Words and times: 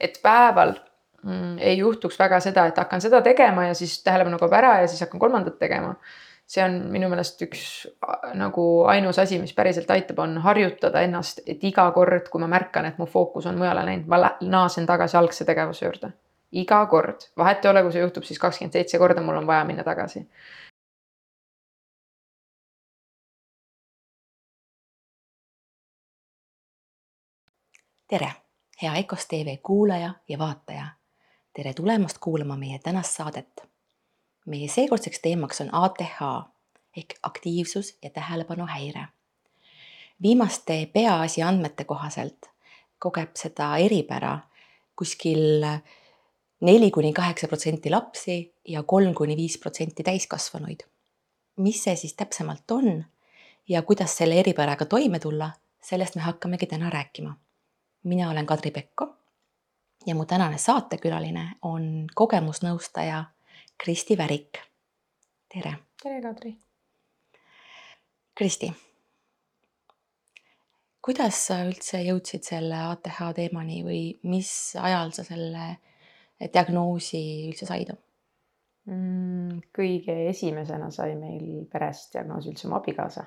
et 0.00 0.20
päeval 0.22 0.74
mm, 1.22 1.58
ei 1.58 1.78
juhtuks 1.78 2.18
väga 2.18 2.40
seda, 2.40 2.66
et 2.66 2.78
hakkan 2.78 3.00
seda 3.00 3.22
tegema 3.22 3.68
ja 3.68 3.74
siis 3.74 3.98
tähelepanu 4.04 4.38
kaob 4.42 4.54
ära 4.58 4.80
ja 4.82 4.88
siis 4.88 5.00
hakkan 5.04 5.20
kolmandat 5.20 5.58
tegema. 5.58 5.94
see 6.46 6.62
on 6.62 6.76
minu 6.94 7.08
meelest 7.10 7.40
üks 7.42 7.62
nagu 8.38 8.64
ainus 8.86 9.18
asi, 9.18 9.38
mis 9.42 9.54
päriselt 9.54 9.90
aitab, 9.90 10.20
on 10.22 10.36
harjutada 10.44 11.00
ennast, 11.02 11.40
et 11.46 11.64
iga 11.66 11.88
kord, 11.90 12.28
kui 12.30 12.38
ma 12.40 12.46
märkan, 12.46 12.86
et 12.86 13.00
mu 13.02 13.06
fookus 13.10 13.48
on 13.50 13.58
mujale 13.58 13.82
läinud, 13.88 14.06
ma 14.06 14.30
naasen 14.40 14.86
tagasi 14.86 15.16
algse 15.18 15.44
tegevuse 15.44 15.84
juurde. 15.86 16.12
iga 16.52 16.84
kord, 16.86 17.26
vahet 17.36 17.64
ei 17.64 17.70
ole, 17.70 17.82
kui 17.82 17.92
see 17.92 18.04
juhtub 18.04 18.24
siis 18.24 18.38
kakskümmend 18.38 18.78
seitse 18.78 18.98
korda, 18.98 19.22
mul 19.26 19.40
on 19.40 19.46
vaja 19.46 19.64
minna 19.66 19.82
tagasi 19.84 20.22
tere, 28.08 28.30
hea 28.82 28.94
EKOS 28.94 29.26
tv 29.26 29.56
kuulaja 29.62 30.14
ja 30.28 30.38
vaataja. 30.38 30.86
tere 31.54 31.74
tulemast 31.74 32.18
kuulama 32.18 32.56
meie 32.56 32.78
tänast 32.78 33.16
saadet. 33.16 33.68
meie 34.46 34.68
seekordseks 34.68 35.20
teemaks 35.20 35.60
on 35.60 35.68
ATH 35.72 36.20
ehk 36.96 37.14
aktiivsus 37.22 37.98
ja 38.02 38.10
tähelepanuhäire. 38.10 39.06
viimaste 40.22 40.90
peaasi 40.92 41.42
andmete 41.42 41.84
kohaselt 41.84 42.38
kogeb 42.98 43.30
seda 43.34 43.76
eripära 43.76 44.38
kuskil 44.96 45.64
neli 46.60 46.90
kuni 46.90 47.12
kaheksa 47.12 47.48
protsenti 47.48 47.90
lapsi 47.90 48.54
ja 48.68 48.82
kolm 48.82 49.14
kuni 49.14 49.36
viis 49.36 49.58
protsenti 49.58 50.02
täiskasvanuid. 50.02 50.80
mis 51.56 51.84
see 51.84 51.96
siis 51.96 52.14
täpsemalt 52.14 52.70
on 52.70 53.04
ja 53.68 53.82
kuidas 53.82 54.16
selle 54.16 54.40
eripäraga 54.40 54.84
toime 54.84 55.18
tulla, 55.18 55.50
sellest 55.82 56.14
me 56.14 56.22
hakkamegi 56.22 56.66
täna 56.66 56.90
rääkima 56.90 57.36
mina 58.06 58.30
olen 58.30 58.46
Kadri 58.46 58.70
Pekko 58.70 59.16
ja 60.06 60.14
mu 60.14 60.24
tänane 60.24 60.58
saatekülaline 60.58 61.50
on 61.62 62.06
kogemusnõustaja 62.14 63.24
Kristi 63.84 64.18
Värik. 64.18 64.58
tere. 65.54 65.74
tere, 66.02 66.22
Kadri. 66.22 66.56
Kristi, 68.38 68.68
kuidas 71.02 71.46
sa 71.46 71.56
üldse 71.64 72.02
jõudsid 72.04 72.46
selle 72.46 72.78
ATH 72.92 73.18
teemani 73.34 73.80
või 73.84 74.02
mis 74.22 74.50
ajal 74.80 75.10
sa 75.16 75.24
selle 75.24 75.64
diagnoosi 76.52 77.22
üldse 77.48 77.66
said 77.66 77.90
mm,? 78.84 79.64
kõige 79.74 80.28
esimesena 80.28 80.92
sai 80.94 81.16
meil 81.18 81.64
peres 81.72 82.04
diagnoosi 82.12 82.52
üldse 82.52 82.68
mu 82.68 82.78
abikaasa. 82.78 83.26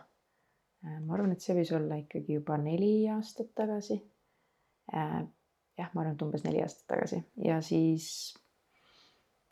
ma 1.02 1.17
arvan, 1.17 1.33
et 1.36 1.41
see 1.41 1.58
võis 1.58 1.73
olla 1.75 1.99
ikkagi 1.99 2.39
juba 2.39 2.58
neli 2.61 3.09
aastat 3.11 3.52
tagasi 3.55 3.99
Äh, 3.99 4.08
jah, 4.93 5.89
ma 5.93 6.01
arvan, 6.03 6.15
et 6.15 6.23
umbes 6.25 6.43
neli 6.45 6.61
aastat 6.63 6.87
tagasi 6.93 7.21
ja 7.45 7.59
siis 7.65 8.09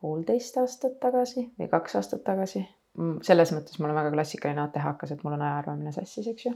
poolteist 0.02 0.58
aastat 0.62 1.00
tagasi 1.04 1.48
või 1.60 1.70
kaks 1.72 1.98
aastat 2.00 2.26
tagasi. 2.28 2.64
Mm, 2.98 3.22
selles 3.26 3.54
mõttes 3.54 3.80
mul 3.80 3.94
on 3.94 4.00
väga 4.00 4.12
klassikaline 4.14 4.64
ATH-kas, 4.66 5.14
et 5.14 5.24
mul 5.26 5.38
on 5.38 5.46
ajaarvamine 5.46 5.94
sassis, 5.94 6.28
eks 6.32 6.48
ju. 6.48 6.54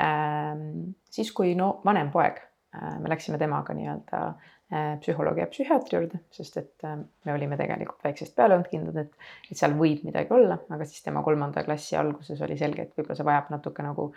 Ähm, 0.00 0.92
siis, 1.12 1.32
kui 1.36 1.54
no 1.56 1.78
vanem 1.84 2.10
poeg, 2.12 2.40
äh, 2.76 2.98
me 3.00 3.12
läksime 3.12 3.40
temaga 3.40 3.76
nii-öelda 3.76 4.20
äh, 4.26 4.90
psühholoogi 5.00 5.44
ja 5.44 5.48
psühhiaatri 5.52 5.96
juurde, 5.98 6.20
sest 6.36 6.56
et 6.60 6.86
me 6.88 7.34
olime 7.34 7.56
tegelikult 7.60 8.04
väiksest 8.04 8.36
peale 8.36 8.56
olnud 8.56 8.68
kindlad, 8.72 9.00
et, 9.04 9.28
et 9.50 9.60
seal 9.60 9.76
võib 9.78 10.04
midagi 10.08 10.32
olla, 10.36 10.58
aga 10.76 10.88
siis 10.88 11.04
tema 11.04 11.22
kolmanda 11.24 11.64
klassi 11.64 11.96
alguses 11.96 12.40
oli 12.44 12.58
selge, 12.60 12.88
et 12.88 12.96
võib-olla 12.96 13.16
see 13.20 13.28
vajab 13.28 13.52
natuke 13.56 13.84
nagu 13.86 14.10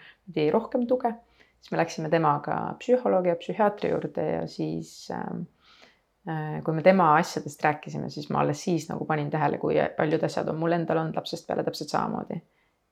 rohkem 0.56 0.88
tuge 0.90 1.14
siis 1.60 1.72
me 1.72 1.80
läksime 1.82 2.10
temaga 2.10 2.58
psühholoogi 2.80 3.32
ja 3.32 3.38
psühhiaatri 3.40 3.92
juurde 3.92 4.26
ja 4.26 4.46
siis 4.48 5.10
ähm, 5.12 5.44
äh, 6.30 6.64
kui 6.64 6.74
me 6.74 6.84
tema 6.86 7.12
asjadest 7.18 7.64
rääkisime, 7.64 8.10
siis 8.10 8.30
ma 8.30 8.44
alles 8.44 8.64
siis 8.64 8.88
nagu 8.90 9.06
panin 9.06 9.30
tähele, 9.30 9.60
kui 9.62 9.76
paljud 9.98 10.24
asjad 10.24 10.50
on 10.50 10.60
mul 10.62 10.78
endal 10.78 11.04
olnud 11.04 11.20
lapsest 11.20 11.48
peale 11.48 11.64
täpselt 11.68 11.92
samamoodi. 11.96 12.42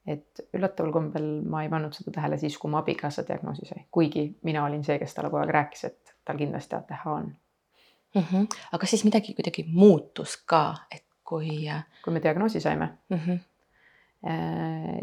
et 0.07 0.39
üllataval 0.55 0.91
kombel 0.95 1.25
ma 1.51 1.65
ei 1.65 1.69
pannud 1.69 1.91
seda 1.91 2.13
tähele 2.15 2.37
siis, 2.39 2.55
kui 2.57 2.71
mu 2.71 2.77
abikaasa 2.79 3.25
diagnoosi 3.27 3.65
sai, 3.67 3.81
kuigi 3.91 4.29
mina 4.47 4.63
olin 4.63 4.85
see, 4.87 4.95
kes 5.01 5.13
talle 5.13 5.29
kogu 5.33 5.41
aeg 5.41 5.51
rääkis, 5.51 5.83
et 5.89 6.15
tal 6.25 6.39
kindlasti 6.39 6.75
ATH 6.75 7.07
on 7.11 7.25
mm. 8.15 8.21
-hmm. 8.21 8.47
aga 8.71 8.79
kas 8.79 8.89
siis 8.95 9.03
midagi 9.03 9.35
kuidagi 9.35 9.67
muutus 9.67 10.37
ka, 10.45 10.75
et 10.91 11.03
kui. 11.23 11.67
Äh, 11.67 11.83
kui 12.03 12.13
me 12.13 12.23
diagnoosi 12.23 12.59
saime 12.59 12.89
mm? 13.09 13.17
-hmm 13.17 13.39
Äh, 13.39 13.56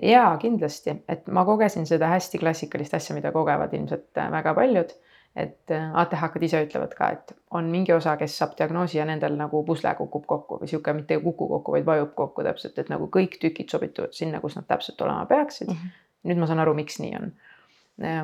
jaa, 0.03 0.37
kindlasti, 0.43 0.97
et 1.09 1.27
ma 1.33 1.45
kogesin 1.47 1.87
seda 1.87 2.11
hästi 2.11 2.39
klassikalist 2.43 2.95
asja, 2.99 3.15
mida 3.17 3.33
kogevad 3.33 3.75
ilmselt 3.77 4.19
äh, 4.19 4.31
väga 4.33 4.55
paljud. 4.55 4.95
et 5.35 5.71
äh, 5.75 5.89
ATH-kad 5.99 6.43
ise 6.47 6.61
ütlevad 6.63 6.93
ka, 6.95 7.09
et 7.11 7.33
on 7.59 7.67
mingi 7.67 7.91
osa, 7.93 8.13
kes 8.17 8.37
saab 8.39 8.53
diagnoosi 8.59 9.01
ja 9.01 9.05
nendel 9.09 9.35
nagu 9.35 9.65
pusle 9.67 9.91
kukub 9.99 10.29
kokku 10.31 10.61
või 10.61 10.69
sihuke 10.71 10.93
mitte 10.95 11.17
ei 11.17 11.23
kuku 11.25 11.49
kokku, 11.51 11.73
vaid 11.75 11.87
vajub 11.89 12.13
kokku 12.15 12.45
täpselt, 12.47 12.79
et 12.79 12.93
nagu 12.93 13.09
kõik 13.17 13.35
tükid 13.43 13.75
sobituvad 13.75 14.15
sinna, 14.15 14.39
kus 14.41 14.55
nad 14.55 14.69
täpselt 14.71 15.03
olema 15.03 15.27
peaksid 15.27 15.73
mm. 15.73 15.75
-hmm. 15.75 16.05
nüüd 16.31 16.39
ma 16.39 16.47
saan 16.47 16.63
aru, 16.63 16.77
miks 16.79 17.01
nii 17.03 17.17
on. 17.19 17.33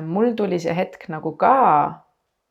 mul 0.07 0.31
tuli 0.39 0.59
see 0.59 0.75
hetk 0.75 1.09
nagu 1.11 1.35
ka, 1.35 1.57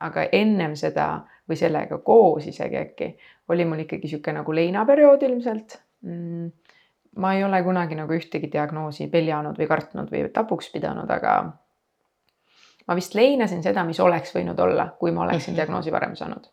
aga 0.00 0.26
ennem 0.32 0.76
seda 0.76 1.08
või 1.48 1.56
sellega 1.56 1.98
koos 1.98 2.46
isegi 2.46 2.76
äkki 2.76 3.14
oli 3.48 3.64
mul 3.64 3.86
ikkagi 3.86 4.08
sihuke 4.08 4.32
nagu 4.32 4.52
leinaperiood 4.52 5.22
ilmselt 5.22 5.80
mm 6.04 6.50
ma 7.16 7.34
ei 7.34 7.44
ole 7.44 7.62
kunagi 7.62 7.98
nagu 7.98 8.14
ühtegi 8.14 8.50
diagnoosi 8.52 9.08
peljanud 9.10 9.58
või 9.58 9.66
kartnud 9.70 10.12
või 10.12 10.28
tabuks 10.34 10.70
pidanud, 10.74 11.10
aga 11.10 11.34
ma 12.86 12.96
vist 12.98 13.16
leinasin 13.18 13.64
seda, 13.66 13.84
mis 13.86 14.00
oleks 14.00 14.34
võinud 14.36 14.60
olla, 14.62 14.90
kui 14.98 15.12
ma 15.14 15.24
oleksin 15.26 15.52
mhm. 15.54 15.58
diagnoosi 15.62 15.92
varem 15.94 16.16
saanud. 16.18 16.50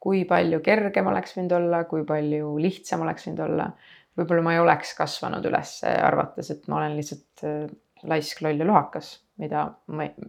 kui 0.00 0.24
palju 0.24 0.62
kergem 0.64 1.06
oleks 1.06 1.34
võinud 1.36 1.52
olla, 1.52 1.84
kui 1.84 2.04
palju 2.08 2.54
lihtsam 2.58 3.02
oleks 3.06 3.26
võinud 3.28 3.44
olla. 3.46 3.70
võib-olla 4.18 4.42
ma 4.42 4.54
ei 4.54 4.60
oleks 4.60 4.94
kasvanud 4.98 5.46
üles 5.46 5.78
arvates, 5.84 6.50
et 6.50 6.68
ma 6.68 6.80
olen 6.80 6.96
lihtsalt 6.96 7.44
äh, 7.46 7.70
laisk, 8.02 8.42
loll 8.42 8.60
ja 8.60 8.66
lohakas, 8.66 9.14
mida 9.38 9.68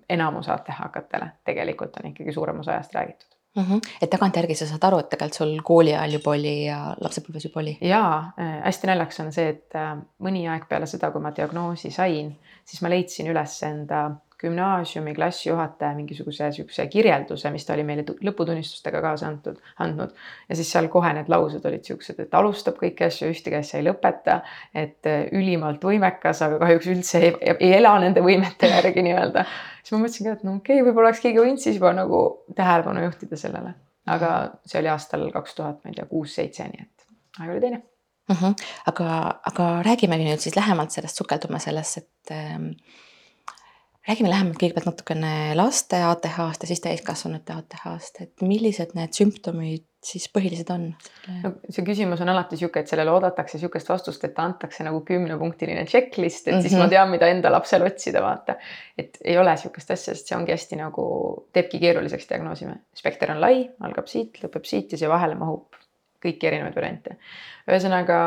enamus 0.09 0.49
ATH-katele 0.49 1.31
tegelikult 1.43 1.97
on 1.99 2.11
ikkagi 2.11 2.33
suurem 2.35 2.59
osa 2.59 2.77
ajast 2.77 2.95
räägitud 2.95 3.40
mm. 3.55 3.63
-hmm. 3.63 3.81
et 4.01 4.09
tagantjärgi 4.09 4.55
sa 4.55 4.67
saad 4.69 4.87
aru, 4.89 4.99
et 4.99 5.09
tegelikult 5.09 5.37
sul 5.37 5.53
kooli 5.63 5.95
ajal 5.95 6.17
juba 6.17 6.31
oli 6.31 6.55
ja 6.65 6.79
lapsepõlves 7.01 7.47
juba 7.49 7.63
oli? 7.63 7.77
jaa 7.81 8.33
äh,, 8.39 8.57
hästi 8.65 8.87
naljakas 8.87 9.19
on 9.25 9.31
see, 9.31 9.49
et 9.49 9.75
äh, 9.75 9.93
mõni 10.19 10.47
aeg 10.49 10.67
peale 10.69 10.89
seda, 10.89 11.11
kui 11.11 11.21
ma 11.21 11.33
diagnoosi 11.35 11.91
sain, 11.91 12.35
siis 12.65 12.81
ma 12.81 12.89
leidsin 12.89 13.31
üles 13.31 13.57
enda 13.67 14.03
gümnaasiumi 14.41 15.13
klassijuhataja 15.15 15.95
mingisuguse 15.95 16.47
niisuguse 16.49 16.87
kirjelduse, 16.91 17.51
mis 17.53 17.65
ta 17.65 17.75
oli 17.75 17.83
meile 17.87 18.05
lõputunnistustega 18.25 19.01
kaasa 19.03 19.27
antud, 19.29 19.59
andnud. 19.83 20.15
ja 20.49 20.57
siis 20.57 20.71
seal 20.73 20.89
kohe 20.93 21.13
need 21.17 21.29
laused 21.31 21.65
olid 21.69 21.85
siuksed, 21.87 22.19
et 22.23 22.33
alustab 22.39 22.79
kõiki 22.81 23.05
asju, 23.07 23.29
ühtegi 23.33 23.59
asja 23.59 23.79
ei 23.79 23.85
lõpeta. 23.89 24.39
et 24.73 25.09
äh, 25.09 25.27
ülimalt 25.37 25.83
võimekas, 25.85 26.41
aga 26.47 26.59
kahjuks 26.65 26.89
üldse 26.95 27.21
ei, 27.21 27.35
ei 27.59 27.75
ela 27.77 27.93
nende 27.99 28.23
võimete 28.25 28.71
järgi 28.71 29.05
nii-öelda. 29.07 29.45
siis 29.83 29.93
ma 29.95 30.01
mõtlesin 30.05 30.29
ka, 30.29 30.39
et 30.39 30.43
no 30.47 30.57
okei 30.57 30.79
okay,, 30.81 30.87
võib-olla 30.89 31.11
oleks 31.11 31.23
keegi 31.23 31.43
võinud 31.43 31.61
siis 31.61 31.77
juba 31.77 31.93
nagu 31.97 32.23
tähelepanu 32.55 33.05
juhtida 33.05 33.37
sellele. 33.37 33.75
aga 34.07 34.33
see 34.65 34.81
oli 34.81 34.89
aastal 34.89 35.29
kaks 35.31 35.55
tuhat, 35.55 35.79
ma 35.83 35.93
ei 35.93 36.01
tea, 36.01 36.09
kuus-seitse, 36.09 36.67
nii 36.73 36.87
et 36.87 37.09
aeg 37.39 37.55
oli 37.55 37.63
teine 37.63 37.83
mm. 38.29 38.35
-hmm. 38.35 38.55
aga, 38.87 39.39
aga 39.51 39.69
räägimegi 39.85 40.25
nüüd 40.27 40.43
siis 40.43 40.55
lähemalt 40.55 40.91
sellest, 40.91 41.17
sukeldume 41.17 41.59
sellesse, 41.59 42.01
et 42.01 42.31
ähm, 42.35 42.67
räägime 44.07 44.31
lähemalt 44.31 44.57
kõigepealt 44.61 44.89
natukene 44.89 45.31
laste 45.57 46.01
ATH-st 46.07 46.65
ja 46.65 46.69
siis 46.71 46.81
täiskasvanute 46.83 47.53
ATH-st, 47.53 48.23
et 48.25 48.45
millised 48.45 48.95
need 48.97 49.13
sümptomid 49.17 49.85
siis 50.01 50.25
põhilised 50.33 50.69
on? 50.73 50.87
no 51.43 51.51
see 51.69 51.85
küsimus 51.85 52.23
on 52.23 52.31
alati 52.33 52.57
niisugune, 52.57 52.81
et 52.81 52.89
sellele 52.89 53.13
oodatakse 53.13 53.59
niisugust 53.59 53.91
vastust, 53.91 54.23
et 54.25 54.39
antakse 54.41 54.85
nagu 54.87 55.03
kümnepunktiline 55.05 55.83
checklist, 55.89 56.47
et 56.47 56.55
mm 56.55 56.57
-hmm. 56.57 56.61
siis 56.65 56.73
ma 56.73 56.85
mhm. 56.85 56.93
tean, 56.95 57.11
mida 57.13 57.29
enda 57.29 57.51
lapsel 57.53 57.85
otsida, 57.85 58.23
vaata. 58.25 58.55
et 58.97 59.17
ei 59.23 59.37
ole 59.37 59.53
niisugust 59.53 59.91
asja, 59.91 60.15
sest 60.15 60.27
see 60.27 60.37
ongi 60.37 60.55
hästi 60.55 60.81
nagu, 60.81 61.05
teebki 61.53 61.79
keeruliseks 61.79 62.29
diagnoosima. 62.29 62.75
spekter 62.95 63.31
on 63.31 63.41
lai, 63.41 63.69
algab 63.79 64.07
siit, 64.07 64.41
lõpeb 64.43 64.65
siit 64.65 64.91
ja 64.91 64.97
siia 64.97 65.09
vahele 65.09 65.35
mahub 65.35 65.77
kõiki 66.25 66.47
erinevaid 66.47 66.75
variante. 66.75 67.17
ühesõnaga 67.69 68.19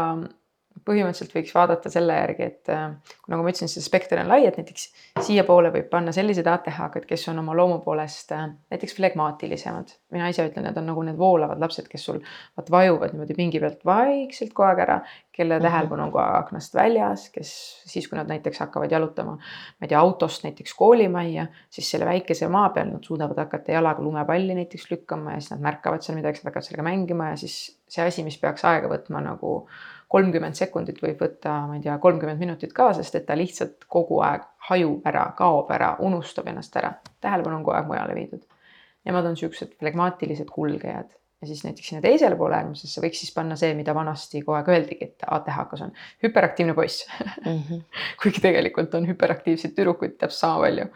põhimõtteliselt 0.85 1.35
võiks 1.37 1.53
vaadata 1.55 1.91
selle 1.93 2.17
järgi, 2.19 2.47
et 2.51 2.71
äh, 2.73 2.89
nagu 3.31 3.45
ma 3.45 3.53
ütlesin, 3.53 3.71
see 3.71 3.85
spekter 3.85 4.21
on 4.21 4.31
lai, 4.31 4.43
et 4.49 4.57
näiteks 4.59 4.89
siiapoole 5.25 5.71
võib 5.75 5.87
panna 5.93 6.13
sellised 6.15 6.49
ATH-kad, 6.51 7.07
kes 7.09 7.29
on 7.33 7.39
oma 7.41 7.55
loomu 7.57 7.79
poolest 7.85 8.35
äh, 8.35 8.49
näiteks 8.75 8.97
flegmaatilisemad. 8.99 9.95
mina 10.15 10.29
ise 10.33 10.47
ütlen, 10.49 10.67
need 10.69 10.81
on 10.81 10.89
nagu 10.91 11.05
need 11.07 11.19
voolavad 11.19 11.63
lapsed, 11.63 11.87
kes 11.91 12.05
sul 12.11 12.19
vaat 12.57 12.73
vajuvad 12.75 13.15
niimoodi 13.15 13.37
pingi 13.39 13.63
pealt 13.63 13.85
vaikselt 13.87 14.53
kogu 14.53 14.69
aeg 14.69 14.83
ära, 14.85 14.99
kelle 15.35 15.59
mhm. 15.59 15.67
tähelepanu 15.69 16.07
on 16.07 16.13
kogu 16.13 16.23
aeg 16.25 16.41
aknast 16.43 16.75
väljas, 16.77 17.29
kes 17.35 17.55
siis, 17.87 18.09
kui 18.11 18.19
nad 18.19 18.31
näiteks 18.31 18.65
hakkavad 18.67 18.93
jalutama, 18.93 19.39
ma 19.39 19.87
ei 19.87 19.93
tea, 19.93 20.01
autost 20.01 20.45
näiteks 20.47 20.75
koolimajja, 20.79 21.47
siis 21.71 21.91
selle 21.95 22.11
väikese 22.11 22.51
maa 22.53 22.69
peal 22.75 22.91
nad 22.91 23.07
suudavad 23.07 23.39
hakata 23.47 23.79
jalaga 23.79 24.03
lumepalli 24.03 24.59
näiteks 24.59 24.91
lükkama 24.91 25.37
ja 25.37 25.41
siis 25.41 25.55
nad 25.55 25.65
märkavad 25.71 26.05
seal 26.05 26.19
midagi, 26.19 26.39
siis 26.39 26.45
nad 26.45 26.53
hakkavad 26.53 26.69
sellega 26.69 26.89
mängima 26.91 27.31
ja 27.33 27.41
siis 27.41 27.59
see 27.95 28.07
asi, 28.07 28.25
mis 28.27 28.39
peaks 28.41 28.65
aega 28.69 28.91
võtma 28.91 29.23
nagu 29.25 29.57
kolmkümmend 30.15 30.59
sekundit 30.59 31.01
võib 31.03 31.23
võtta, 31.25 31.55
ma 31.69 31.79
ei 31.79 31.83
tea, 31.83 31.97
kolmkümmend 32.03 32.39
minutit 32.39 32.75
ka, 32.77 32.93
sest 32.95 33.17
et 33.19 33.27
ta 33.27 33.37
lihtsalt 33.39 33.89
kogu 33.91 34.21
aeg 34.23 34.45
hajub 34.69 35.07
ära, 35.11 35.27
kaob 35.39 35.73
ära, 35.75 35.95
unustab 36.07 36.49
ennast 36.51 36.77
ära, 36.79 36.93
tähelepanu 37.25 37.59
on 37.59 37.67
kogu 37.67 37.77
aeg 37.79 37.91
mujale 37.91 38.17
viidud. 38.19 38.45
Nemad 39.05 39.27
on 39.29 39.37
siuksed 39.37 39.75
flegmaatilised 39.81 40.53
kulgejad 40.53 41.11
ja 41.45 41.49
siis 41.49 41.65
näiteks 41.65 41.89
sinna 41.89 42.03
teisele 42.05 42.37
poole 42.41 42.57
äärmusesse 42.57 43.03
võiks 43.05 43.21
siis 43.21 43.33
panna 43.35 43.57
see, 43.61 43.75
mida 43.77 43.95
vanasti 43.97 44.41
kogu 44.43 44.57
aeg 44.59 44.71
öeldigi, 44.73 45.11
et 45.11 45.27
ATH-kas 45.37 45.83
on 45.85 45.93
hüperaktiivne 46.25 46.75
poiss 46.79 47.05
mm. 47.45 47.59
-hmm. 47.69 47.83
kuigi 48.23 48.41
tegelikult 48.45 48.95
on 48.95 49.09
hüperaktiivseid 49.11 49.75
tüdrukuid 49.77 50.17
täpselt 50.19 50.41
sama 50.41 50.63
palju. 50.65 50.89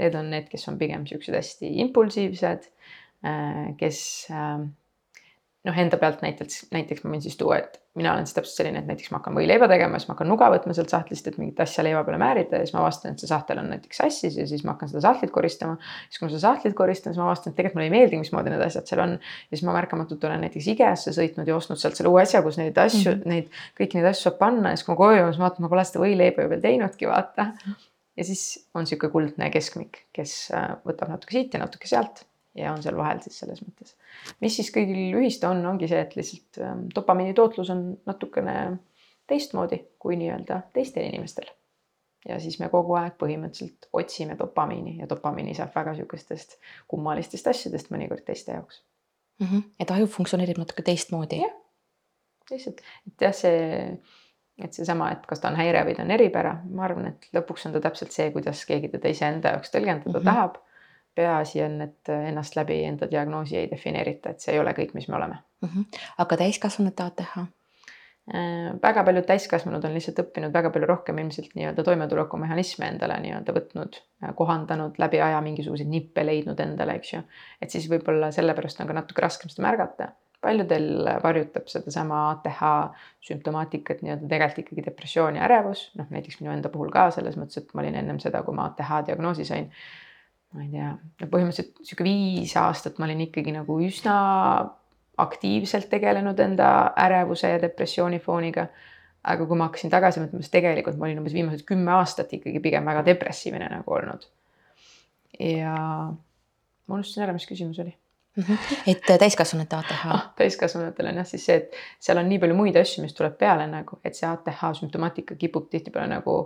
Need 0.00 0.14
on 0.16 0.30
need, 0.32 0.48
kes 0.48 0.68
on 0.68 0.78
pigem 0.80 1.04
siuksed 1.06 1.34
hästi 1.36 1.68
impulsiivsed, 1.84 2.68
äh, 3.28 3.76
kes 3.76 4.00
äh, 4.30 4.64
noh, 5.68 5.76
enda 5.78 5.98
pealt 6.00 6.22
näiteks, 6.24 6.66
näiteks 6.74 7.04
ma 7.04 7.12
võin 7.12 7.22
siis 7.22 7.36
tuua, 7.38 7.60
et 7.62 7.76
mina 7.98 8.14
olen 8.14 8.26
siis 8.26 8.34
täpselt 8.34 8.58
selline, 8.58 8.80
et 8.82 8.88
näiteks 8.88 9.12
ma 9.12 9.20
hakkan 9.20 9.36
võileiba 9.36 9.68
tegema, 9.70 10.00
siis 10.00 10.08
ma 10.08 10.16
hakkan 10.16 10.30
nuga 10.32 10.48
võtma 10.50 10.74
sealt 10.74 10.90
sahtlist, 10.90 11.28
et 11.30 11.36
mingit 11.38 11.60
asja 11.62 11.84
leiva 11.86 12.00
peale 12.06 12.18
määrida 12.18 12.58
ja 12.58 12.66
siis 12.66 12.74
ma 12.74 12.80
avastan, 12.82 13.14
et 13.14 13.22
see 13.22 13.30
sahtel 13.30 13.60
on 13.62 13.68
näiteks 13.70 14.00
sassis 14.02 14.38
ja 14.40 14.46
siis 14.48 14.64
ma 14.66 14.74
hakkan 14.74 14.90
seda 14.90 15.04
sahtlit 15.04 15.30
koristama. 15.34 15.76
siis 16.08 16.18
kui 16.18 16.26
ma 16.26 16.32
seda 16.32 16.42
sahtlit 16.46 16.74
koristan, 16.78 17.14
siis 17.14 17.22
ma 17.22 17.28
avastan, 17.28 17.52
et 17.52 17.60
tegelikult 17.60 17.78
mulle 17.78 17.88
ei 17.90 17.94
meeldi, 17.94 18.18
mismoodi 18.24 18.54
need 18.54 18.64
asjad 18.66 18.90
seal 18.90 19.04
on. 19.04 19.14
ja 19.20 19.54
siis 19.54 19.62
ma 19.68 19.76
märkamatult 19.76 20.26
olen 20.30 20.42
näiteks 20.48 20.68
IKEA-sse 20.74 21.14
sõitnud 21.20 21.52
ja 21.52 21.56
ostnud 21.58 21.82
sealt 21.82 22.00
selle 22.00 22.10
uue 22.10 22.24
asja, 22.24 22.42
kus 22.42 22.58
neid 22.58 22.82
asju 22.82 23.12
mm, 23.12 23.22
-hmm. 23.22 23.36
neid 23.36 23.62
kõiki 23.78 24.00
neid 24.00 24.10
asju 24.10 24.30
saab 24.30 24.42
panna 24.42 24.74
ja 24.74 24.80
siis 24.80 24.88
kui 24.88 24.96
ma 24.96 25.00
koju 25.04 25.20
jõuan, 25.20 25.32
siis 25.36 25.46
vaatan, 25.46 25.66
ma 25.66 25.72
pole 25.76 25.86
seda 25.86 26.02
võileiba 26.02 26.42
ju 26.42 26.52
veel 26.56 26.66
teinudki, 26.66 27.10
vaata. 27.12 27.52
ja 28.16 28.26
siis 28.26 28.44
on 28.74 28.88
sihuke 28.88 29.12
kuldne 29.14 29.52
keskmik, 29.54 30.06
kes 30.16 30.36
äh, 30.56 30.74
võtab 30.88 31.12
natuke 31.12 31.38
siit 31.38 31.54
ja 31.54 31.62
natuke 31.62 31.86
sealt 31.86 32.26
ja 32.54 32.72
on 32.72 32.82
seal 32.84 32.96
vahel 32.96 33.22
siis 33.24 33.38
selles 33.42 33.62
mõttes. 33.64 33.96
mis 34.40 34.56
siis 34.56 34.70
kõigil 34.74 35.16
ühist 35.20 35.44
on, 35.48 35.64
ongi 35.66 35.88
see, 35.88 36.00
et 36.04 36.14
lihtsalt 36.16 36.60
ähm, 36.60 36.86
dopamiini 36.94 37.34
tootlus 37.34 37.70
on 37.72 37.84
natukene 38.06 38.56
teistmoodi 39.30 39.80
kui 40.02 40.18
nii-öelda 40.20 40.60
teistel 40.76 41.08
inimestel. 41.08 41.48
ja 42.28 42.38
siis 42.40 42.58
me 42.60 42.68
kogu 42.72 42.94
aeg 43.00 43.16
põhimõtteliselt 43.20 43.88
otsime 43.92 44.36
dopamiini 44.38 44.98
ja 45.00 45.08
dopamiini 45.10 45.54
saab 45.58 45.74
väga 45.74 45.96
sihukestest 45.98 46.58
kummalistest 46.88 47.48
asjadest 47.54 47.92
mõnikord 47.94 48.24
teiste 48.26 48.52
jaoks 48.52 48.82
mm. 49.40 49.46
-hmm. 49.46 49.62
et 49.80 49.90
aju 49.90 50.06
funktsioneerib 50.06 50.58
natuke 50.58 50.82
teistmoodi. 50.82 51.40
jah, 51.42 51.54
lihtsalt, 52.50 52.82
et 53.06 53.26
jah, 53.26 53.34
see, 53.34 53.96
et 54.58 54.72
seesama, 54.72 55.10
et 55.12 55.24
kas 55.26 55.40
ta 55.40 55.48
on 55.48 55.56
häire 55.56 55.84
või 55.88 55.96
ta 55.96 56.04
on 56.04 56.10
eripära, 56.10 56.58
ma 56.68 56.84
arvan, 56.84 57.08
et 57.14 57.28
lõpuks 57.32 57.66
on 57.66 57.72
ta 57.72 57.80
täpselt 57.80 58.12
see, 58.12 58.30
kuidas 58.34 58.66
keegi 58.68 58.92
teda 58.92 59.08
iseenda 59.08 59.56
jaoks 59.56 59.72
tõlgendada 59.72 60.12
mm 60.12 60.20
-hmm. 60.20 60.24
tahab 60.28 60.60
peaasi 61.14 61.62
on, 61.62 61.80
et 61.80 62.12
ennast 62.12 62.56
läbi 62.56 62.82
enda 62.84 63.08
diagnoosi 63.10 63.56
ei 63.56 63.70
defineerita, 63.70 64.30
et 64.30 64.40
see 64.40 64.54
ei 64.54 64.60
ole 64.62 64.72
kõik, 64.76 64.94
mis 64.94 65.08
me 65.08 65.16
oleme 65.16 65.40
mm. 65.62 65.68
-hmm. 65.68 66.06
aga 66.24 66.36
täiskasvanute 66.44 67.02
ATH? 67.02 67.44
Äh, 68.30 68.70
väga 68.82 69.02
paljud 69.02 69.24
täiskasvanud 69.26 69.82
on 69.82 69.96
lihtsalt 69.96 70.20
õppinud 70.22 70.52
väga 70.54 70.70
palju 70.70 70.86
rohkem 70.86 71.16
ilmselt 71.18 71.56
nii-öelda 71.58 71.82
toimetulekumehhanisme 71.82 72.86
endale 72.86 73.16
nii-öelda 73.24 73.54
võtnud, 73.56 73.98
kohandanud 74.38 75.00
läbi 75.02 75.18
aja 75.26 75.40
mingisuguseid 75.42 75.90
nippe 75.90 76.22
leidnud 76.22 76.60
endale, 76.62 76.94
eks 77.00 77.10
ju. 77.16 77.22
et 77.58 77.74
siis 77.74 77.88
võib-olla 77.90 78.30
sellepärast 78.30 78.78
on 78.78 78.92
ka 78.92 78.94
natuke 79.00 79.24
raskem 79.26 79.50
seda 79.50 79.66
märgata. 79.66 80.12
paljudel 80.42 81.10
varjutab 81.22 81.66
sedasama 81.70 82.22
ATH 82.30 82.62
sümptomaatikat 83.26 84.06
nii-öelda 84.06 84.30
tegelikult 84.30 84.64
ikkagi 84.68 84.86
depressioon 84.86 85.36
ja 85.40 85.44
ärevus, 85.50 85.88
noh 85.98 86.06
näiteks 86.14 86.38
minu 86.40 86.54
enda 86.54 86.70
puhul 86.70 86.94
ka 86.94 87.10
selles 87.10 87.34
mõttes, 87.36 87.58
et 87.58 87.74
ma 87.74 87.82
olin 87.82 87.98
ennem 88.04 88.22
seda, 88.22 88.46
kui 88.46 88.54
ma 88.54 88.70
ATH 88.70 89.02
diagnoosi 89.10 89.44
sain 89.50 89.70
ma 90.52 90.64
ei 90.64 90.70
tea, 90.72 90.92
põhimõtteliselt 91.24 91.82
sihuke 91.86 92.04
viis 92.06 92.54
aastat 92.60 92.98
ma 93.00 93.06
olin 93.08 93.24
ikkagi 93.26 93.54
nagu 93.54 93.78
üsna 93.84 94.16
aktiivselt 95.22 95.88
tegelenud 95.92 96.40
enda 96.40 96.68
ärevuse 96.98 97.54
ja 97.54 97.60
depressiooni 97.62 98.20
fooniga. 98.20 98.66
aga 99.22 99.44
kui 99.46 99.54
ma 99.54 99.68
hakkasin 99.68 99.90
tagasi 99.90 100.18
mõtlema, 100.18 100.42
siis 100.42 100.50
tegelikult 100.50 100.96
ma 100.98 101.06
olin 101.06 101.20
umbes 101.20 101.34
viimased 101.36 101.60
kümme 101.62 101.92
aastat 101.94 102.32
ikkagi 102.34 102.58
pigem 102.60 102.88
väga 102.90 103.04
depressiivne 103.06 103.68
nagu 103.70 103.94
olnud. 103.94 104.24
ja 105.38 105.74
ma 105.74 106.94
unustasin 106.96 107.26
ära, 107.28 107.36
mis 107.36 107.46
küsimus 107.46 107.78
oli 107.84 107.94
et 108.90 109.04
täiskasvanute 109.06 109.76
ATH 109.76 110.06
ah,. 110.08 110.24
täiskasvanutel 110.36 111.10
on 111.10 111.20
jah 111.20 111.28
siis 111.28 111.44
see, 111.46 111.58
et 111.60 111.76
seal 112.00 112.18
on 112.18 112.28
nii 112.28 112.40
palju 112.42 112.56
muid 112.56 112.76
asju, 112.80 113.04
mis 113.04 113.14
tuleb 113.14 113.36
peale 113.38 113.68
nagu, 113.68 114.00
et 114.04 114.16
see 114.16 114.28
ATH 114.28 114.64
sümptomaatika 114.80 115.36
kipub 115.40 115.68
tihtipeale 115.70 116.08
nagu 116.14 116.36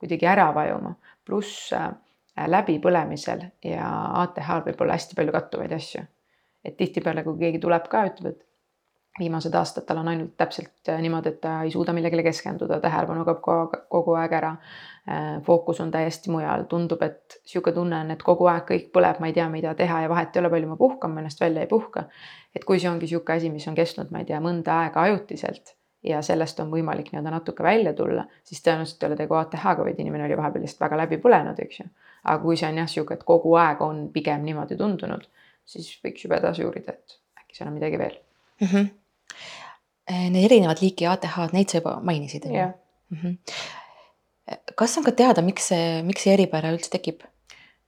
kuidagi 0.00 0.28
ära 0.28 0.50
vajuma, 0.56 0.94
pluss 1.24 1.72
Äh, 1.76 1.90
läbipõlemisel 2.36 3.42
ja 3.64 3.88
ATH-l 4.22 4.64
võib 4.68 4.84
olla 4.84 4.96
hästi 4.96 5.16
palju 5.18 5.32
kattuvaid 5.34 5.72
asju. 5.72 6.04
et 6.64 6.76
tihtipeale, 6.76 7.24
kui 7.24 7.38
keegi 7.40 7.58
tuleb 7.58 7.86
ka, 7.88 8.04
ütleb, 8.10 8.34
et 8.34 8.50
viimased 9.18 9.54
aastad 9.54 9.86
tal 9.88 10.00
on 10.02 10.08
ainult 10.12 10.34
täpselt 10.38 10.88
äh, 10.88 11.00
niimoodi, 11.00 11.32
et 11.34 11.40
ta 11.40 11.54
ei 11.64 11.70
suuda 11.72 11.92
millegile 11.96 12.22
keskenduda, 12.22 12.80
tähelepanu 12.80 13.24
kaob 13.24 13.74
kogu 13.88 14.14
aeg 14.20 14.36
ära. 14.38 14.50
Äh, 15.08 15.40
fookus 15.46 15.80
on 15.80 15.90
täiesti 15.90 16.30
mujal, 16.30 16.66
tundub, 16.70 17.02
et 17.02 17.40
sihuke 17.48 17.72
tunne 17.76 17.96
on, 18.04 18.12
et 18.14 18.22
kogu 18.22 18.46
aeg 18.52 18.68
kõik 18.68 18.92
põleb, 18.94 19.20
ma 19.20 19.30
ei 19.30 19.36
tea, 19.36 19.48
mida 19.52 19.74
teha 19.74 20.04
ja 20.04 20.12
vahet 20.12 20.36
ei 20.36 20.44
ole, 20.44 20.52
palju 20.52 20.70
ma 20.70 20.78
puhkan, 20.80 21.14
ma 21.14 21.24
ennast 21.24 21.40
välja 21.40 21.64
ei 21.66 21.70
puhka. 21.70 22.06
et 22.54 22.64
kui 22.64 22.80
see 22.82 22.90
ongi 22.90 23.06
sihuke 23.06 23.32
asi, 23.32 23.50
mis 23.50 23.66
on 23.70 23.74
kestnud, 23.78 24.10
ma 24.10 24.22
ei 24.22 24.28
tea, 24.28 24.40
mõnda 24.42 24.80
aega 24.84 25.08
ajutiselt 25.08 25.74
ja 26.02 26.22
sellest 26.22 26.60
on 26.60 26.70
võimalik 26.72 27.10
nii-öelda 27.12 27.30
natuke 27.30 27.62
välja 27.62 27.92
tulla, 27.94 28.24
siis 28.44 28.62
tõenäoliselt 28.64 29.02
ei 29.02 29.10
ole 29.10 29.18
tegu 29.20 29.36
ATH-ga, 29.36 29.84
vaid 29.84 29.98
inimene 30.00 30.24
oli 30.26 30.38
vahepeal 30.38 30.64
lihtsalt 30.64 30.86
väga 30.86 31.02
läbi 31.02 31.18
põlenud, 31.22 31.60
eks 31.60 31.82
ju 31.82 31.88
aga 32.24 32.42
kui 32.42 32.56
see 32.60 32.68
on 32.68 32.80
jah, 32.82 32.90
sihuke, 32.90 33.18
et 33.18 33.24
kogu 33.28 33.54
aeg 33.60 33.82
on 33.84 34.06
pigem 34.14 34.44
niimoodi 34.46 34.78
tundunud, 34.80 35.26
siis 35.68 35.90
võiks 36.04 36.26
juba 36.26 36.40
edasi 36.40 36.66
uurida, 36.66 36.96
et 36.96 37.18
äkki 37.42 37.58
seal 37.58 37.70
on 37.70 37.76
midagi 37.78 37.98
veel 37.98 38.16
mm. 38.60 38.66
-hmm. 38.66 38.90
Need 40.10 40.44
erinevad 40.44 40.80
liiki 40.82 41.06
ATH-d, 41.06 41.52
neid 41.54 41.70
sa 41.70 41.78
juba 41.78 42.00
mainisid, 42.02 42.46
on 42.46 42.54
ju? 42.54 42.70
Mm 43.10 43.18
-hmm. 43.18 44.56
kas 44.74 44.98
on 44.98 45.04
ka 45.04 45.12
teada, 45.12 45.42
miks 45.42 45.68
see, 45.68 46.02
miks 46.02 46.22
see 46.26 46.34
eripära 46.34 46.72
üldse 46.74 46.90
tekib? 46.90 47.22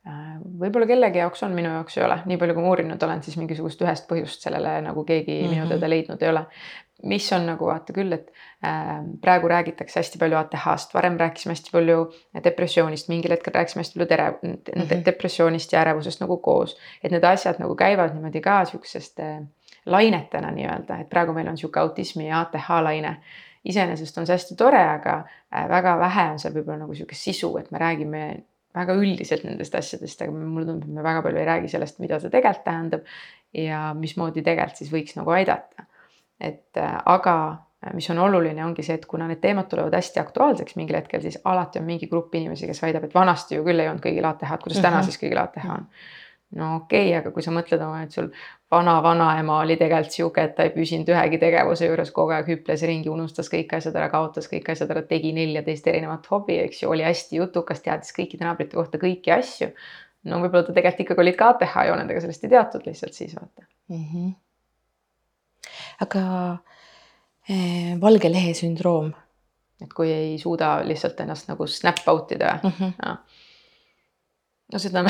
Äh, 0.06 0.38
võib-olla 0.58 0.87
kellegi 0.87 1.19
jaoks 1.19 1.43
on, 1.46 1.52
minu 1.55 1.69
jaoks 1.70 1.96
ei 1.99 2.05
ole, 2.05 2.17
nii 2.26 2.38
palju 2.38 2.55
kui 2.55 2.62
ma 2.62 2.70
uurinud 2.73 3.02
olen, 3.06 3.20
siis 3.23 3.37
mingisugust 3.38 3.82
ühest 3.84 4.08
põhjust 4.08 4.43
sellele 4.43 4.81
nagu 4.82 5.05
keegi 5.05 5.37
mm 5.37 5.44
-hmm. 5.46 5.50
minu 5.55 5.69
teada 5.69 5.90
leidnud 5.90 6.23
ei 6.23 6.29
ole 6.29 6.46
mis 7.02 7.32
on 7.32 7.46
nagu 7.46 7.66
vaata 7.66 7.94
küll, 7.94 8.12
et 8.14 8.28
äh, 8.64 8.90
praegu 9.20 9.49
räägitakse 9.50 10.00
hästi 10.00 10.20
palju 10.20 10.38
ATH-st, 10.38 10.94
varem 10.94 11.16
rääkisime 11.20 11.56
hästi 11.56 11.72
palju 11.75 11.99
depressioonist, 12.44 13.08
mingil 13.12 13.34
hetkel 13.34 13.54
rääkisime 13.54 13.82
hästi 13.82 13.99
palju 13.99 14.08
tere- 14.12 14.28
mm, 14.43 14.58
-hmm. 14.75 15.04
depressioonist 15.04 15.72
ja 15.72 15.81
ärevusest 15.81 16.20
nagu 16.20 16.37
koos. 16.37 16.76
et 17.02 17.10
need 17.10 17.25
asjad 17.25 17.58
nagu 17.58 17.75
käivad 17.76 18.14
niimoodi 18.14 18.40
ka 18.40 18.64
sihukesest 18.64 19.20
äh, 19.20 19.43
lainetena 19.87 20.50
nii-öelda, 20.50 21.00
et 21.00 21.10
praegu 21.10 21.32
meil 21.32 21.49
on 21.49 21.58
sihuke 21.58 21.81
autismi 21.81 22.28
ja 22.28 22.40
ATH 22.40 22.70
laine. 22.82 23.16
iseenesest 23.64 24.19
on 24.19 24.26
see 24.26 24.34
hästi 24.34 24.56
tore, 24.56 24.82
aga 24.88 25.25
äh, 25.55 25.69
väga 25.69 25.98
vähe 25.98 26.31
on 26.31 26.38
seal 26.38 26.55
võib-olla 26.55 26.78
nagu 26.78 26.94
sihukest 26.94 27.22
sisu, 27.22 27.56
et 27.58 27.70
me 27.70 27.78
räägime 27.78 28.43
väga 28.75 28.94
üldiselt 28.94 29.44
nendest 29.44 29.75
asjadest, 29.75 30.22
aga 30.22 30.32
mulle 30.32 30.66
tundub, 30.66 30.88
et 30.88 30.94
me 30.94 31.02
väga 31.02 31.22
palju 31.22 31.38
ei 31.38 31.46
räägi 31.46 31.69
sellest, 31.69 31.98
mida 31.98 32.19
see 32.20 32.31
tegelikult 32.31 32.64
tähendab 32.64 33.00
ja 33.55 33.94
mismoodi 33.94 34.43
tegelikult 34.43 34.76
siis 34.76 34.93
võiks 34.93 35.16
nagu 35.16 35.31
aidata 35.31 35.87
et 36.42 36.80
äh, 36.80 36.96
aga 37.06 37.36
äh, 37.50 37.93
mis 37.94 38.08
on 38.10 38.22
oluline, 38.22 38.64
ongi 38.64 38.84
see, 38.86 38.96
et 38.98 39.06
kuna 39.10 39.28
need 39.31 39.43
teemad 39.43 39.69
tulevad 39.70 39.94
hästi 39.96 40.22
aktuaalseks 40.22 40.78
mingil 40.78 40.98
hetkel, 40.98 41.22
siis 41.24 41.38
alati 41.44 41.81
on 41.82 41.86
mingi 41.88 42.08
grupp 42.10 42.34
inimesi, 42.38 42.67
kes 42.70 42.82
väidab, 42.82 43.06
et 43.06 43.14
vanasti 43.14 43.58
ju 43.58 43.67
küll 43.67 43.82
ei 43.82 43.90
olnud 43.90 44.02
kõigil 44.05 44.26
ATH-d, 44.28 44.58
kuidas 44.64 44.81
mm 44.81 44.82
-hmm. 44.82 44.90
täna 44.90 45.06
siis 45.06 45.22
kõigil 45.22 45.40
ATH 45.43 45.70
on. 45.76 45.86
no 46.58 46.74
okei 46.76 47.06
okay,, 47.08 47.20
aga 47.20 47.31
kui 47.31 47.43
sa 47.43 47.55
mõtled 47.55 47.86
oma, 47.86 48.02
et 48.02 48.12
sul 48.19 48.28
vana-vanaema 48.70 49.58
oli 49.62 49.76
tegelikult 49.76 50.17
sihuke, 50.19 50.43
et 50.43 50.55
ta 50.56 50.67
ei 50.67 50.74
püsinud 50.74 51.08
ühegi 51.08 51.38
tegevuse 51.38 51.86
juures, 51.86 52.10
kogu 52.10 52.34
aeg 52.36 52.48
hüples 52.48 52.82
ringi, 52.88 53.08
unustas 53.08 53.50
kõik 53.52 53.74
asjad 53.76 53.96
ära, 53.96 54.08
kaotas 54.12 54.48
kõik 54.52 54.70
asjad 54.72 54.90
ära, 54.90 55.02
tegi 55.02 55.32
neljateist 55.32 55.86
erinevat 55.86 56.26
hobi, 56.31 56.58
eks 56.67 56.82
ju, 56.82 56.90
oli 56.90 57.02
hästi 57.02 57.36
jutukas, 57.36 57.81
teadis 57.81 58.12
kõikide 58.19 58.44
naabrite 58.44 58.76
kohta 58.76 58.98
kõiki 58.98 59.32
asju. 59.38 59.72
no 60.24 60.38
võib-olla 60.44 60.67
ta 60.67 60.72
tegelikult 60.72 61.00
ikkagi 61.00 61.20
olid 61.20 61.36
ka 61.36 61.48
ATH 61.48 61.76
jooned, 61.88 62.10
aga 62.10 62.20
sellest 62.20 62.44
ei 62.44 62.50
teatud 62.50 62.86
lihtsalt 62.86 63.12
siis 63.12 63.36
vaata 63.36 63.67
mm. 63.88 64.06
-hmm 64.12 64.32
aga 66.05 66.22
eh, 67.48 67.93
valge 68.01 68.31
lehe 68.32 68.55
sündroom. 68.55 69.12
et 69.82 69.93
kui 69.93 70.12
ei 70.15 70.39
suuda 70.39 70.77
lihtsalt 70.86 71.20
ennast 71.20 71.48
nagu 71.51 71.67
snap 71.67 72.05
out 72.06 72.32
ida 72.32 72.58
mm. 72.62 72.72
-hmm. 72.79 72.93
Ja. 73.03 73.17
no 74.72 74.79
seda 74.79 75.05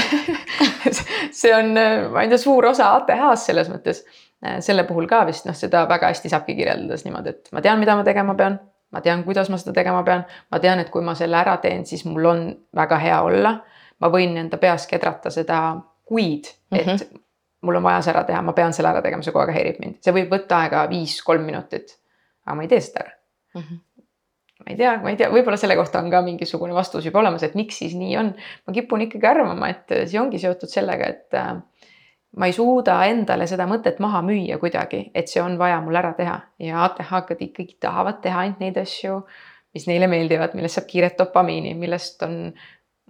see 1.41 1.55
on, 1.55 1.75
ma 2.13 2.23
ei 2.23 2.29
tea, 2.29 2.39
suur 2.39 2.67
osa 2.67 2.95
ATH-st 2.97 3.47
selles 3.47 3.69
mõttes. 3.69 4.05
selle 4.61 4.85
puhul 4.85 5.07
ka 5.07 5.27
vist 5.27 5.47
noh, 5.47 5.55
seda 5.55 5.87
väga 5.89 6.09
hästi 6.11 6.29
saabki 6.29 6.55
kirjeldades 6.55 7.05
niimoodi, 7.05 7.29
et 7.29 7.49
ma 7.53 7.61
tean, 7.61 7.79
mida 7.79 7.97
ma 7.97 8.05
tegema 8.05 8.35
pean 8.35 8.59
ma 8.93 9.01
tean, 9.01 9.25
kuidas 9.25 9.51
ma 9.51 9.57
seda 9.57 9.73
tegema 9.73 10.03
pean, 10.03 10.25
ma 10.51 10.59
tean, 10.59 10.81
et 10.81 10.91
kui 10.91 11.03
ma 11.03 11.15
selle 11.15 11.37
ära 11.37 11.57
teen, 11.57 11.87
siis 11.87 12.05
mul 12.05 12.25
on 12.29 12.43
väga 12.77 12.99
hea 12.99 13.23
olla. 13.23 13.61
ma 14.03 14.09
võin 14.11 14.33
enda 14.37 14.59
peas 14.59 14.89
kedrata 14.91 15.31
seda 15.31 15.77
kuid, 16.05 16.49
et 16.73 16.87
mm 16.87 16.93
-hmm 16.97 17.22
mul 17.63 17.79
on 17.79 17.87
vaja 17.87 18.03
see 18.03 18.13
ära 18.15 18.25
teha, 18.29 18.43
ma 18.43 18.55
pean 18.57 18.75
selle 18.75 18.91
ära 18.91 19.03
tegema, 19.05 19.25
see 19.25 19.35
kogu 19.35 19.47
aeg 19.47 19.57
häirib 19.57 19.81
mind, 19.83 20.01
see 20.05 20.15
võib 20.15 20.33
võtta 20.35 20.65
aega 20.65 20.85
viis-kolm 20.91 21.47
minutit. 21.47 21.97
aga 22.47 22.59
ma 22.59 22.67
ei 22.67 22.71
tee 22.73 22.81
seda 22.83 23.07
ära 23.07 23.17
mm. 23.55 23.63
-hmm 23.63 23.81
ma 24.63 24.71
ei 24.71 24.77
tea, 24.77 24.93
ma 25.03 25.11
ei 25.11 25.17
tea, 25.19 25.27
võib-olla 25.33 25.57
selle 25.59 25.75
kohta 25.75 25.99
on 25.99 26.11
ka 26.13 26.21
mingisugune 26.23 26.75
vastus 26.75 27.07
juba 27.07 27.19
olemas, 27.19 27.43
et 27.43 27.57
miks 27.59 27.81
siis 27.83 27.97
nii 27.99 28.17
on. 28.21 28.29
ma 28.67 28.75
kipun 28.77 29.01
ikkagi 29.09 29.27
arvama, 29.27 29.73
et 29.73 29.95
see 30.07 30.21
ongi 30.21 30.39
seotud 30.39 30.71
sellega, 30.71 31.09
et 31.09 31.35
äh, 31.35 31.57
ma 32.39 32.49
ei 32.49 32.55
suuda 32.57 33.01
endale 33.11 33.49
seda 33.51 33.67
mõtet 33.67 33.99
maha 34.03 34.23
müüa 34.27 34.61
kuidagi, 34.63 35.11
et 35.15 35.33
see 35.33 35.43
on 35.43 35.59
vaja 35.59 35.81
mul 35.85 35.99
ära 35.99 36.13
teha 36.19 36.39
ja 36.63 36.85
ATH-kad 36.87 37.43
ikkagi 37.49 37.77
tahavad 37.83 38.23
teha 38.23 38.45
ainult 38.45 38.63
neid 38.63 38.79
asju, 38.81 39.19
mis 39.75 39.89
neile 39.91 40.07
meeldivad, 40.07 40.55
millest 40.55 40.79
saab 40.79 40.89
kiiret 40.89 41.19
dopamiini, 41.19 41.75
millest 41.79 42.23
on, 42.23 42.39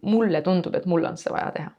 mulle 0.09 0.43
tundub, 0.43 0.75
et 0.75 0.89
mul 0.91 1.05
on 1.07 1.21
seda 1.21 1.37
vaja 1.37 1.55
teha 1.59 1.71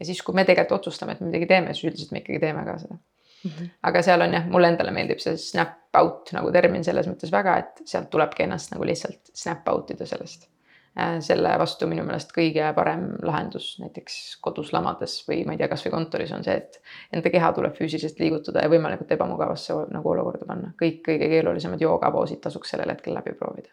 ja 0.00 0.08
siis, 0.08 0.22
kui 0.22 0.34
me 0.34 0.44
tegelikult 0.44 0.80
otsustame, 0.80 1.16
et 1.16 1.20
me 1.20 1.30
midagi 1.30 1.50
teeme, 1.52 1.74
siis 1.74 1.90
üldiselt 1.90 2.12
me 2.12 2.24
ikkagi 2.24 2.42
teeme 2.42 2.64
ka 2.66 2.78
seda 2.82 2.96
mm. 2.96 3.50
-hmm. 3.50 3.70
aga 3.90 4.02
seal 4.02 4.26
on 4.26 4.36
jah, 4.38 4.50
mulle 4.50 4.72
endale 4.74 4.92
meeldib 4.96 5.22
see 5.22 5.36
snap 5.40 5.96
out 5.96 6.34
nagu 6.36 6.52
termin 6.52 6.84
selles 6.84 7.08
mõttes 7.08 7.32
väga, 7.32 7.56
et 7.62 7.82
sealt 7.84 8.10
tulebki 8.10 8.44
ennast 8.48 8.74
nagu 8.74 8.84
lihtsalt 8.84 9.32
snap 9.34 9.68
out 9.72 9.90
ida 9.96 10.06
sellest 10.06 10.50
Äh, 10.96 11.18
selle 11.20 11.50
vastu 11.60 11.84
minu 11.90 12.06
meelest 12.08 12.30
kõige 12.32 12.70
parem 12.72 13.02
lahendus 13.28 13.74
näiteks 13.82 14.14
kodus 14.40 14.70
lamades 14.72 15.18
või 15.28 15.42
ma 15.44 15.52
ei 15.52 15.58
tea, 15.60 15.68
kasvõi 15.68 15.90
kontoris 15.92 16.30
on 16.32 16.44
see, 16.46 16.54
et 16.56 16.78
enda 17.12 17.32
keha 17.34 17.50
tuleb 17.58 17.74
füüsiliselt 17.76 18.22
liigutada 18.22 18.62
ja 18.64 18.70
võimalikult 18.72 19.12
ebamugavasse 19.12 19.76
nagu 19.92 20.12
olukorda 20.14 20.48
panna. 20.48 20.70
kõik 20.80 21.02
kõige 21.04 21.28
keerulisemad 21.34 21.84
joogapoosid 21.84 22.40
tasuks 22.46 22.72
sellel 22.72 22.94
hetkel 22.94 23.12
läbi 23.12 23.36
proovida. 23.36 23.68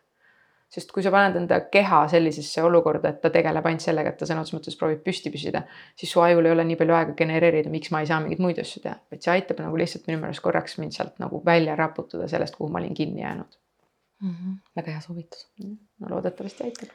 Sest 0.74 0.92
kui 0.94 1.04
sa 1.06 1.12
paned 1.14 1.36
enda 1.38 1.60
keha 1.74 2.00
sellisesse 2.10 2.64
olukorda, 2.66 3.12
et 3.14 3.20
ta 3.22 3.30
tegeleb 3.34 3.68
ainult 3.70 3.84
sellega, 3.86 4.14
et 4.14 4.18
ta 4.18 4.28
sõna 4.30 4.42
otseses 4.42 4.58
mõttes 4.58 4.78
proovib 4.80 5.04
püsti 5.06 5.30
püsida, 5.34 5.64
siis 6.00 6.14
su 6.14 6.24
ajul 6.24 6.50
ei 6.50 6.56
ole 6.56 6.66
nii 6.70 6.80
palju 6.80 6.96
aega 6.98 7.18
genereerida, 7.20 7.72
miks 7.74 7.94
ma 7.94 8.02
ei 8.02 8.10
saa 8.10 8.22
mingeid 8.24 8.42
muid 8.42 8.62
asju 8.64 8.82
teha, 8.86 8.96
vaid 9.14 9.22
see 9.26 9.36
aitab 9.36 9.62
nagu 9.62 9.78
lihtsalt 9.80 10.10
minu 10.10 10.24
meelest 10.24 10.44
korraks 10.46 10.80
mind 10.82 10.98
sealt 10.98 11.22
nagu 11.22 11.44
välja 11.46 11.78
raputada 11.80 12.30
sellest, 12.32 12.58
kuhu 12.58 12.74
ma 12.74 12.82
olin 12.82 12.98
kinni 12.98 13.22
jäänud 13.22 13.60
mm. 14.24 14.34
-hmm. 14.34 14.58
väga 14.76 14.92
hea 14.92 15.02
soovitus. 15.06 15.48
no 16.00 16.10
loodetavasti 16.10 16.64
aitab. 16.64 16.90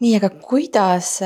nii, 0.00 0.16
aga 0.16 0.30
kuidas, 0.30 1.20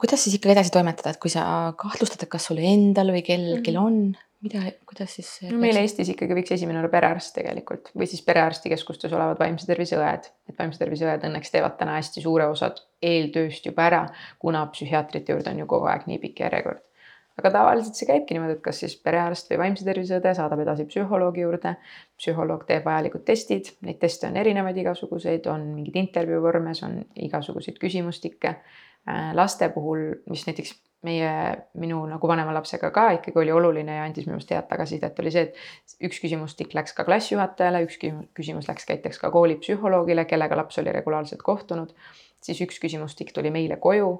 kuidas 0.00 0.24
siis 0.24 0.36
ikkagi 0.36 0.58
edasi 0.58 0.74
toimetada, 0.74 1.14
et 1.14 1.22
kui 1.22 1.32
sa 1.32 1.72
kahtlustad, 1.78 2.22
et 2.22 2.32
kas 2.36 2.50
sul 2.50 2.60
endal 2.60 3.14
või 3.16 3.22
kellelgi 3.24 3.72
mm 3.72 3.76
-hmm. 3.76 3.86
on, 3.86 4.16
mida, 4.44 4.62
kuidas 4.88 5.16
siis? 5.18 5.30
no 5.48 5.60
meil 5.60 5.78
Eestis 5.80 6.10
ikkagi 6.12 6.36
võiks 6.38 6.56
esimene 6.56 6.80
olla 6.82 6.90
perearst 6.92 7.34
tegelikult 7.38 7.92
või 7.94 8.08
siis 8.10 8.24
perearstikeskustes 8.26 9.12
olevad 9.12 9.40
vaimse 9.40 9.68
tervise 9.68 10.00
õed, 10.00 10.28
et 10.50 10.58
vaimse 10.58 10.82
tervise 10.82 11.08
õed 11.08 11.28
õnneks 11.30 11.54
teevad 11.54 11.78
täna 11.80 11.96
hästi 12.00 12.24
suure 12.24 12.48
osad 12.52 12.82
eeltööst 13.02 13.66
juba 13.70 13.88
ära, 13.90 14.02
kuna 14.42 14.66
psühhiaatrite 14.74 15.34
juurde 15.34 15.54
on 15.54 15.64
ju 15.64 15.70
kogu 15.70 15.88
aeg 15.92 16.08
nii 16.10 16.20
pikk 16.22 16.44
järjekord 16.46 16.84
aga 17.36 17.52
tavaliselt 17.52 17.98
see 17.98 18.08
käibki 18.08 18.36
niimoodi, 18.36 18.56
et 18.56 18.64
kas 18.64 18.78
siis 18.82 18.94
perearst 19.04 19.50
või 19.52 19.60
vaimse 19.64 19.84
tervise 19.84 20.16
õde 20.18 20.32
saadab 20.38 20.62
edasi 20.64 20.86
psühholoogi 20.88 21.44
juurde. 21.44 21.74
psühholoog 22.16 22.64
teeb 22.68 22.86
vajalikud 22.88 23.26
testid, 23.28 23.74
neid 23.84 24.00
teste 24.00 24.28
on 24.30 24.38
erinevaid 24.40 24.78
igasuguseid, 24.80 25.46
on 25.52 25.66
mingeid 25.74 25.98
intervjuu 26.00 26.40
vormes, 26.42 26.82
on 26.86 27.02
igasuguseid 27.28 27.78
küsimustikke. 27.82 28.54
Äh, 29.06 29.30
laste 29.38 29.68
puhul, 29.70 30.08
mis 30.30 30.42
näiteks 30.48 30.74
meie, 31.06 31.30
minu 31.78 32.00
nagu 32.10 32.28
vanema 32.28 32.54
lapsega 32.56 32.90
ka 32.90 33.08
ikkagi 33.18 33.38
oli 33.38 33.52
oluline 33.54 33.98
ja 33.98 34.06
andis 34.06 34.26
minu 34.26 34.38
arust 34.38 34.50
head 34.50 34.66
tagasisidet, 34.70 35.18
oli 35.22 35.30
see, 35.30 35.44
et 35.46 36.06
üks 36.08 36.18
küsimustik 36.22 36.74
läks 36.74 36.96
ka 36.96 37.04
klassijuhatajale, 37.06 37.84
üks 37.86 38.00
küsimus 38.00 38.66
läks 38.66 38.88
näiteks 38.90 39.20
ka 39.22 39.30
koolipsühholoogile, 39.34 40.24
kellega 40.26 40.58
laps 40.58 40.80
oli 40.82 40.94
regulaarselt 40.96 41.44
kohtunud. 41.46 41.94
siis 42.42 42.60
üks 42.62 42.80
küsimustik 42.82 43.32
tuli 43.34 43.50
meile 43.50 43.78
koju 43.82 44.10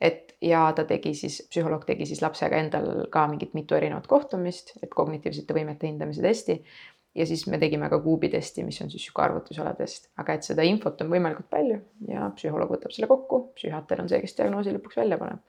et 0.00 0.34
ja 0.40 0.62
ta 0.76 0.86
tegi 0.88 1.12
siis, 1.14 1.42
psühholoog 1.52 1.84
tegi 1.84 2.06
siis 2.08 2.22
lapsega 2.24 2.56
endal 2.56 3.04
ka 3.12 3.26
mingit 3.28 3.52
mitu 3.54 3.76
erinevat 3.76 4.08
kohtumist, 4.08 4.72
et 4.82 4.92
kognitiivsete 4.96 5.54
võimete 5.56 5.90
hindamise 5.90 6.24
testi. 6.24 6.62
Ja 7.14 7.26
siis 7.26 7.46
me 7.50 7.58
tegime 7.58 7.88
ka 7.90 7.98
kuubi 8.02 8.28
testi, 8.30 8.64
mis 8.64 8.80
on 8.82 8.90
siis 8.90 9.04
sihuke 9.06 9.22
arvutusala 9.24 9.72
test, 9.78 10.10
aga 10.20 10.36
et 10.36 10.46
seda 10.46 10.64
infot 10.66 11.00
on 11.02 11.10
võimalikult 11.12 11.48
palju 11.50 11.78
ja 12.08 12.28
psühholoog 12.36 12.74
võtab 12.76 12.94
selle 12.94 13.08
kokku, 13.10 13.42
psühhiaater 13.58 14.04
on 14.04 14.10
see, 14.12 14.20
kes 14.22 14.36
diagnoosi 14.38 14.74
lõpuks 14.76 15.00
välja 15.00 15.18
paneb. 15.20 15.42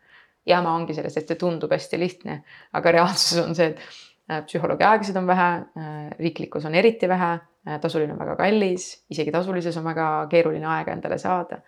jama 0.46 0.74
ongi 0.74 0.96
sellest, 0.98 1.20
et 1.22 1.30
see 1.30 1.38
tundub 1.38 1.72
hästi 1.72 2.00
lihtne, 2.02 2.40
aga 2.74 2.96
reaalsus 2.98 3.44
on 3.44 3.54
see, 3.56 3.68
et 3.76 4.32
äh, 4.32 4.42
psühholoogi 4.48 4.88
aegasid 4.88 5.20
on 5.22 5.28
vähe, 5.30 5.50
äh, 5.78 6.08
riiklikkus 6.20 6.66
on 6.66 6.76
eriti 6.76 7.10
vähe, 7.10 7.34
äh, 7.68 7.78
tasuline 7.82 8.16
on 8.16 8.24
väga 8.24 8.36
kallis, 8.40 8.88
isegi 9.14 9.32
tasulises 9.32 9.78
on 9.78 9.86
väga 9.86 10.08
keeruline 10.34 10.66
aega 10.66 10.98
endale 10.98 11.22
saada 11.22 11.62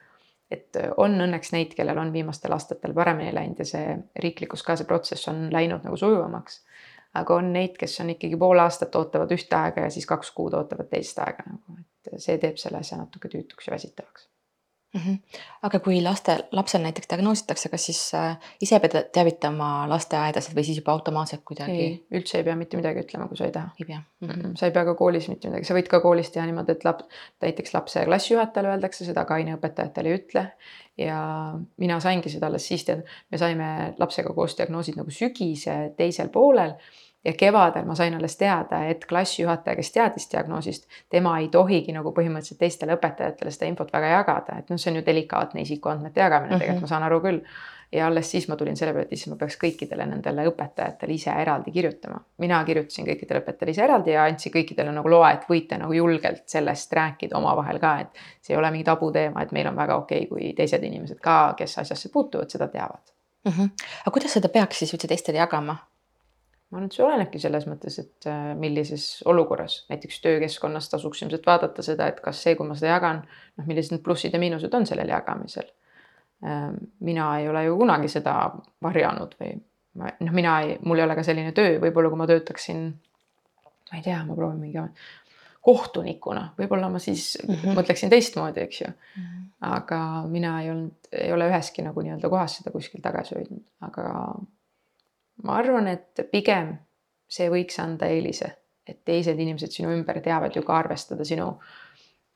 et 0.53 0.77
on 1.01 1.15
õnneks 1.25 1.53
neid, 1.55 1.73
kellel 1.77 1.97
on 1.97 2.11
viimastel 2.13 2.53
aastatel 2.53 2.93
paremini 2.93 3.33
läinud 3.33 3.61
ja 3.63 3.65
see 3.67 3.95
riiklikus 4.21 4.63
ka 4.65 4.75
see 4.77 4.89
protsess 4.89 5.29
on 5.31 5.47
läinud 5.53 5.85
nagu 5.85 5.97
sujuvamaks. 5.97 6.61
Aga 7.13 7.35
on 7.35 7.53
neid, 7.53 7.77
kes 7.79 7.99
on 8.01 8.13
ikkagi 8.15 8.37
pool 8.39 8.59
aastat 8.63 8.95
ootavad 8.95 9.31
ühte 9.35 9.55
aega 9.55 9.87
ja 9.87 9.89
siis 9.93 10.05
kaks 10.09 10.31
kuud 10.31 10.53
ootavad 10.57 10.89
teist 10.89 11.19
aega 11.19 11.45
nagu, 11.47 11.79
et 11.79 12.21
see 12.21 12.37
teeb 12.41 12.57
selle 12.61 12.81
asja 12.81 12.97
natuke 12.97 13.29
tüütuks 13.29 13.67
ja 13.67 13.75
väsitavaks 13.75 14.29
-hmm. 14.93 15.39
aga 15.67 15.79
kui 15.79 16.01
laste, 16.03 16.35
lapsel 16.51 16.83
näiteks 16.83 17.09
diagnoositakse, 17.09 17.69
kas 17.69 17.85
siis 17.89 18.01
äh, 18.17 18.37
ise 18.61 18.79
pead 18.79 18.97
teavitama 19.15 19.87
lasteaedasid 19.89 20.55
või 20.55 20.65
siis 20.67 20.77
juba 20.81 20.93
automaatselt 20.93 21.43
kuidagi? 21.45 22.05
üldse 22.11 22.37
ei 22.37 22.43
pea 22.47 22.55
mitte 22.55 22.77
midagi 22.77 23.01
ütlema, 23.05 23.27
kui 23.27 23.37
sa 23.37 23.45
ei 23.49 23.55
taha. 23.55 23.73
ei 23.79 23.85
pea 23.85 23.99
mm? 23.99 24.29
-hmm. 24.29 24.55
sa 24.59 24.65
ei 24.65 24.75
pea 24.75 24.85
ka 24.85 24.95
koolis 24.95 25.29
mitte 25.29 25.49
midagi, 25.49 25.65
sa 25.65 25.77
võid 25.77 25.89
ka 25.89 25.99
koolis 25.99 26.31
teha 26.31 26.45
niimoodi, 26.45 26.71
et 26.71 26.85
laps, 26.85 27.05
näiteks 27.41 27.73
lapse 27.73 28.05
klassijuhatajale 28.05 28.73
öeldakse 28.75 29.05
seda, 29.05 29.21
aga 29.21 29.39
aineõpetajatele 29.39 30.09
ei 30.09 30.19
ütle. 30.21 30.45
ja 30.97 31.19
mina 31.77 31.99
saingi 31.99 32.29
seda 32.29 32.47
alles 32.47 32.67
siis 32.67 32.85
teada, 32.85 33.01
me 33.31 33.37
saime 33.37 33.93
lapsega 33.97 34.33
koos 34.33 34.57
diagnoosid 34.57 34.95
nagu 34.95 35.09
sügise 35.11 35.93
teisel 35.97 36.29
poolel 36.29 36.77
ja 37.25 37.33
kevadel 37.33 37.85
ma 37.85 37.95
sain 37.95 38.15
alles 38.15 38.37
teada, 38.37 38.83
et 38.85 39.05
klassijuhataja, 39.05 39.75
kes 39.75 39.91
teadis 39.91 40.31
diagnoosist, 40.31 40.87
tema 41.09 41.37
ei 41.39 41.47
tohigi 41.49 41.95
nagu 41.95 42.11
põhimõtteliselt 42.15 42.59
teistele 42.59 42.97
õpetajatele 42.97 43.53
seda 43.53 43.69
infot 43.69 43.93
väga 43.93 44.15
jagada, 44.17 44.57
et 44.59 44.73
noh, 44.73 44.79
see 44.81 44.91
on 44.91 44.99
ju 44.99 45.05
delikaatne 45.05 45.63
isikuandmete 45.63 46.19
jagamine 46.19 46.49
mm 46.49 46.55
-hmm. 46.55 46.65
tegelikult, 46.65 46.89
ma 46.89 46.91
saan 46.95 47.07
aru 47.09 47.21
küll. 47.21 47.39
ja 47.93 48.07
alles 48.07 48.31
siis 48.31 48.47
ma 48.47 48.55
tulin 48.55 48.77
selle 48.77 48.93
peale, 48.93 49.05
et 49.05 49.11
issand, 49.13 49.35
ma 49.35 49.37
peaks 49.37 49.57
kõikidele 49.61 50.05
nendele 50.09 50.47
õpetajatele 50.49 51.13
ise 51.13 51.31
eraldi 51.41 51.71
kirjutama. 51.71 52.19
mina 52.37 52.63
kirjutasin 52.63 53.05
kõikidele 53.05 53.39
õpetajatele 53.39 53.71
ise 53.71 53.83
eraldi 53.83 54.11
ja 54.11 54.23
andsin 54.23 54.51
kõikidele 54.51 54.91
nagu 54.91 55.09
loa, 55.09 55.31
et 55.31 55.45
võite 55.49 55.77
nagu 55.77 55.93
julgelt 55.93 56.43
sellest 56.45 56.93
rääkida 56.93 57.37
omavahel 57.37 57.79
ka, 57.79 57.99
et 57.99 58.09
see 58.41 58.53
ei 58.53 58.57
ole 58.57 58.71
mingi 58.71 58.83
tabuteema, 58.83 59.41
et 59.41 59.51
meil 59.51 59.67
on 59.67 59.75
väga 59.75 59.95
okei 59.95 60.17
okay,, 60.17 60.29
kui 60.29 60.53
teised 60.53 60.83
inimesed 60.83 61.19
ka, 61.19 61.53
kes 61.57 61.77
asjasse 61.77 62.09
puutuvad, 62.09 62.49
seda 62.49 62.67
teavad 62.67 63.13
mm. 63.45 63.51
-hmm. 63.51 63.69
aga 64.01 64.11
kuidas 64.11 64.33
seda 64.33 64.49
peaks 64.49 64.79
siis 64.79 64.93
üldse 64.93 65.07
teistele 65.07 65.37
jagama? 65.37 65.77
Ma 66.73 66.79
arvan, 66.79 66.89
et 66.89 66.95
see 66.97 67.05
olenebki 67.05 67.39
selles 67.41 67.67
mõttes, 67.69 67.99
et 68.01 68.27
äh, 68.29 68.53
millises 68.57 69.05
olukorras, 69.29 69.83
näiteks 69.91 70.21
töökeskkonnas 70.23 70.89
tasuks 70.89 71.21
ilmselt 71.21 71.45
vaadata 71.45 71.85
seda, 71.85 72.07
et 72.09 72.21
kas 72.23 72.41
see, 72.41 72.55
kui 72.57 72.65
ma 72.65 72.77
seda 72.79 72.95
jagan, 72.95 73.21
noh, 73.59 73.67
millised 73.69 73.93
need 73.93 74.03
plussid 74.05 74.33
ja 74.33 74.41
miinused 74.41 74.73
on 74.73 74.87
sellel 74.89 75.13
jagamisel. 75.13 75.69
Ähm, 76.43 76.79
mina 77.05 77.29
ei 77.39 77.45
ole 77.49 77.67
ju 77.67 77.77
kunagi 77.77 78.09
seda 78.11 78.33
varjanud 78.83 79.37
või 79.39 79.53
ma 80.01 80.09
noh, 80.17 80.33
mina 80.33 80.55
ei, 80.63 80.77
mul 80.81 80.99
ei 80.99 81.05
ole 81.05 81.17
ka 81.19 81.25
selline 81.25 81.53
töö, 81.53 81.77
võib-olla 81.83 82.09
kui 82.09 82.21
ma 82.23 82.27
töötaksin, 82.29 82.87
ma 83.91 83.99
ei 83.99 84.05
tea, 84.05 84.23
ma 84.25 84.35
proovin 84.37 84.63
mingi 84.63 84.81
kohtunikuna, 85.63 86.47
võib-olla 86.57 86.89
ma 86.91 86.99
siis 86.99 87.37
mm 87.43 87.53
-hmm. 87.53 87.77
mõtleksin 87.77 88.11
teistmoodi, 88.11 88.65
eks 88.65 88.81
ju 88.81 88.87
mm. 88.89 89.21
-hmm. 89.21 89.45
aga 89.69 90.01
mina 90.27 90.57
ei 90.61 90.71
olnud, 90.71 91.11
ei 91.11 91.31
ole 91.31 91.47
üheski 91.53 91.85
nagu 91.85 92.01
nii-öelda 92.01 92.29
kohas 92.29 92.57
seda 92.57 92.71
kuskil 92.71 93.01
tagasi 93.01 93.35
hoidnud, 93.35 93.63
aga 93.81 94.35
ma 95.43 95.57
arvan, 95.57 95.87
et 95.87 96.27
pigem 96.31 96.75
see 97.29 97.49
võiks 97.49 97.79
anda 97.81 98.09
eelise, 98.11 98.51
et 98.87 99.01
teised 99.05 99.39
inimesed 99.39 99.71
sinu 99.73 99.93
ümber 99.95 100.21
teavad 100.21 100.55
ju 100.55 100.63
ka 100.67 100.77
arvestada 100.83 101.25
sinu 101.25 101.47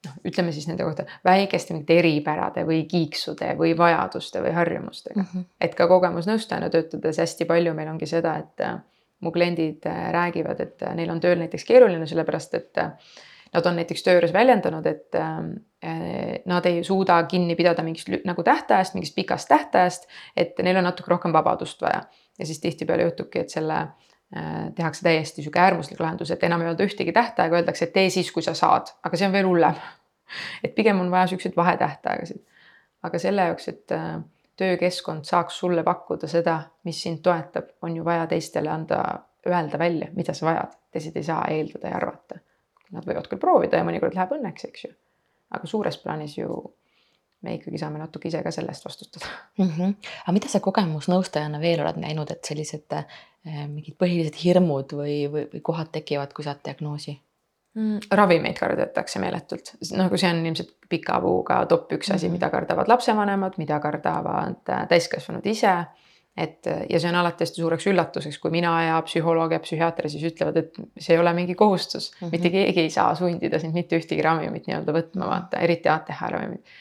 noh, 0.06 0.18
ütleme 0.28 0.52
siis 0.56 0.68
nende 0.70 0.86
kohta 0.86 1.06
väikeste 1.26 1.76
mingite 1.76 2.00
eripärade 2.02 2.66
või 2.68 2.84
kiiksude 2.90 3.54
või 3.60 3.74
vajaduste 3.78 4.42
või 4.44 4.54
harjumustega 4.56 5.20
mm. 5.20 5.30
-hmm. 5.32 5.48
et 5.62 5.76
ka 5.78 5.88
kogemusnõustajana 5.90 6.70
töötades 6.74 7.22
hästi 7.24 7.48
palju 7.50 7.74
meil 7.78 7.90
ongi 7.94 8.10
seda, 8.10 8.38
et 8.44 8.66
äh, 8.66 8.78
mu 9.22 9.32
kliendid 9.34 9.88
äh, 9.90 10.12
räägivad, 10.14 10.62
et 10.62 10.84
äh, 10.84 10.96
neil 10.96 11.12
on 11.14 11.24
tööl 11.24 11.40
näiteks 11.42 11.66
keeruline, 11.66 12.08
sellepärast 12.08 12.54
et 12.60 12.84
nad 13.54 13.66
on 13.66 13.80
näiteks 13.80 14.04
töö 14.04 14.18
juures 14.18 14.34
väljendanud, 14.36 14.86
et 14.86 15.16
nad 16.46 16.66
ei 16.68 16.82
suuda 16.84 17.22
kinni 17.32 17.56
pidada 17.56 17.84
mingist 17.84 18.10
nagu 18.28 18.44
tähtajast, 18.44 18.94
mingist 18.94 19.16
pikast 19.16 19.48
tähtajast, 19.48 20.08
et 20.36 20.60
neil 20.60 20.78
on 20.78 20.84
natuke 20.84 21.10
rohkem 21.14 21.34
vabadust 21.34 21.82
vaja 21.82 22.02
ja 22.40 22.46
siis 22.46 22.60
tihtipeale 22.60 23.04
juhtubki, 23.04 23.40
et 23.40 23.50
selle 23.54 23.78
äh, 23.78 24.74
tehakse 24.76 25.04
täiesti 25.04 25.42
sihuke 25.42 25.60
äärmuslik 25.60 26.00
lahendus, 26.00 26.32
et 26.32 26.44
enam 26.44 26.62
ei 26.62 26.72
öelda 26.72 26.86
ühtegi 26.88 27.14
tähtaega, 27.14 27.62
öeldakse, 27.62 27.88
et 27.88 27.94
tee 27.94 28.10
siis, 28.14 28.32
kui 28.32 28.46
sa 28.46 28.54
saad, 28.58 28.94
aga 29.04 29.18
see 29.18 29.28
on 29.28 29.36
veel 29.36 29.48
hullem. 29.50 29.78
et 30.66 30.76
pigem 30.76 31.00
on 31.02 31.12
vaja 31.12 31.28
siukseid 31.34 31.56
vahetähtaegasid. 31.58 32.44
aga 33.04 33.20
selle 33.22 33.46
jaoks, 33.50 33.68
et 33.68 33.92
äh, 33.96 34.18
töökeskkond 34.58 35.26
saaks 35.26 35.60
sulle 35.60 35.84
pakkuda 35.84 36.28
seda, 36.28 36.60
mis 36.84 37.02
sind 37.04 37.22
toetab, 37.24 37.70
on 37.82 37.96
ju 37.96 38.06
vaja 38.06 38.26
teistele 38.28 38.70
anda, 38.70 39.04
öelda 39.48 39.80
välja, 39.80 40.08
mida 40.16 40.34
sa 40.34 40.46
vajad, 40.50 40.74
teised 40.92 41.16
ei 41.16 41.24
saa 41.24 41.44
eeldada 41.52 41.92
ja 41.92 42.00
arvata. 42.02 42.40
Nad 42.92 43.06
võivad 43.06 43.28
küll 43.30 43.40
proovida 43.40 43.80
ja 43.80 43.86
mõnikord 43.88 44.16
läheb 44.16 44.34
õnneks, 44.40 44.66
eks 44.68 44.86
ju. 44.88 44.92
aga 45.52 45.68
suures 45.68 45.98
plaanis 46.04 46.38
ju 46.38 46.48
me 47.46 47.54
ikkagi 47.58 47.78
saame 47.82 48.00
natuke 48.02 48.32
ise 48.32 48.42
ka 48.44 48.52
selle 48.54 48.74
eest 48.74 48.86
vastutada 48.86 49.30
mm. 49.58 49.70
-hmm. 49.70 49.94
aga 50.24 50.34
mida 50.34 50.50
sa 50.52 50.62
kogemusnõustajana 50.64 51.62
veel 51.62 51.84
oled 51.84 52.00
näinud, 52.02 52.32
et 52.34 52.46
sellised 52.46 52.98
äh, 52.98 53.06
mingid 53.68 53.98
põhilised 54.02 54.40
hirmud 54.44 54.98
või, 54.98 55.20
või, 55.32 55.46
või 55.54 55.62
kohad 55.62 55.92
tekivad, 55.94 56.34
kui 56.34 56.48
saad 56.48 56.64
diagnoosi 56.66 57.14
mm,? 57.76 58.10
ravimeid 58.12 58.58
kardetakse 58.58 59.22
meeletult, 59.24 59.76
nagu 59.92 60.18
see 60.18 60.34
on 60.34 60.44
ilmselt 60.46 60.74
pika 60.90 61.20
puuga 61.22 61.62
top 61.66 61.92
üks 61.92 62.12
asi 62.12 62.26
mm, 62.26 62.30
-hmm. 62.30 62.40
mida 62.40 62.50
kardavad 62.50 62.88
lapsevanemad, 62.88 63.62
mida 63.62 63.80
kardavad 63.80 64.74
äh, 64.74 64.88
täiskasvanud 64.88 65.46
ise 65.46 65.78
et 66.38 66.68
ja 66.90 67.00
see 67.02 67.10
on 67.10 67.16
alati 67.18 67.46
hästi 67.46 67.62
suureks 67.62 67.88
üllatuseks, 67.90 68.38
kui 68.42 68.52
mina 68.54 68.72
ja 68.84 68.98
psühholoog 69.02 69.56
ja 69.56 69.60
psühhiaater 69.60 70.10
siis 70.10 70.28
ütlevad, 70.30 70.60
et 70.62 70.76
see 71.02 71.16
ei 71.16 71.22
ole 71.22 71.34
mingi 71.34 71.56
kohustus 71.56 72.12
mm, 72.12 72.28
-hmm. 72.28 72.32
mitte 72.32 72.50
keegi 72.50 72.82
ei 72.82 72.90
saa 72.94 73.16
sundida 73.16 73.60
sind 73.60 73.74
mitte 73.74 73.98
ühtegi 73.98 74.22
ravimit 74.22 74.68
nii-öelda 74.68 74.94
võtma, 74.94 75.32
vaata 75.34 75.64
eriti 75.66 75.90
ATH 75.90 76.22
ravimit 76.30 76.78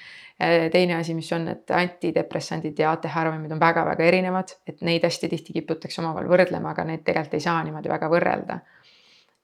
teine 0.72 0.94
asi, 0.94 1.14
mis 1.14 1.32
on, 1.32 1.48
et 1.48 1.70
antidepressandid 1.72 2.78
ja 2.78 2.92
ATH 2.92 3.14
ravimid 3.24 3.52
on 3.56 3.60
väga-väga 3.60 4.04
erinevad, 4.04 4.56
et 4.68 4.82
neid 4.84 5.04
hästi 5.04 5.30
tihti 5.32 5.54
kiputakse 5.56 6.02
omavahel 6.02 6.28
võrdlema, 6.28 6.74
aga 6.74 6.84
neid 6.84 7.04
tegelikult 7.06 7.38
ei 7.38 7.44
saa 7.46 7.62
niimoodi 7.64 7.88
väga 7.88 8.10
võrrelda. 8.12 8.58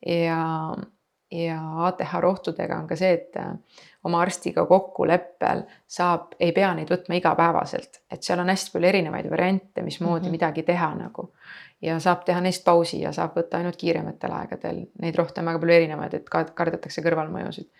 ja, 0.06 0.42
ja 1.32 1.60
ATH 1.86 2.12
rohtudega 2.20 2.76
on 2.76 2.90
ka 2.90 2.98
see, 3.00 3.14
et 3.16 3.40
äh, 3.40 3.54
oma 4.04 4.20
arstiga 4.20 4.66
kokkuleppel 4.68 5.64
saab, 5.88 6.36
ei 6.40 6.52
pea 6.52 6.74
neid 6.76 6.92
võtma 6.92 7.16
igapäevaselt, 7.16 8.02
et 8.12 8.22
seal 8.22 8.44
on 8.44 8.52
hästi 8.52 8.74
palju 8.74 8.92
erinevaid 8.92 9.30
variante, 9.30 9.82
mismoodi 9.82 10.26
mm 10.26 10.28
-hmm. 10.28 10.30
midagi 10.38 10.62
teha 10.62 10.94
nagu. 10.94 11.32
ja 11.82 11.98
saab 12.00 12.24
teha 12.24 12.40
neist 12.40 12.64
pausi 12.64 13.00
ja 13.00 13.12
saab 13.12 13.32
võtta 13.36 13.56
ainult 13.56 13.76
kiirematel 13.76 14.32
aegadel, 14.32 14.84
neid 15.00 15.16
rohte 15.16 15.40
on 15.40 15.46
väga 15.46 15.58
palju 15.58 15.74
erinevaid, 15.74 16.14
et 16.14 16.28
kardetakse 16.54 17.02
kõrvalmõjusid 17.02 17.70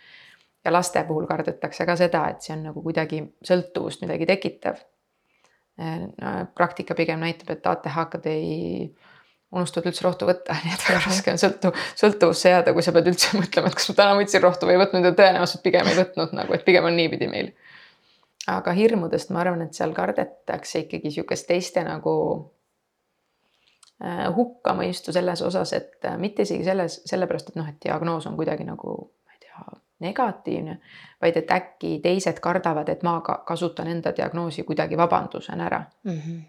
ja 0.65 0.73
laste 0.73 1.03
puhul 1.07 1.27
kardetakse 1.27 1.85
ka 1.85 1.95
seda, 1.99 2.27
et 2.31 2.41
see 2.45 2.55
on 2.55 2.67
nagu 2.69 2.83
kuidagi 2.83 3.21
sõltuvust 3.43 4.03
midagi 4.05 4.27
tekitav. 4.29 4.81
praktika 6.55 6.95
pigem 6.95 7.19
näitab, 7.19 7.49
et 7.49 7.67
ATH-kad 7.67 8.27
ei 8.29 8.93
unustavad 9.53 9.89
üldse 9.89 10.05
rohtu 10.05 10.27
võtta, 10.29 10.55
nii 10.63 10.73
et 10.73 10.85
väga 10.87 11.01
raske 11.05 11.33
on 11.33 11.41
sõltu, 11.41 11.73
sõltuvusse 11.99 12.53
jääda, 12.53 12.73
kui 12.75 12.85
sa 12.85 12.93
pead 12.95 13.09
üldse 13.11 13.33
mõtlema, 13.41 13.69
et 13.69 13.77
kas 13.77 13.89
ma 13.91 13.97
täna 13.99 14.17
võtsin 14.19 14.43
rohtu 14.43 14.69
või 14.69 14.77
ei 14.77 14.81
võtnud 14.83 15.07
ja 15.09 15.13
tõenäoliselt 15.19 15.63
pigem 15.65 15.89
ei 15.89 15.99
võtnud 15.99 16.35
nagu, 16.39 16.57
et 16.57 16.65
pigem 16.67 16.89
on 16.89 16.97
niipidi 16.97 17.29
meil. 17.31 17.53
aga 18.47 18.73
hirmudest 18.75 19.31
ma 19.31 19.43
arvan, 19.43 19.65
et 19.65 19.77
seal 19.77 19.93
kardetakse 19.95 20.85
ikkagi 20.85 21.13
sihukest 21.15 21.47
teiste 21.47 21.83
nagu 21.87 22.15
äh, 24.03 24.27
hukkamõistu 24.35 25.15
selles 25.15 25.41
osas, 25.41 25.73
et 25.73 26.09
mitte 26.21 26.45
isegi 26.47 26.65
selles, 26.67 27.01
sellepärast, 27.09 27.53
et 27.53 27.59
noh, 27.61 27.69
et 27.69 27.81
diagnoos 27.85 28.27
on 28.29 28.37
kuidagi 28.39 28.67
nagu 28.67 28.97
negatiivne, 30.03 30.77
vaid 31.21 31.37
et 31.39 31.51
äkki 31.51 31.97
teised 32.03 32.39
kardavad, 32.43 32.89
et 32.89 33.03
ma 33.03 33.19
ka 33.25 33.39
kasutan 33.47 33.89
enda 33.91 34.13
diagnoosi 34.15 34.65
kuidagi 34.67 34.97
vabandusena 34.99 35.65
ära 35.65 35.83
mm. 36.03 36.11
-hmm. 36.11 36.41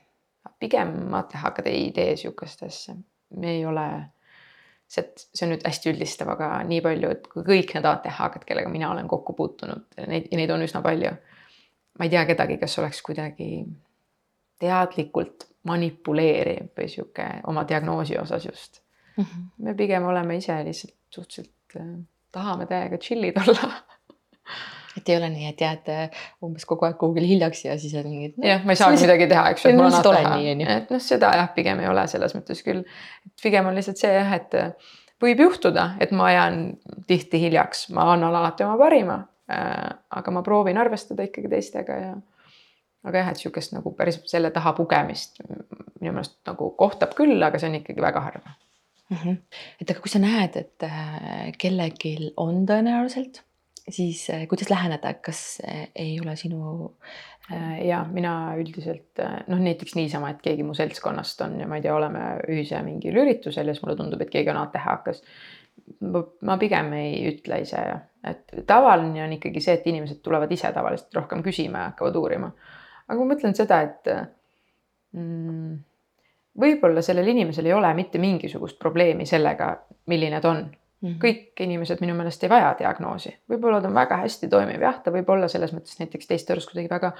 pigem 0.58 1.14
ATH-d 1.14 1.66
ei 1.70 1.92
tee 1.92 2.16
sihukest 2.16 2.62
asja, 2.62 2.94
me 3.36 3.50
ei 3.50 3.66
ole, 3.66 3.86
see, 4.88 5.12
see 5.16 5.46
on 5.46 5.54
nüüd 5.54 5.66
hästi 5.66 5.92
üldistav, 5.92 6.28
aga 6.34 6.50
nii 6.68 6.80
palju, 6.80 7.10
et 7.10 7.26
kui 7.32 7.46
kõik 7.46 7.74
need 7.74 7.88
ATH-d, 7.92 8.44
kellega 8.46 8.68
mina 8.68 8.90
olen 8.90 9.08
kokku 9.08 9.32
puutunud, 9.32 9.86
neid, 10.06 10.28
neid 10.32 10.50
on 10.50 10.62
üsna 10.62 10.82
palju. 10.82 11.16
ma 11.98 12.04
ei 12.04 12.10
tea 12.10 12.24
kedagi, 12.26 12.58
kes 12.58 12.78
oleks 12.78 13.02
kuidagi 13.02 13.64
teadlikult 14.58 15.46
manipuleeriv 15.68 16.72
või 16.76 16.88
sihuke 16.90 17.26
oma 17.50 17.64
diagnoosi 17.68 18.18
osas 18.18 18.46
just 18.46 18.80
mm. 19.16 19.24
-hmm. 19.24 19.46
me 19.58 19.74
pigem 19.74 20.04
oleme 20.04 20.36
ise 20.36 20.64
lihtsalt 20.64 20.94
suhteliselt 21.10 21.76
äh, 21.76 22.04
tahame 22.34 22.66
täiega 22.70 23.00
chill'id 23.00 23.38
olla 23.44 23.72
et 24.98 25.08
ei 25.08 25.16
ole 25.16 25.28
nii, 25.32 25.48
et 25.50 25.62
jääd 25.62 25.88
äh, 25.92 26.24
umbes 26.44 26.66
kogu 26.68 26.86
aeg 26.86 26.98
kuhugile 27.00 27.26
hiljaks 27.28 27.64
ja 27.66 27.76
siis 27.80 27.94
on 27.98 28.08
mingid 28.08 28.36
no,. 28.38 28.46
jah, 28.48 28.64
ma 28.66 28.74
ei 28.74 28.80
saagi 28.80 29.00
midagi 29.02 29.28
teha, 29.30 29.46
eks 29.52 29.64
ju, 29.64 29.72
et 29.72 29.78
mul 29.78 29.88
on 29.88 29.96
teha, 30.06 30.34
et 30.76 30.92
noh, 30.94 31.02
seda 31.02 31.32
jah, 31.38 31.48
pigem 31.56 31.82
ei 31.82 31.90
ole 31.90 32.04
selles 32.10 32.36
mõttes 32.36 32.62
küll. 32.66 32.84
pigem 33.42 33.70
on 33.70 33.78
lihtsalt 33.78 34.00
see 34.00 34.12
jah, 34.14 34.34
et 34.38 34.54
äh, 34.58 34.92
võib 35.24 35.42
juhtuda, 35.46 35.88
et 36.04 36.14
ma 36.16 36.30
jään 36.34 36.60
tihti 37.10 37.40
hiljaks, 37.46 37.88
ma 37.96 38.10
annan 38.14 38.34
alati 38.34 38.66
oma 38.66 38.78
parima 38.80 39.18
äh,. 39.50 39.88
aga 40.20 40.36
ma 40.36 40.44
proovin 40.46 40.78
arvestada 40.80 41.26
ikkagi 41.26 41.50
teistega 41.56 41.98
ja. 42.00 42.12
aga 43.08 43.24
jah, 43.24 43.32
et 43.34 43.42
sihukest 43.42 43.74
nagu 43.76 43.94
päris 43.98 44.22
selle 44.30 44.52
taha 44.54 44.76
pugemist 44.78 45.42
minu 46.00 46.12
meelest 46.12 46.38
nagu 46.46 46.70
kohtab 46.78 47.16
küll, 47.18 47.40
aga 47.42 47.58
see 47.58 47.72
on 47.72 47.80
ikkagi 47.82 48.04
väga 48.04 48.22
harva 48.28 48.54
-hmm. 49.10 49.36
et 49.80 49.90
aga 49.90 50.00
kui 50.00 50.12
sa 50.12 50.20
näed, 50.22 50.56
et 50.56 50.86
äh, 50.86 51.50
kellelgi 51.60 52.32
on 52.40 52.64
tõenäoliselt, 52.68 53.42
siis 53.88 54.24
äh, 54.32 54.46
kuidas 54.48 54.70
läheneda, 54.72 55.14
kas 55.20 55.60
äh, 55.66 55.88
ei 55.94 56.18
ole 56.20 56.36
sinu 56.40 56.94
ja 57.84 57.98
mina 58.08 58.54
üldiselt 58.56 59.20
noh, 59.20 59.58
näiteks 59.60 59.98
niisama, 59.98 60.30
et 60.32 60.38
keegi 60.40 60.64
mu 60.64 60.72
seltskonnast 60.72 61.42
on 61.44 61.58
ja 61.60 61.66
ma 61.68 61.76
ei 61.76 61.82
tea, 61.84 61.92
oleme 61.92 62.22
ühise 62.48 62.78
mingil 62.86 63.18
üritusel 63.20 63.68
ja 63.68 63.74
siis 63.74 63.84
mulle 63.84 63.98
tundub, 63.98 64.22
et 64.24 64.30
keegi 64.32 64.48
on 64.48 64.62
ATH-kas. 64.62 65.20
ma 66.40 66.56
pigem 66.56 66.88
ei 66.96 67.18
ütle 67.28 67.58
ise, 67.60 67.82
et 68.24 68.54
tavaline 68.66 69.26
on 69.26 69.36
ikkagi 69.36 69.60
see, 69.60 69.74
et 69.76 69.86
inimesed 69.92 70.22
tulevad 70.24 70.56
ise 70.56 70.72
tavaliselt 70.72 71.20
rohkem 71.20 71.44
küsima 71.44 71.82
ja 71.82 71.90
hakkavad 71.90 72.16
uurima. 72.16 72.50
aga 73.08 73.20
ma 73.20 73.34
mõtlen 73.34 73.52
seda, 73.60 73.82
et 73.82 74.08
mm, 75.12 75.76
võib-olla 76.60 77.02
sellel 77.02 77.28
inimesel 77.28 77.66
ei 77.66 77.72
ole 77.72 77.90
mitte 77.94 78.18
mingisugust 78.18 78.78
probleemi 78.78 79.26
sellega, 79.26 79.74
milline 80.06 80.40
ta 80.40 80.50
on. 80.50 80.64
-hmm. 81.04 81.18
kõik 81.20 81.62
inimesed 81.64 82.00
minu 82.02 82.14
meelest 82.16 82.44
ei 82.44 82.50
vaja 82.50 82.72
diagnoosi, 82.78 83.32
võib-olla 83.50 83.80
ta 83.82 83.90
on 83.90 83.96
väga 83.96 84.18
hästi 84.22 84.48
toimiv, 84.52 84.82
jah, 84.86 85.00
ta 85.04 85.12
võib 85.14 85.28
olla 85.34 85.48
selles 85.52 85.74
mõttes 85.76 85.98
näiteks 86.00 86.30
teiste 86.30 86.54
arust 86.54 86.70
kuidagi 86.72 86.90
väga 86.90 87.12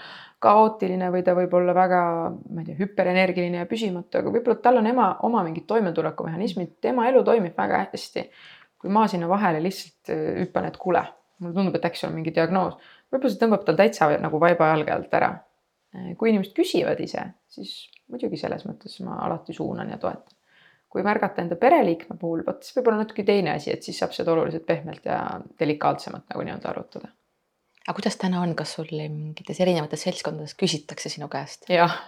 kaootiline 0.45 1.11
või 1.15 1.25
ta 1.27 1.37
võib 1.37 1.55
olla 1.59 1.75
väga, 1.77 2.03
ma 2.51 2.63
ei 2.63 2.71
tea, 2.71 2.79
hüperenergiline 2.81 3.63
ja 3.63 3.71
püsimatu, 3.71 4.21
aga 4.21 4.35
võib-olla 4.35 4.61
tal 4.65 4.81
on 4.81 4.91
ema 4.91 5.11
oma 5.29 5.45
mingid 5.47 5.67
toimetulekumehhanismid, 5.71 6.79
tema 6.85 7.09
elu 7.11 7.25
toimib 7.25 7.57
väga 7.59 7.85
hästi. 7.87 8.31
kui 8.85 8.93
ma 8.93 9.07
sinna 9.09 9.25
vahele 9.29 9.63
lihtsalt 9.65 10.11
äh, 10.13 10.43
hüppan, 10.43 10.67
et 10.69 10.77
kuule, 10.77 11.01
mulle 11.41 11.55
tundub, 11.57 11.77
et 11.79 11.85
äkki 11.89 11.97
sul 11.97 12.11
on 12.11 12.19
mingi 12.19 12.35
diagnoos, 12.37 12.75
võib-olla 13.09 13.33
see 13.33 13.41
tõmbab 13.41 13.65
tal 13.65 13.79
täitsa 13.79 14.11
nagu 14.21 14.41
vaiba 14.41 14.69
jalge 14.75 14.93
alt 14.93 15.15
ära. 15.17 15.31
Äh, 15.95 16.15
kui 16.19 16.33
inimesed 16.33 16.55
küsivad 16.57 17.01
ise, 17.05 17.23
siis 17.51 17.75
muidugi 18.11 18.39
selles 18.41 18.65
mõttes 18.67 18.97
ma 19.07 19.19
alati 19.27 19.55
suunan 19.57 19.93
ja 19.95 20.01
toetan. 20.01 20.33
kui 20.95 21.03
märgata 21.03 21.43
enda 21.43 21.57
pereliikme 21.59 22.15
puhul, 22.19 22.45
vot 22.47 22.61
siis 22.63 22.77
võib 22.77 22.87
olla 22.87 23.01
natuke 23.01 23.25
teine 23.27 23.57
asi, 23.57 23.73
et 23.75 23.83
siis 23.83 23.97
saab 23.99 24.13
seda 24.15 24.31
oluliselt 24.31 24.63
pehmelt 24.67 25.07
ja 25.09 25.17
delikaatsemalt 25.59 26.29
nagu 26.31 26.45
nii-öelda 26.47 26.71
arutada. 26.71 27.09
aga 27.87 27.95
kuidas 27.99 28.17
täna 28.17 28.43
on, 28.43 28.55
kas 28.59 28.77
sul 28.77 28.91
mingites 28.91 29.61
erinevates 29.61 30.07
seltskondades 30.07 30.55
küsitakse 30.59 31.11
sinu 31.11 31.29
käest? 31.29 31.67
jah, 31.71 31.99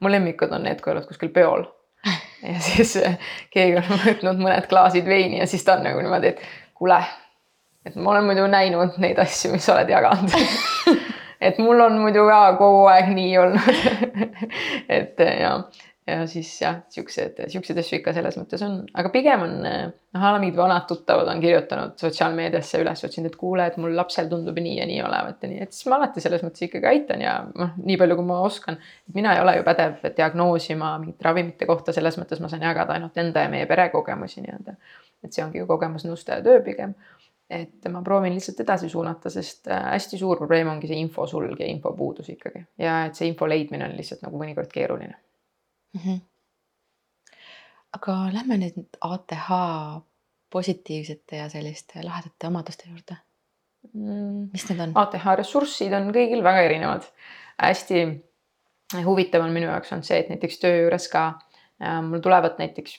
mu 0.00 0.10
lemmikud 0.10 0.54
on 0.54 0.66
need, 0.68 0.82
kui 0.82 0.94
oled 0.94 1.06
kuskil 1.10 1.34
peol 1.34 1.66
ja 2.42 2.60
siis 2.62 2.96
eh, 3.02 3.18
keegi 3.50 3.80
on 3.82 4.02
võtnud 4.06 4.42
mõned 4.42 4.70
klaasid 4.70 5.06
veini 5.06 5.42
ja 5.42 5.50
siis 5.50 5.66
ta 5.66 5.78
on 5.78 5.86
nagu 5.86 6.02
niimoodi, 6.02 6.34
et 6.34 6.42
kuule, 6.78 7.02
et 7.86 7.98
ma 7.98 8.14
olen 8.14 8.30
muidu 8.30 8.46
näinud 8.50 8.98
neid 9.02 9.18
asju, 9.22 9.54
mis 9.54 9.66
sa 9.66 9.74
oled 9.74 9.90
jaganud 9.94 10.34
et 11.40 11.58
mul 11.62 11.80
on 11.80 11.98
muidu 12.00 12.26
ka 12.28 12.40
kogu 12.60 12.86
aeg 12.92 13.12
nii 13.16 13.36
olnud 13.42 13.82
et 14.98 15.20
ja, 15.26 15.52
ja 16.06 16.26
siis 16.30 16.50
jah, 16.62 16.78
siuksed, 16.92 17.40
siukseid 17.50 17.80
asju 17.82 17.98
ikka 17.98 18.12
selles 18.14 18.36
mõttes 18.38 18.62
on, 18.62 18.78
aga 18.94 19.10
pigem 19.14 19.42
on 19.42 19.56
noh, 19.64 20.26
mingid 20.38 20.58
vanad 20.58 20.86
tuttavad 20.88 21.28
on 21.32 21.42
kirjutanud 21.42 21.96
sotsiaalmeediasse 22.00 22.80
üles 22.82 23.02
otsinud, 23.08 23.32
et 23.32 23.38
kuule, 23.40 23.66
et 23.66 23.78
mul 23.82 23.96
lapsel 23.98 24.30
tundub 24.30 24.58
nii 24.62 24.76
ja 24.78 24.86
nii 24.88 25.00
olevat 25.02 25.42
ja 25.42 25.50
nii, 25.50 25.64
et 25.66 25.74
siis 25.74 25.90
ma 25.90 25.98
alati 25.98 26.22
selles 26.22 26.44
mõttes 26.46 26.68
ikkagi 26.68 26.90
aitan 26.92 27.24
ja 27.26 27.34
noh, 27.48 27.74
nii 27.82 27.98
palju, 28.00 28.18
kui 28.20 28.28
ma 28.28 28.38
oskan. 28.46 28.78
mina 29.14 29.34
ei 29.34 29.42
ole 29.42 29.56
ju 29.58 29.66
pädev 29.66 30.06
diagnoosima 30.16 30.94
mingite 31.02 31.26
ravimite 31.26 31.68
kohta, 31.68 31.94
selles 31.96 32.20
mõttes 32.22 32.42
ma 32.42 32.52
saan 32.52 32.62
jagada 32.68 32.94
ainult 32.94 33.18
enda 33.18 33.44
ja 33.44 33.52
meie 33.52 33.66
pere 33.66 33.88
kogemusi 33.94 34.44
nii-öelda. 34.46 34.78
et 35.24 35.32
see 35.34 35.42
ongi 35.42 35.58
ju 35.58 35.66
kogemusnõustaja 35.66 36.44
töö 36.44 36.62
pigem 36.62 36.94
et 37.50 37.88
ma 37.92 38.02
proovin 38.02 38.34
lihtsalt 38.34 38.60
edasi 38.64 38.88
suunata, 38.90 39.30
sest 39.30 39.68
äh, 39.70 39.82
hästi 39.92 40.18
suur 40.18 40.38
probleem 40.40 40.68
ongi 40.72 40.90
see 40.90 40.98
infosulg 40.98 41.60
ja 41.62 41.68
infopuudus 41.70 42.30
ikkagi 42.32 42.64
ja 42.82 43.04
et 43.06 43.18
see 43.18 43.28
info 43.30 43.48
leidmine 43.48 43.86
on 43.86 43.94
lihtsalt 43.98 44.24
nagu 44.26 44.40
mõnikord 44.40 44.72
keeruline 44.72 45.14
mm. 45.14 46.00
-hmm. 46.00 46.18
aga 47.98 48.18
lähme 48.34 48.58
nüüd 48.64 48.98
ATH 49.00 49.50
positiivsete 50.50 51.42
ja 51.42 51.48
selliste 51.52 52.02
lahedate 52.02 52.50
omaduste 52.50 52.90
juurde 52.90 53.18
mm.. 53.92 54.48
mis 54.52 54.68
need 54.70 54.82
on? 54.82 54.96
ATH 55.04 55.26
ressurssid 55.42 55.94
on 55.94 56.10
kõigil 56.14 56.42
väga 56.42 56.66
erinevad. 56.66 57.06
hästi 57.62 58.06
huvitav 59.06 59.42
on 59.46 59.54
minu 59.54 59.70
jaoks 59.70 59.92
on 59.92 60.02
see, 60.06 60.18
et 60.18 60.28
näiteks 60.34 60.58
töö 60.62 60.82
juures 60.82 61.08
ka 61.12 61.26
äh, 61.82 62.02
mul 62.02 62.24
tulevad 62.24 62.58
näiteks 62.58 62.98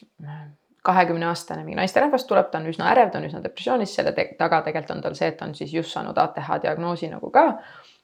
kahekümne 0.88 1.28
aastane 1.28 1.66
mingi 1.66 1.78
naisterahvas 1.80 2.26
tuleb, 2.30 2.48
ta 2.52 2.62
on 2.62 2.70
üsna 2.72 2.88
ärev, 2.94 3.12
ta 3.12 3.20
on 3.20 3.28
üsna 3.28 3.42
depressioonis, 3.44 3.96
selle 3.98 4.14
te 4.16 4.30
taga 4.40 4.62
tegelikult 4.66 4.96
on 4.96 5.04
tal 5.04 5.18
see, 5.20 5.28
et 5.32 5.40
ta 5.40 5.48
on 5.48 5.56
siis 5.58 5.74
just 5.76 5.92
saanud 5.96 6.18
ATH 6.24 6.62
diagnoosi 6.64 7.10
nagu 7.12 7.32
ka. 7.34 7.48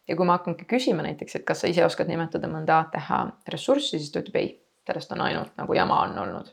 ja 0.07 0.17
kui 0.19 0.27
ma 0.27 0.35
hakkangi 0.35 0.65
küsima 0.67 1.05
näiteks, 1.05 1.37
et 1.39 1.45
kas 1.47 1.63
sa 1.63 1.69
ise 1.71 1.85
oskad 1.85 2.09
nimetada 2.11 2.49
mõnda 2.51 2.81
ATH 2.83 3.21
ressurssi, 3.55 3.95
siis 4.01 4.11
ta 4.11 4.19
ütleb 4.19 4.35
ei, 4.41 4.51
sellest 4.89 5.15
on 5.15 5.23
ainult 5.23 5.55
nagu 5.59 5.79
jama 5.79 6.01
on 6.09 6.19
olnud. 6.25 6.51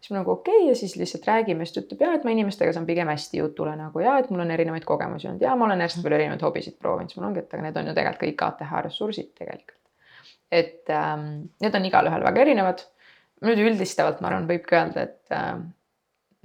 siis 0.00 0.10
ma 0.10 0.20
nagu 0.20 0.34
okei 0.34 0.58
okay, 0.58 0.68
ja 0.72 0.76
siis 0.82 0.96
lihtsalt 0.98 1.28
räägime, 1.30 1.66
siis 1.66 1.78
ta 1.78 1.84
ütleb 1.84 2.06
ja, 2.06 2.12
et 2.18 2.26
ma 2.26 2.34
inimestega 2.34 2.74
saan 2.74 2.88
pigem 2.88 3.12
hästi 3.12 3.42
jutule 3.44 3.76
nagu 3.78 4.02
ja 4.02 4.18
et 4.18 4.30
mul 4.30 4.42
on 4.42 4.50
erinevaid 4.50 4.86
kogemusi 4.88 5.30
olnud 5.30 5.46
ja 5.46 5.54
ma 5.56 5.68
olen 5.70 5.86
hästi 5.86 6.02
palju 6.02 6.18
erinevaid 6.18 6.46
hobisid 6.48 6.80
proovinud, 6.82 7.12
siis 7.12 7.20
mul 7.20 7.30
ongi, 7.30 7.44
et 7.44 7.54
aga 7.54 7.68
need 7.68 7.82
on 7.82 7.92
ju 7.92 7.98
tegelikult 8.00 8.26
kõik 8.26 8.48
ATH 8.48 8.78
ressursid 8.88 9.34
tegelikult. 9.38 9.78
et 10.50 10.90
ähm, 10.90 11.28
need 11.62 11.78
on 11.78 11.92
igalühel 11.92 12.26
väga 12.26 12.48
erinevad 12.48 12.88
nüüd 13.46 13.60
üldistavalt 13.64 14.20
ma 14.20 14.30
arvan, 14.30 14.48
võibki 14.50 14.76
öelda, 14.76 15.06
et 15.08 15.36
äh, 15.36 15.60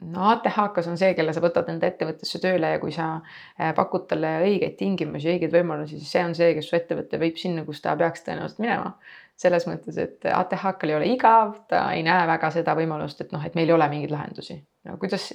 no 0.04 0.28
ATH-kas 0.32 0.90
on 0.92 0.98
see, 1.00 1.14
kelle 1.18 1.34
sa 1.36 1.44
võtad 1.44 1.70
enda 1.72 1.88
ettevõttesse 1.88 2.42
tööle 2.44 2.74
ja 2.76 2.82
kui 2.82 2.94
sa 2.96 3.10
äh, 3.16 3.72
pakud 3.78 4.08
talle 4.10 4.32
õigeid 4.48 4.76
tingimusi, 4.80 5.32
õigeid 5.36 5.54
võimalusi, 5.56 6.00
siis 6.00 6.12
see 6.18 6.24
on 6.28 6.36
see, 6.38 6.52
kes 6.58 6.70
su 6.70 6.78
ettevõte 6.80 7.20
viib 7.22 7.40
sinna, 7.40 7.66
kus 7.68 7.82
ta 7.84 7.96
peaks 8.00 8.26
tõenäoliselt 8.28 8.64
minema. 8.64 8.96
selles 9.36 9.66
mõttes, 9.68 9.98
et 10.00 10.28
ATH-kal 10.32 10.94
ei 10.94 10.96
ole 10.96 11.08
igav, 11.12 11.58
ta 11.68 11.90
ei 11.92 12.04
näe 12.08 12.28
väga 12.28 12.54
seda 12.56 12.76
võimalust, 12.78 13.20
et 13.20 13.34
noh, 13.36 13.44
et 13.44 13.56
meil 13.56 13.68
ei 13.68 13.76
ole 13.76 13.90
mingeid 13.92 14.14
lahendusi. 14.16 14.62
no 14.88 14.98
kuidas 15.02 15.34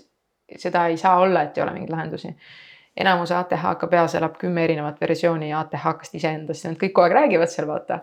seda 0.57 0.87
ei 0.87 0.97
saa 0.97 1.19
olla, 1.21 1.43
et 1.43 1.59
ei 1.59 1.63
ole 1.63 1.73
mingeid 1.77 1.93
lahendusi. 1.93 2.35
enamus 2.97 3.33
ATH-ka 3.33 3.87
peas 3.87 4.15
elab 4.19 4.37
kümme 4.39 4.65
erinevat 4.65 5.01
versiooni 5.01 5.53
ATH-kast 5.55 6.15
iseendast 6.15 6.65
ja 6.65 6.73
nad 6.73 6.81
kõik 6.81 6.93
kogu 6.93 7.07
aeg 7.07 7.17
räägivad 7.17 7.53
seal 7.53 7.69
vaata. 7.69 8.01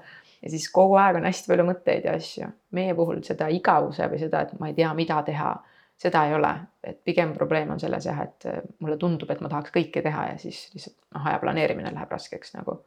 Ja 0.48 0.52
siis 0.52 0.70
kogu 0.72 0.96
aeg 0.96 1.20
on 1.20 1.28
hästi 1.28 1.52
palju 1.52 1.66
mõtteid 1.68 2.06
ja 2.08 2.14
asju. 2.16 2.48
meie 2.72 2.94
puhul 2.96 3.20
seda 3.28 3.50
igavuse 3.52 4.08
või 4.08 4.22
seda, 4.22 4.46
et 4.46 4.54
ma 4.60 4.72
ei 4.72 4.78
tea, 4.78 4.94
mida 4.96 5.20
teha, 5.28 5.52
seda 6.00 6.24
ei 6.28 6.36
ole, 6.38 6.54
et 6.84 7.02
pigem 7.04 7.34
probleem 7.36 7.74
on 7.76 7.80
selles 7.84 8.08
jah, 8.08 8.22
et 8.24 8.48
mulle 8.80 8.98
tundub, 9.02 9.32
et 9.32 9.42
ma 9.44 9.52
tahaks 9.52 9.74
kõike 9.76 10.04
teha 10.06 10.28
ja 10.32 10.38
siis 10.42 10.68
lihtsalt 10.76 10.98
noh, 11.16 11.28
aja 11.28 11.42
planeerimine 11.44 11.92
läheb 11.94 12.16
raskeks 12.16 12.56
nagu. 12.56 12.80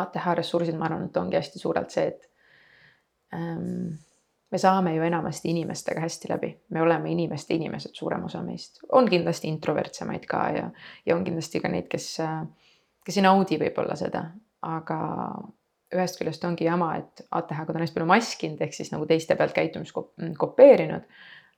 ATH 0.00 0.34
ressursid, 0.38 0.76
ma 0.78 0.86
arvan, 0.86 1.08
et 1.08 1.16
ongi 1.18 1.38
hästi 1.38 1.58
suurelt 1.58 1.94
see, 1.94 2.06
et 2.10 2.28
ähm, 3.34 3.94
me 4.50 4.58
saame 4.58 4.94
ju 4.94 5.02
enamasti 5.06 5.50
inimestega 5.50 6.00
hästi 6.00 6.32
läbi, 6.32 6.50
me 6.70 6.82
oleme 6.82 7.10
inimeste 7.10 7.54
inimesed, 7.54 7.94
suurem 7.94 8.24
osa 8.24 8.42
meist. 8.42 8.80
on 8.92 9.10
kindlasti 9.10 9.48
introvertsemaid 9.48 10.26
ka 10.26 10.48
ja, 10.56 10.70
ja 11.06 11.16
on 11.16 11.24
kindlasti 11.24 11.60
ka 11.60 11.68
neid, 11.68 11.88
kes, 11.90 12.16
kes 13.04 13.18
ei 13.18 13.26
naudi 13.26 13.58
võib-olla 13.60 13.96
seda, 13.98 14.24
aga 14.62 15.00
ühest 15.94 16.20
küljest 16.20 16.44
ongi 16.46 16.68
jama, 16.68 16.92
et 17.00 17.24
ATH-ga 17.30 17.74
on 17.74 17.82
hästi 17.82 17.98
palju 17.98 18.08
maskinud, 18.10 18.62
ehk 18.62 18.76
siis 18.76 18.92
nagu 18.94 19.06
teiste 19.10 19.36
pealt 19.36 19.54
käitumist 19.56 19.96
kopeerinud. 20.38 21.04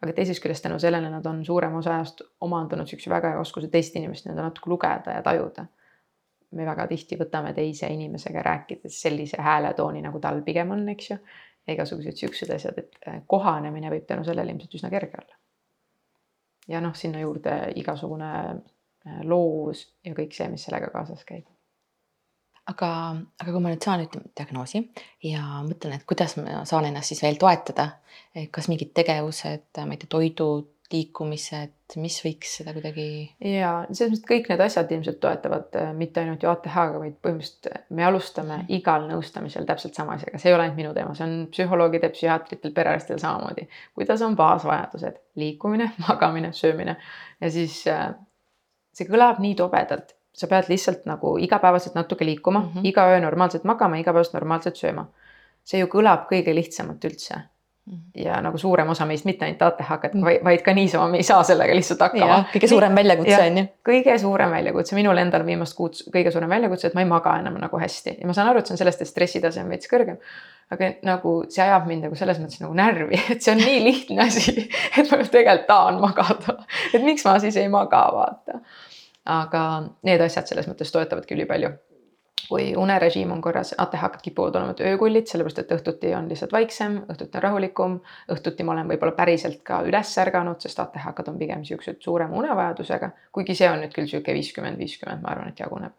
aga 0.03 0.12
teisest 0.16 0.42
küljest 0.42 0.64
tänu 0.64 0.81
sellele 0.83 1.11
nad 1.11 1.27
on 1.31 1.45
suurema 1.47 1.79
osa 1.79 1.92
ajast 1.95 2.25
omandanud 2.42 2.88
siukse 2.90 3.11
väga 3.11 3.35
hea 3.35 3.40
oskuse 3.40 3.68
teist 3.71 3.97
inimest 3.97 4.25
nii-öelda 4.27 4.49
natuke 4.49 4.71
lugeda 4.71 5.14
ja 5.18 5.23
tajuda. 5.23 5.66
me 6.53 6.66
väga 6.66 6.87
tihti 6.87 7.16
võtame 7.16 7.55
teise 7.55 7.88
inimesega 7.88 8.42
rääkides 8.42 9.01
sellise 9.03 9.40
hääletooni, 9.40 10.03
nagu 10.03 10.21
tal 10.21 10.42
pigem 10.42 10.71
on, 10.71 10.88
eks 10.88 11.11
ju 11.11 11.18
ja 11.66 11.77
igasugused 11.77 12.18
siuksed 12.18 12.51
asjad, 12.55 12.79
et 12.79 12.99
äh, 13.09 13.23
kohanemine 13.27 13.90
võib 13.92 14.07
tänu 14.09 14.25
sellele 14.27 14.55
ilmselt 14.55 14.75
üsna 14.79 14.90
kerge 14.90 15.21
olla. 15.23 15.38
ja 16.68 16.81
noh, 16.81 16.95
sinna 16.95 17.21
juurde 17.23 17.57
igasugune 17.77 18.33
äh, 18.51 19.23
loovus 19.25 19.87
ja 20.05 20.14
kõik 20.14 20.35
see, 20.37 20.49
mis 20.51 20.66
sellega 20.66 20.90
kaasas 20.95 21.25
käib. 21.29 21.47
Aga, 22.70 22.90
aga 23.42 23.48
kui 23.51 23.62
ma 23.62 23.72
nüüd 23.72 23.85
saan, 23.85 24.05
ütleme 24.07 24.31
diagnoosi 24.38 24.85
ja 25.27 25.62
mõtlen, 25.66 25.96
et 25.96 26.07
kuidas 26.09 26.37
ma 26.38 26.62
saan 26.68 26.87
ennast 26.88 27.12
siis 27.12 27.22
veel 27.25 27.40
toetada, 27.40 27.88
kas 28.55 28.68
mingid 28.70 28.92
tegevused, 28.96 29.66
ma 29.83 29.96
ei 29.96 30.03
tea, 30.03 30.11
toidud, 30.12 30.68
liikumised, 30.92 31.96
mis 32.01 32.16
võiks 32.25 32.57
seda 32.59 32.72
kuidagi? 32.75 33.05
ja 33.44 33.70
selles 33.90 34.12
mõttes 34.14 34.29
kõik 34.29 34.48
need 34.51 34.62
asjad 34.64 34.90
ilmselt 34.94 35.18
toetavad 35.22 35.77
äh, 35.79 35.90
mitte 35.96 36.22
ainult 36.22 36.44
ju 36.44 36.51
ATH-ga, 36.51 37.01
vaid 37.01 37.18
põhimõtteliselt 37.25 37.68
äh, 37.70 37.85
me 37.96 38.07
alustame 38.09 38.59
mm. 38.59 38.70
igal 38.79 39.07
nõustamisel 39.09 39.66
täpselt 39.68 39.98
sama 39.98 40.16
asjaga, 40.16 40.40
see 40.40 40.51
ei 40.51 40.57
ole 40.57 40.66
ainult 40.66 40.81
minu 40.81 40.94
teema, 40.96 41.14
see 41.18 41.27
on 41.27 41.37
psühholoogidel, 41.53 42.12
psühhiaatritel, 42.14 42.75
perearstil 42.77 43.20
samamoodi. 43.22 43.68
kuidas 43.98 44.25
on 44.27 44.37
baasvajadused, 44.38 45.20
liikumine, 45.40 45.92
magamine, 46.09 46.53
söömine 46.57 46.96
ja 47.40 47.53
siis 47.53 47.83
äh, 47.92 48.11
see 48.96 49.09
kõlab 49.09 49.40
nii 49.42 49.57
tobedalt, 49.61 50.16
sa 50.33 50.49
pead 50.49 50.68
lihtsalt 50.68 51.07
nagu 51.07 51.37
igapäevaselt 51.38 51.95
natuke 51.95 52.25
liikuma 52.25 52.61
mm, 52.61 52.68
-hmm. 52.68 52.87
iga 52.88 53.07
öö 53.12 53.21
normaalselt 53.21 53.64
magama, 53.64 53.97
igapäevaselt 53.97 54.35
normaalselt 54.35 54.77
sööma. 54.77 55.07
see 55.64 55.79
ju 55.79 55.87
kõlab 55.87 56.27
kõige 56.27 56.55
lihtsamalt 56.55 57.05
üldse 57.05 57.42
Mhm. 57.87 57.99
ja 58.14 58.37
nagu 58.40 58.59
suurem 58.59 58.88
osa 58.88 59.03
meist, 59.11 59.25
mitte 59.27 59.42
ainult 59.42 59.62
ATH-d, 59.66 60.12
mm. 60.14 60.45
vaid 60.47 60.61
ka 60.62 60.71
niisama 60.75 61.09
me 61.11 61.18
ei 61.18 61.25
saa 61.27 61.40
sellega 61.42 61.75
lihtsalt 61.75 62.05
hakkama. 62.05 62.37
kõige 62.53 62.68
suurem 62.71 62.95
väljakutse 62.95 63.38
on 63.42 63.59
ju. 63.59 63.64
kõige 63.88 64.14
suurem 64.23 64.55
väljakutse, 64.55 64.95
minul 64.95 65.18
endal 65.18 65.42
viimast 65.47 65.75
kuud 65.75 65.99
kõige 66.14 66.31
suurem 66.31 66.55
väljakutse, 66.55 66.92
et 66.92 66.95
ma 66.95 67.03
ei 67.03 67.09
maga 67.11 67.33
enam 67.42 67.57
nagu 67.59 67.81
hästi 67.83 68.14
ja 68.21 68.31
ma 68.31 68.37
saan 68.38 68.53
aru, 68.53 68.62
et 68.62 68.71
see 68.71 68.77
on 68.77 68.81
sellest, 68.85 69.03
et 69.03 69.11
stressitase 69.11 69.64
on 69.64 69.75
veits 69.75 69.90
kõrgem. 69.90 70.21
aga 70.71 70.92
nagu 71.11 71.35
see 71.51 71.64
ajab 71.64 71.90
mind 71.90 72.07
nagu 72.07 72.21
selles 72.23 72.38
mõttes 72.38 72.62
nagu 72.62 72.79
närvi, 72.79 73.18
et 73.35 73.42
see 73.42 73.57
on 73.57 73.64
nii 73.64 73.83
lihtne 73.88 74.23
asi, 74.29 74.55
et 74.62 75.11
ma 75.11 75.18
tegelikult 75.18 75.66
tahan 75.73 75.99
magada. 76.07 76.59
et 76.95 77.03
miks 77.03 77.27
ma 77.27 77.35
siis 77.42 77.59
ei 77.59 77.66
maga, 77.73 78.05
vaata. 78.14 78.62
Aga 79.24 79.62
need 80.02 80.20
asjad 80.20 80.50
selles 80.50 80.68
mõttes 80.70 80.90
toetavadki 80.92 81.35
ülipalju 81.35 81.72
kui 82.48 82.72
unerežiim 82.76 83.30
on 83.32 83.40
korras, 83.40 83.72
ATH-d 83.78 84.20
kipuvad 84.22 84.56
olema 84.58 84.74
öökullid, 84.80 85.28
sellepärast 85.30 85.62
et 85.62 85.72
õhtuti 85.76 86.12
on 86.16 86.28
lihtsalt 86.28 86.52
vaiksem, 86.52 86.98
õhtuti 87.12 87.38
on 87.38 87.44
rahulikum. 87.44 87.98
õhtuti 88.35 88.66
ma 88.66 88.74
olen 88.74 88.90
võib-olla 88.90 89.14
päriselt 89.16 89.62
ka 89.66 89.82
üles 89.88 90.12
ärganud, 90.18 90.61
sest 90.61 90.80
ATH-d 90.82 91.32
on 91.32 91.38
pigem 91.38 91.64
siuksed 91.64 92.00
suurema 92.04 92.37
unevajadusega, 92.37 93.11
kuigi 93.32 93.56
see 93.58 93.70
on 93.70 93.80
nüüd 93.85 93.94
küll 93.94 94.11
sihuke 94.11 94.35
viiskümmend, 94.37 94.78
viiskümmend, 94.78 95.22
ma 95.22 95.32
arvan, 95.35 95.52
et 95.52 95.64
jaguneb. 95.64 95.92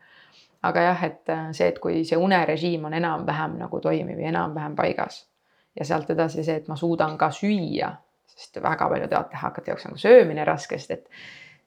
aga 0.64 0.82
jah, 0.82 1.02
et 1.04 1.30
äh, 1.30 1.48
see, 1.52 1.68
et 1.68 1.80
kui 1.84 2.06
see 2.08 2.18
unerežiim 2.18 2.86
on 2.88 2.94
enam-vähem 2.96 3.58
nagu 3.60 3.80
toimiv 3.84 4.20
ja 4.20 4.30
enam-vähem 4.30 4.76
paigas 4.76 5.26
ja 5.76 5.86
sealt 5.86 6.10
edasi 6.10 6.44
see, 6.44 6.56
et 6.62 6.70
ma 6.72 6.78
suudan 6.80 7.18
ka 7.18 7.32
süüa, 7.36 7.90
sest 8.32 8.62
väga 8.64 8.88
paljude 8.90 9.18
ATH-kate 9.18 9.74
jaoks 9.74 9.90
on 9.90 9.98
ka 9.98 10.04
söömine 10.06 10.46
raske, 10.48 10.78
sest 10.80 10.92
et 10.92 11.10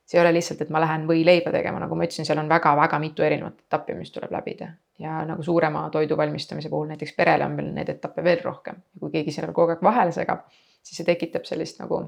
see 0.06 0.18
ei 0.20 0.22
ole 0.22 0.32
lihtsalt, 0.36 0.60
et 0.62 0.70
ma 0.70 0.80
lähen 0.82 1.06
võileiba 1.08 1.50
tegema, 1.54 1.80
nagu 1.82 1.96
ma 1.98 2.06
ütlesin, 2.06 2.26
seal 2.28 2.38
on 2.38 2.50
väga-väga 2.50 2.98
mitu 3.02 3.24
erinevat 3.26 3.58
etappi, 3.66 3.96
mis 3.98 4.12
tuleb 4.14 4.34
läbida. 4.34 4.70
ja 4.98 5.18
nagu 5.28 5.42
suurema 5.42 5.82
toidu 5.92 6.16
valmistamise 6.16 6.70
puhul 6.72 6.86
näiteks 6.88 7.12
perele 7.16 7.44
on 7.44 7.56
veel 7.56 7.72
neid 7.74 7.90
etappe 7.92 8.24
veel 8.24 8.38
rohkem. 8.44 8.78
kui 9.00 9.10
keegi 9.10 9.34
seal 9.34 9.52
kogu 9.52 9.74
aeg 9.74 9.82
vahele 9.82 10.12
segab, 10.14 10.46
siis 10.82 11.00
see 11.00 11.08
tekitab 11.08 11.44
sellist 11.44 11.82
nagu 11.82 12.00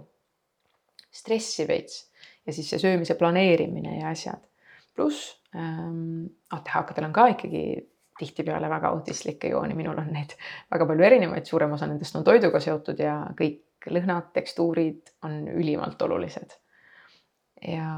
stressi 1.11 1.67
veits 1.69 2.07
ja 2.47 2.53
siis 2.53 2.71
see 2.71 2.79
söömise 2.79 3.19
planeerimine 3.19 3.99
ja 3.99 4.15
asjad. 4.15 4.47
pluss 4.95 5.43
ähm, 5.55 6.27
ATH-kadel 6.55 7.11
on 7.11 7.13
ka 7.13 7.27
ikkagi 7.35 7.65
tihtipeale 8.19 8.71
väga 8.71 8.89
autistlikke 8.95 9.51
jooni, 9.51 9.75
minul 9.75 9.99
on 9.99 10.09
neid 10.13 10.33
väga 10.71 10.87
palju 10.87 11.05
erinevaid, 11.07 11.47
suurem 11.47 11.75
osa 11.75 11.87
nendest 11.87 12.17
on 12.17 12.25
toiduga 12.25 12.61
seotud 12.61 12.99
ja 12.99 13.21
kõik 13.39 13.91
lõhnad, 13.91 14.33
tekstuurid 14.35 15.15
on 15.27 15.45
ülimalt 15.55 16.03
olulised 16.03 16.57
ja 17.67 17.89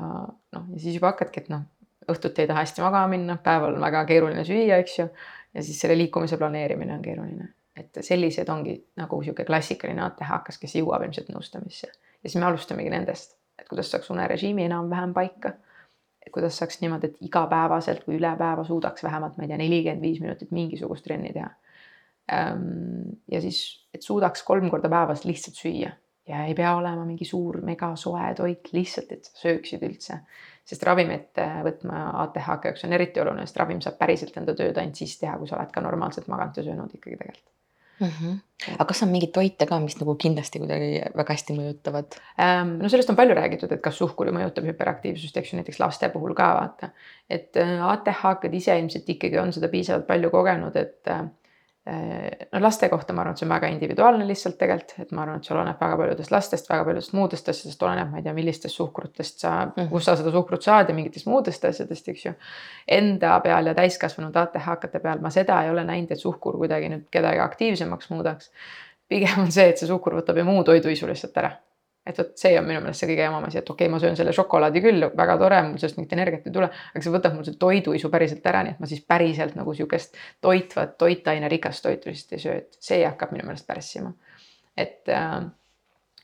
noh, 0.52 0.66
ja 0.72 0.80
siis 0.80 0.96
juba 0.96 1.12
hakkadki, 1.12 1.44
et 1.44 1.50
noh, 1.52 1.64
õhtuti 2.10 2.44
ei 2.44 2.50
taha 2.50 2.64
hästi 2.64 2.84
magama 2.84 3.10
minna, 3.12 3.36
päeval 3.44 3.76
on 3.76 3.84
väga 3.84 4.04
keeruline 4.08 4.44
süüa, 4.46 4.80
eks 4.82 4.98
ju. 4.98 5.08
ja 5.54 5.64
siis 5.66 5.80
selle 5.82 5.96
liikumise 5.98 6.38
planeerimine 6.40 6.94
on 6.96 7.02
keeruline, 7.04 7.48
et 7.76 8.00
sellised 8.06 8.48
ongi 8.52 8.76
nagu 9.00 9.22
sihuke 9.24 9.44
klassikaline 9.48 10.04
ATH-kas, 10.06 10.58
kes 10.62 10.78
jõuab 10.80 11.04
ilmselt 11.06 11.32
nõustamisse. 11.34 11.90
ja 11.90 12.28
siis 12.28 12.40
me 12.40 12.48
alustamegi 12.48 12.92
nendest, 12.92 13.36
et 13.58 13.68
kuidas 13.68 13.90
saaks 13.92 14.10
unerežiimi 14.14 14.64
enam-vähem 14.68 15.14
paika. 15.14 15.56
kuidas 16.30 16.58
saaks 16.60 16.78
niimoodi, 16.80 17.08
et 17.10 17.22
igapäevaselt 17.26 18.04
või 18.06 18.20
üle 18.20 18.30
päeva 18.38 18.62
suudaks 18.64 19.02
vähemalt, 19.02 19.36
ma 19.36 19.44
ei 19.44 19.48
tea, 19.50 19.56
nelikümmend 19.58 20.04
viis 20.04 20.20
minutit 20.22 20.52
mingisugust 20.54 21.02
trenni 21.04 21.32
teha. 21.34 21.48
Ja 23.32 23.40
siis, 23.42 23.58
et 23.94 24.06
suudaks 24.06 24.44
kolm 24.46 24.68
korda 24.70 24.86
päevas 24.92 25.24
lihtsalt 25.24 25.58
süüa 25.58 25.90
ja 26.30 26.44
ei 26.46 26.54
pea 26.58 26.72
olema 26.78 27.04
mingi 27.04 27.28
suur 27.28 27.60
megasoe 27.66 28.32
toit 28.38 28.72
lihtsalt, 28.76 29.12
et 29.16 29.28
sa 29.28 29.44
sööksid 29.44 29.84
üldse. 29.86 30.22
sest 30.70 30.82
ravimit 30.86 31.40
võtma 31.66 32.02
ATH-ga 32.24 32.70
jaoks 32.70 32.84
on 32.86 32.92
eriti 32.94 33.20
oluline, 33.20 33.46
sest 33.48 33.58
ravim 33.58 33.80
saab 33.82 33.96
päriselt 33.98 34.36
enda 34.38 34.54
tööd 34.54 34.76
ainult 34.78 35.00
siis 35.00 35.16
teha, 35.18 35.38
kui 35.38 35.48
sa 35.50 35.58
oled 35.58 35.72
ka 35.74 35.82
normaalselt 35.82 36.28
maganud 36.30 36.60
ja 36.60 36.66
söönud 36.68 36.92
ikkagi 36.94 37.16
tegelikult 37.16 37.50
mm. 38.00 38.08
-hmm. 38.08 38.74
aga 38.74 38.84
kas 38.84 39.02
on 39.02 39.08
mingeid 39.08 39.32
toite 39.32 39.66
ka, 39.66 39.80
mis 39.80 39.96
nagu 40.00 40.14
kindlasti 40.14 40.62
kuidagi 40.62 41.02
väga 41.16 41.36
hästi 41.36 41.56
mõjutavad 41.58 42.20
ähm,? 42.46 42.76
no 42.82 42.88
sellest 42.88 43.10
on 43.10 43.16
palju 43.16 43.34
räägitud, 43.34 43.72
et 43.72 43.82
kas 43.82 43.98
suhkur 43.98 44.32
mõjutab 44.36 44.68
hüperaktiivsust, 44.70 45.36
eks 45.36 45.52
ju, 45.52 45.60
näiteks 45.60 45.80
laste 45.82 46.08
puhul 46.08 46.34
ka 46.34 46.54
vaata. 46.60 46.90
et 47.30 47.56
äh, 47.56 47.76
ATH-kad 47.92 48.54
ise 48.54 48.78
ilmselt 48.78 49.08
ikkagi 49.08 49.38
on 49.38 49.52
seda 49.52 49.68
piisavalt 49.68 50.06
palju 50.06 50.30
kogenud, 50.30 50.76
et 50.76 51.08
äh, 51.08 51.24
Äh, 51.24 51.39
no 52.52 52.60
laste 52.60 52.88
kohta 52.88 53.14
ma 53.14 53.22
arvan, 53.22 53.34
et 53.34 53.40
see 53.40 53.46
on 53.46 53.54
väga 53.54 53.70
individuaalne 53.72 54.26
lihtsalt 54.28 54.58
tegelikult, 54.60 54.98
et 55.02 55.14
ma 55.16 55.24
arvan, 55.24 55.40
et 55.40 55.48
see 55.48 55.54
oleneb 55.54 55.80
väga 55.80 55.96
paljudest 56.00 56.34
lastest, 56.34 56.68
väga 56.70 56.84
paljudest 56.88 57.14
muudest 57.16 57.48
asjadest, 57.52 57.82
oleneb, 57.86 58.10
ma 58.12 58.20
ei 58.20 58.26
tea, 58.26 58.34
millistest 58.36 58.76
suhkrutest 58.76 59.44
sa 59.44 59.54
mm, 59.64 59.72
-hmm. 59.76 59.88
kust 59.92 60.10
sa 60.10 60.16
seda 60.20 60.34
suhkrut 60.34 60.66
saad 60.66 60.88
ja 60.88 60.94
mingitest 60.94 61.26
muudest 61.26 61.64
asjadest, 61.64 62.08
eks 62.08 62.26
ju. 62.26 62.34
Enda 62.98 63.40
peal 63.40 63.66
ja 63.66 63.74
täiskasvanud 63.74 64.36
ATH-kate 64.36 65.00
peal 65.00 65.20
ma 65.20 65.30
seda 65.30 65.62
ei 65.64 65.70
ole 65.70 65.84
näinud, 65.84 66.10
et 66.10 66.20
suhkur 66.20 66.58
kuidagi 66.58 66.92
nüüd 66.92 67.08
kedagi 67.10 67.38
aktiivsemaks 67.38 68.10
muudaks. 68.10 68.50
pigem 69.08 69.40
on 69.42 69.52
see, 69.52 69.68
et 69.68 69.78
see 69.78 69.88
suhkur 69.88 70.14
võtab 70.20 70.38
ju 70.38 70.44
muu 70.44 70.64
toiduisu 70.64 71.06
lihtsalt 71.06 71.36
ära 71.36 71.50
et 72.06 72.18
vot 72.18 72.32
see 72.40 72.56
on 72.58 72.66
minu 72.66 72.80
meelest 72.80 73.02
see 73.02 73.10
kõige 73.10 73.26
jamam 73.26 73.44
asi, 73.46 73.60
et 73.60 73.70
okei 73.70 73.86
okay,, 73.86 73.92
ma 73.92 74.00
söön 74.02 74.16
selle 74.18 74.32
šokolaadi 74.36 74.82
küll, 74.84 75.06
väga 75.16 75.36
tore, 75.40 75.60
mul 75.68 75.80
sellest 75.80 75.98
mingit 75.98 76.14
energiat 76.16 76.48
ei 76.48 76.54
tule, 76.54 76.70
aga 76.94 77.04
see 77.04 77.14
võtab 77.14 77.36
mul 77.36 77.46
see 77.46 77.58
toiduisu 77.60 78.10
päriselt 78.12 78.46
ära, 78.50 78.62
nii 78.64 78.76
et 78.76 78.82
ma 78.82 78.88
siis 78.90 79.04
päriselt 79.12 79.56
nagu 79.58 79.74
sihukest 79.76 80.16
toitvat, 80.44 80.96
toitainerikast 81.00 81.84
toitu 81.84 82.10
lihtsalt 82.10 82.36
ei 82.36 82.44
söö, 82.44 82.58
et 82.64 82.80
see 82.88 83.00
hakkab 83.04 83.34
minu 83.36 83.48
meelest 83.48 83.68
pärssima. 83.68 84.12
et 84.80 85.12
äh, 85.12 85.42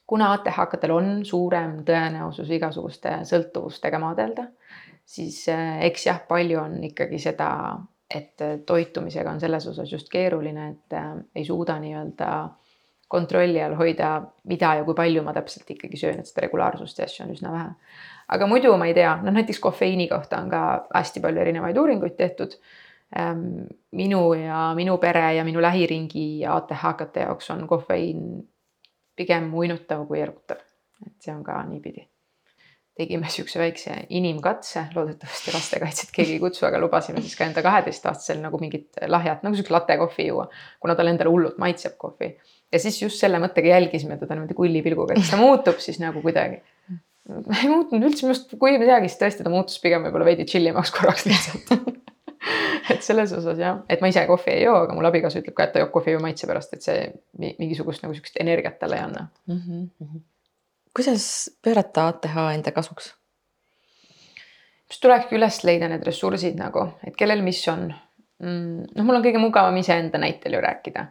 kuna 0.07 0.31
ATH-katel 0.37 0.95
on 0.95 1.11
suurem 1.29 1.81
tõenäosus 1.85 2.51
igasuguste 2.57 3.19
sõltuvustega 3.29 4.01
maadelda, 4.01 4.49
siis 5.05 5.43
äh, 5.53 5.83
eks 5.91 6.09
jah, 6.09 6.23
palju 6.29 6.63
on 6.63 6.79
ikkagi 6.89 7.21
seda, 7.21 7.51
et 8.09 8.41
toitumisega 8.67 9.33
on 9.35 9.43
selles 9.43 9.67
osas 9.67 9.93
just 9.93 10.09
keeruline, 10.09 10.71
et 10.73 10.97
äh, 10.97 11.13
ei 11.37 11.45
suuda 11.45 11.77
nii-öelda 11.83 12.31
kontrolli 13.09 13.63
all 13.63 13.77
hoida, 13.79 14.11
mida 14.51 14.73
ja 14.81 14.85
kui 14.87 14.97
palju 14.99 15.23
ma 15.23 15.35
täpselt 15.37 15.71
ikkagi 15.77 15.99
söön, 16.01 16.19
et 16.21 16.31
seda 16.31 16.47
regulaarsust 16.47 16.99
ja 16.99 17.07
asju 17.07 17.25
on 17.27 17.35
üsna 17.37 17.53
vähe. 17.53 17.69
aga 18.35 18.49
muidu 18.51 18.73
ma 18.77 18.89
ei 18.91 18.95
tea, 18.95 19.13
noh 19.23 19.37
näiteks 19.37 19.61
kofeiini 19.63 20.09
kohta 20.11 20.41
on 20.43 20.51
ka 20.51 20.63
hästi 20.95 21.23
palju 21.23 21.45
erinevaid 21.45 21.79
uuringuid 21.79 22.17
tehtud. 22.19 22.59
Ehm, 23.17 23.69
minu 23.95 24.23
ja 24.35 24.73
minu 24.75 24.99
pere 24.99 25.29
ja 25.37 25.45
minu 25.47 25.63
lähiringi 25.63 26.43
ATH-kate 26.51 27.23
jaoks 27.29 27.51
on 27.55 27.63
kofeiin 27.71 28.27
pigem 29.17 29.55
uinutav 29.55 30.03
kui 30.09 30.21
erutav, 30.21 30.59
et 31.07 31.15
see 31.23 31.35
on 31.35 31.45
ka 31.47 31.63
niipidi 31.71 32.09
tegime 32.97 33.29
siukse 33.29 33.61
väikse 33.61 33.95
inimkatse, 34.17 34.87
loodetavasti 34.95 35.53
lastekaitset 35.53 36.13
keegi 36.17 36.37
ei 36.37 36.41
kutsu, 36.41 36.65
aga 36.67 36.81
lubasime 36.81 37.21
siis 37.21 37.37
ka 37.37 37.45
enda 37.45 37.63
kaheteistaastasel 37.65 38.41
nagu 38.41 38.61
mingit 38.61 38.97
lahjat 39.13 39.45
nagu 39.45 39.59
siukse 39.59 39.75
latte 39.75 39.99
kohvi 40.01 40.31
juua, 40.31 40.47
kuna 40.81 40.97
talle 40.97 41.13
endale 41.13 41.33
hullult 41.33 41.59
maitseb 41.61 41.99
kohvi. 42.01 42.33
Ja 42.73 42.81
siis 42.83 42.99
just 43.03 43.23
selle 43.23 43.41
mõttega 43.43 43.75
jälgisime 43.75 44.19
teda 44.21 44.37
niimoodi 44.37 44.57
kulli 44.59 44.83
pilguga, 44.85 45.15
et 45.15 45.23
kas 45.23 45.35
ta 45.35 45.41
muutub 45.41 45.79
siis 45.83 46.01
nagu 46.03 46.23
kuidagi. 46.25 46.63
ei 47.29 47.69
muutunud 47.71 48.07
üldse, 48.09 48.25
minu 48.27 48.35
arust 48.35 48.57
kui 48.61 48.79
midagi, 48.79 49.11
siis 49.11 49.21
tõesti 49.23 49.47
ta 49.47 49.53
muutus 49.53 49.81
pigem 49.83 50.07
võib-olla 50.07 50.29
veidi 50.29 50.47
chillimaks 50.49 50.93
korraks 50.95 51.27
lihtsalt 51.27 51.73
et 52.93 53.03
selles 53.03 53.33
osas 53.35 53.59
jah, 53.61 53.83
et 53.91 54.03
ma 54.03 54.11
ise 54.13 54.23
kohvi 54.29 54.55
ei 54.55 54.65
joo, 54.65 54.77
aga 54.85 54.95
mul 54.97 55.09
abikaasa 55.09 55.43
ütleb 55.43 55.57
ka, 55.57 55.67
et 55.67 55.75
ta 55.75 55.83
joob 55.83 55.93
kohvi 55.95 56.15
ju 56.15 56.23
maitse 56.23 56.49
pärast, 56.49 56.75
et 56.77 56.87
see 56.87 57.07
mingisugust 57.39 58.05
nagu 58.05 58.15
sihukest 58.15 58.41
energiat 58.43 58.79
talle 58.83 58.99
ei 59.01 59.07
anna 59.09 59.29
mm. 59.47 59.61
-hmm. 59.61 60.25
kuidas 60.97 61.29
pöörata 61.63 62.09
ATH 62.09 62.37
enda 62.55 62.73
kasuks? 62.73 63.15
siis 64.87 65.01
tulebki 65.03 65.37
üles 65.39 65.63
leida 65.65 65.89
need 65.91 66.07
ressursid 66.07 66.59
nagu, 66.59 66.89
et 67.07 67.17
kellel 67.17 67.43
mis 67.43 67.63
on 67.69 67.89
mm,. 68.39 68.87
noh, 68.95 69.05
mul 69.05 69.19
on 69.19 69.25
kõige 69.25 69.43
mugavam 69.43 69.77
iseenda 69.83 70.19
näitel 70.23 70.59
ju 70.59 70.61
rääkida 70.63 71.07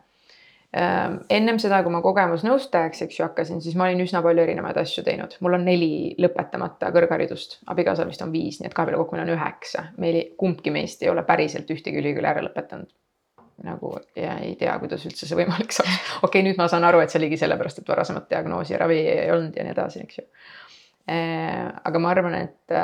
ennem 0.76 1.60
seda, 1.62 1.80
kui 1.86 1.94
ma 1.94 2.02
kogemusnõustajaks, 2.04 3.06
eks 3.06 3.20
ju, 3.20 3.24
hakkasin, 3.24 3.62
siis 3.64 3.78
ma 3.80 3.88
olin 3.88 4.04
üsna 4.04 4.20
palju 4.26 4.44
erinevaid 4.44 4.80
asju 4.82 5.06
teinud, 5.06 5.38
mul 5.46 5.56
on 5.56 5.64
neli 5.68 5.90
lõpetamata 6.20 6.90
kõrgharidust, 6.96 7.62
abikaasal 7.72 8.10
vist 8.10 8.24
on 8.26 8.34
viis, 8.34 8.60
nii 8.60 8.68
et 8.68 8.76
kahe 8.76 8.90
peale 8.90 9.00
kokku 9.00 9.16
meil 9.16 9.24
on 9.24 9.34
üheksa. 9.38 9.88
meil 10.04 10.20
kumbki 10.40 10.74
meist 10.76 11.04
ei 11.04 11.12
ole 11.14 11.24
päriselt 11.28 11.72
ühtegi 11.72 12.02
ülikooli 12.02 12.32
ära 12.32 12.44
lõpetanud. 12.44 12.92
nagu 13.64 13.94
ja 14.20 14.34
ei 14.44 14.58
tea, 14.60 14.74
kuidas 14.82 15.06
üldse 15.08 15.30
see 15.30 15.38
võimalik 15.40 15.72
saab. 15.72 15.88
okei 16.28 16.42
okay,, 16.42 16.44
nüüd 16.50 16.60
ma 16.60 16.68
saan 16.68 16.84
aru, 16.84 17.00
et 17.00 17.14
see 17.14 17.22
oligi 17.22 17.40
sellepärast, 17.40 17.80
et 17.80 17.94
varasemat 17.94 18.28
diagnoosi 18.30 18.76
ja 18.76 18.82
ravi 18.84 19.00
ei 19.00 19.32
olnud 19.32 19.56
ja 19.56 19.64
nii 19.64 19.72
edasi, 19.78 20.04
eks 20.04 20.20
ju. 20.20 20.26
Ehm, 21.08 21.72
aga 21.88 22.02
ma 22.04 22.12
arvan, 22.12 22.36
et 22.36 22.76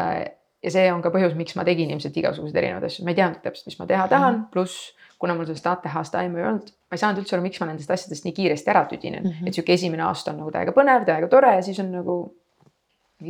ja 0.63 0.71
see 0.71 0.87
on 0.93 1.03
ka 1.03 1.11
põhjus, 1.11 1.35
miks 1.35 1.59
ma 1.59 1.67
tegin 1.67 1.91
ilmselt 1.91 2.15
igasuguseid 2.23 2.63
erinevaid 2.63 2.87
asju, 2.87 3.03
ma 3.03 3.11
ei 3.11 3.19
teadnud 3.19 3.43
täpselt, 3.43 3.67
mis 3.67 3.79
ma 3.81 3.89
teha 3.89 4.07
tahan, 4.11 4.45
pluss 4.53 4.93
kuna 5.21 5.35
mul 5.37 5.45
sellest 5.45 5.67
ATH-st 5.69 6.17
aimu 6.17 6.39
ei 6.39 6.47
olnud, 6.49 6.69
ma 6.89 6.97
ei 6.97 7.01
saanud 7.01 7.21
üldse 7.21 7.35
aru, 7.37 7.45
miks 7.45 7.61
ma 7.61 7.67
nendest 7.69 7.91
asjadest 7.93 8.25
nii 8.25 8.33
kiiresti 8.39 8.71
ära 8.73 8.81
tüdinen 8.89 9.21
mm. 9.23 9.35
-hmm. 9.35 9.49
et 9.49 9.57
sihuke 9.57 9.75
esimene 9.77 10.03
aasta 10.07 10.33
on 10.33 10.41
nagu 10.41 10.53
täiega 10.53 10.73
põnev, 10.75 11.05
täiega 11.05 11.29
tore 11.29 11.53
ja 11.55 11.61
siis 11.65 11.79
on 11.83 11.91
nagu 11.93 12.17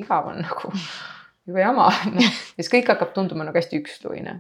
igav 0.04 0.32
on 0.32 0.40
nagu 0.46 0.72
juba 1.48 1.66
jama 1.66 1.92
ja 2.22 2.32
siis 2.56 2.72
kõik 2.72 2.94
hakkab 2.94 3.14
tunduma 3.18 3.48
nagu 3.48 3.60
hästi 3.60 3.82
üksluine. 3.84 4.40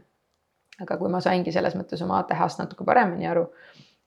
aga 0.81 0.97
kui 0.97 1.11
ma 1.13 1.19
saingi 1.21 1.51
selles 1.51 1.75
mõttes 1.77 2.01
oma 2.07 2.23
ATH-st 2.23 2.63
natuke 2.63 2.87
paremini 2.87 3.27
aru, 3.29 3.45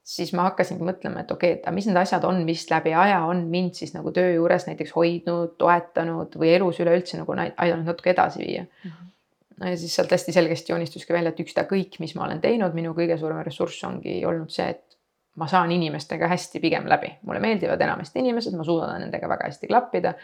siis 0.03 0.33
ma 0.33 0.49
hakkasingi 0.49 0.83
mõtlema, 0.85 1.21
et 1.21 1.31
okei 1.31 1.53
okay,, 1.59 1.63
et 1.63 1.75
mis 1.75 1.87
need 1.87 2.01
asjad 2.01 2.25
on, 2.25 2.41
mis 2.49 2.65
läbi 2.71 2.97
aja 2.97 3.21
on 3.29 3.45
mind 3.53 3.77
siis 3.79 3.95
nagu 3.95 4.11
töö 4.13 4.33
juures 4.35 4.67
näiteks 4.67 4.97
hoidnud, 4.97 5.55
toetanud 5.61 6.35
või 6.41 6.57
elus 6.57 6.81
üleüldse 6.81 7.21
nagu 7.21 7.37
aidanud 7.37 7.93
natuke 7.93 8.17
edasi 8.17 8.41
viia 8.43 8.65
mm. 8.65 8.91
-hmm 8.91 9.14
no 9.61 9.71
ja 9.71 9.77
siis 9.79 9.95
sealt 9.97 10.13
hästi 10.13 10.33
selgesti 10.35 10.73
joonistuski 10.73 11.15
välja, 11.15 11.33
et 11.35 11.41
ükstakõik, 11.45 11.99
mis 12.03 12.15
ma 12.19 12.27
olen 12.27 12.41
teinud, 12.43 12.75
minu 12.77 12.95
kõige 12.97 13.19
suurem 13.21 13.43
ressurss 13.47 13.85
ongi 13.89 14.21
olnud 14.27 14.53
see, 14.55 14.67
et 14.75 14.99
ma 15.41 15.49
saan 15.51 15.73
inimestega 15.75 16.29
hästi 16.31 16.63
pigem 16.63 16.89
läbi, 16.91 17.11
mulle 17.27 17.43
meeldivad 17.43 17.81
enamasti 17.83 18.23
inimesed, 18.23 18.55
ma 18.59 18.67
suudan 18.67 19.01
nendega 19.03 19.29
väga 19.31 19.51
hästi 19.51 19.71
klappida. 19.71 20.15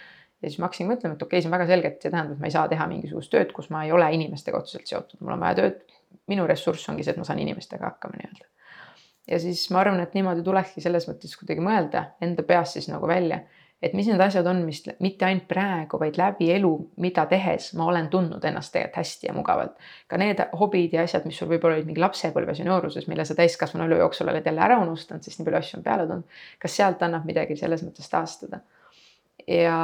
ja 0.41 0.49
siis 0.49 0.59
ma 0.59 0.69
hakkasin 0.69 0.89
mõtlema, 0.89 1.17
et 1.17 1.23
okei 1.23 1.37
okay,, 1.37 1.43
see 1.43 1.51
on 1.51 1.57
väga 1.57 1.67
selge, 1.69 1.89
et 1.89 2.05
see 2.05 2.13
tähendab, 2.13 2.37
et 2.37 2.43
ma 2.43 2.49
ei 2.49 2.55
saa 2.55 2.69
teha 2.69 2.87
mingisugust 2.89 3.33
tööd, 3.33 3.51
kus 3.53 3.69
ma 3.75 3.85
ei 3.85 3.93
ole 3.93 4.07
inimestega 4.17 4.59
otseselt 4.59 4.89
seotud, 4.89 5.21
mul 5.21 5.37
on 5.37 5.43
vaja 5.45 5.59
tööd. 5.63 5.83
minu 6.31 6.47
ressurss 6.47 6.89
ongi 6.91 7.05
see, 7.07 7.13
et 7.15 7.19
ma 7.19 7.25
saan 7.27 7.39
inimestega 7.43 7.87
hakkama 7.87 8.19
nii-öelda. 8.19 8.47
ja 9.31 9.39
siis 9.39 9.67
ma 9.71 9.83
arvan, 9.83 10.01
et 10.01 10.15
niimoodi 10.15 10.43
tulekski 10.47 10.81
selles 10.81 11.07
mõttes 11.11 11.37
kuidagi 11.39 11.63
mõelda 11.63 12.05
enda 12.23 12.43
peas 12.47 12.73
siis 12.79 12.89
nagu 12.89 13.07
välja 13.07 13.43
et 13.83 13.95
mis 13.97 14.09
need 14.11 14.21
asjad 14.21 14.47
on, 14.47 14.61
mis 14.67 14.83
mitte 15.01 15.25
ainult 15.25 15.47
praegu, 15.49 15.99
vaid 16.01 16.19
läbi 16.21 16.51
elu, 16.53 16.73
mida 17.01 17.25
tehes 17.31 17.71
ma 17.79 17.87
olen 17.89 18.11
tundnud 18.13 18.45
ennast 18.45 18.75
tegelikult 18.75 19.01
hästi 19.01 19.31
ja 19.31 19.35
mugavalt. 19.37 19.79
ka 20.09 20.19
need 20.21 20.43
hobid 20.61 20.93
ja 20.97 21.05
asjad, 21.07 21.25
mis 21.29 21.39
sul 21.41 21.49
võib-olla 21.49 21.79
olid 21.79 21.89
mingi 21.89 22.03
lapsepõlves 22.03 22.61
ja 22.61 22.69
nooruses, 22.69 23.09
mille 23.09 23.25
sa 23.25 23.37
täiskasvanu 23.39 23.87
elu 23.89 24.03
jooksul 24.03 24.29
oled 24.29 24.47
jälle 24.47 24.65
ära 24.67 24.79
unustanud, 24.83 25.25
sest 25.25 25.41
nii 25.41 25.49
palju 25.49 25.61
asju 25.63 25.81
on 25.81 25.87
peale 25.87 26.07
tulnud. 26.07 26.39
kas 26.61 26.77
sealt 26.77 27.03
annab 27.03 27.25
midagi 27.29 27.57
selles 27.57 27.85
mõttes 27.87 28.13
taastada? 28.13 28.61
ja 29.49 29.77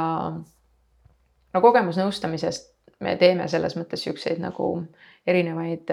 no 1.53 1.61
kogemusnõustamisest 1.61 2.73
me 3.03 3.15
teeme 3.17 3.47
selles 3.47 3.75
mõttes 3.77 4.03
siukseid 4.05 4.39
nagu 4.41 4.71
erinevaid 5.27 5.89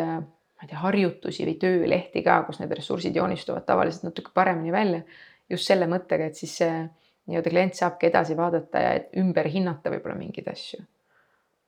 ma 0.54 0.62
ei 0.62 0.70
tea, 0.70 0.80
harjutusi 0.80 1.46
või 1.48 1.56
töölehti 1.60 2.22
ka, 2.24 2.42
kus 2.46 2.60
need 2.60 2.72
ressursid 2.76 3.16
joonistuvad 3.16 3.64
tavaliselt 3.66 4.06
natuke 4.08 4.30
paremini 4.34 4.72
välja. 4.72 5.02
just 5.50 5.68
selle 5.68 5.86
mõttega, 5.86 6.26
et 6.30 6.36
siis 6.36 6.54
see 6.56 6.84
nii-öelda 7.26 7.50
klient 7.50 7.74
saabki 7.78 8.06
edasi 8.10 8.36
vaadata 8.36 8.78
ja 8.82 8.94
ümber 9.20 9.48
hinnata 9.48 9.92
võib-olla 9.92 10.16
mingeid 10.18 10.48
asju. 10.52 10.82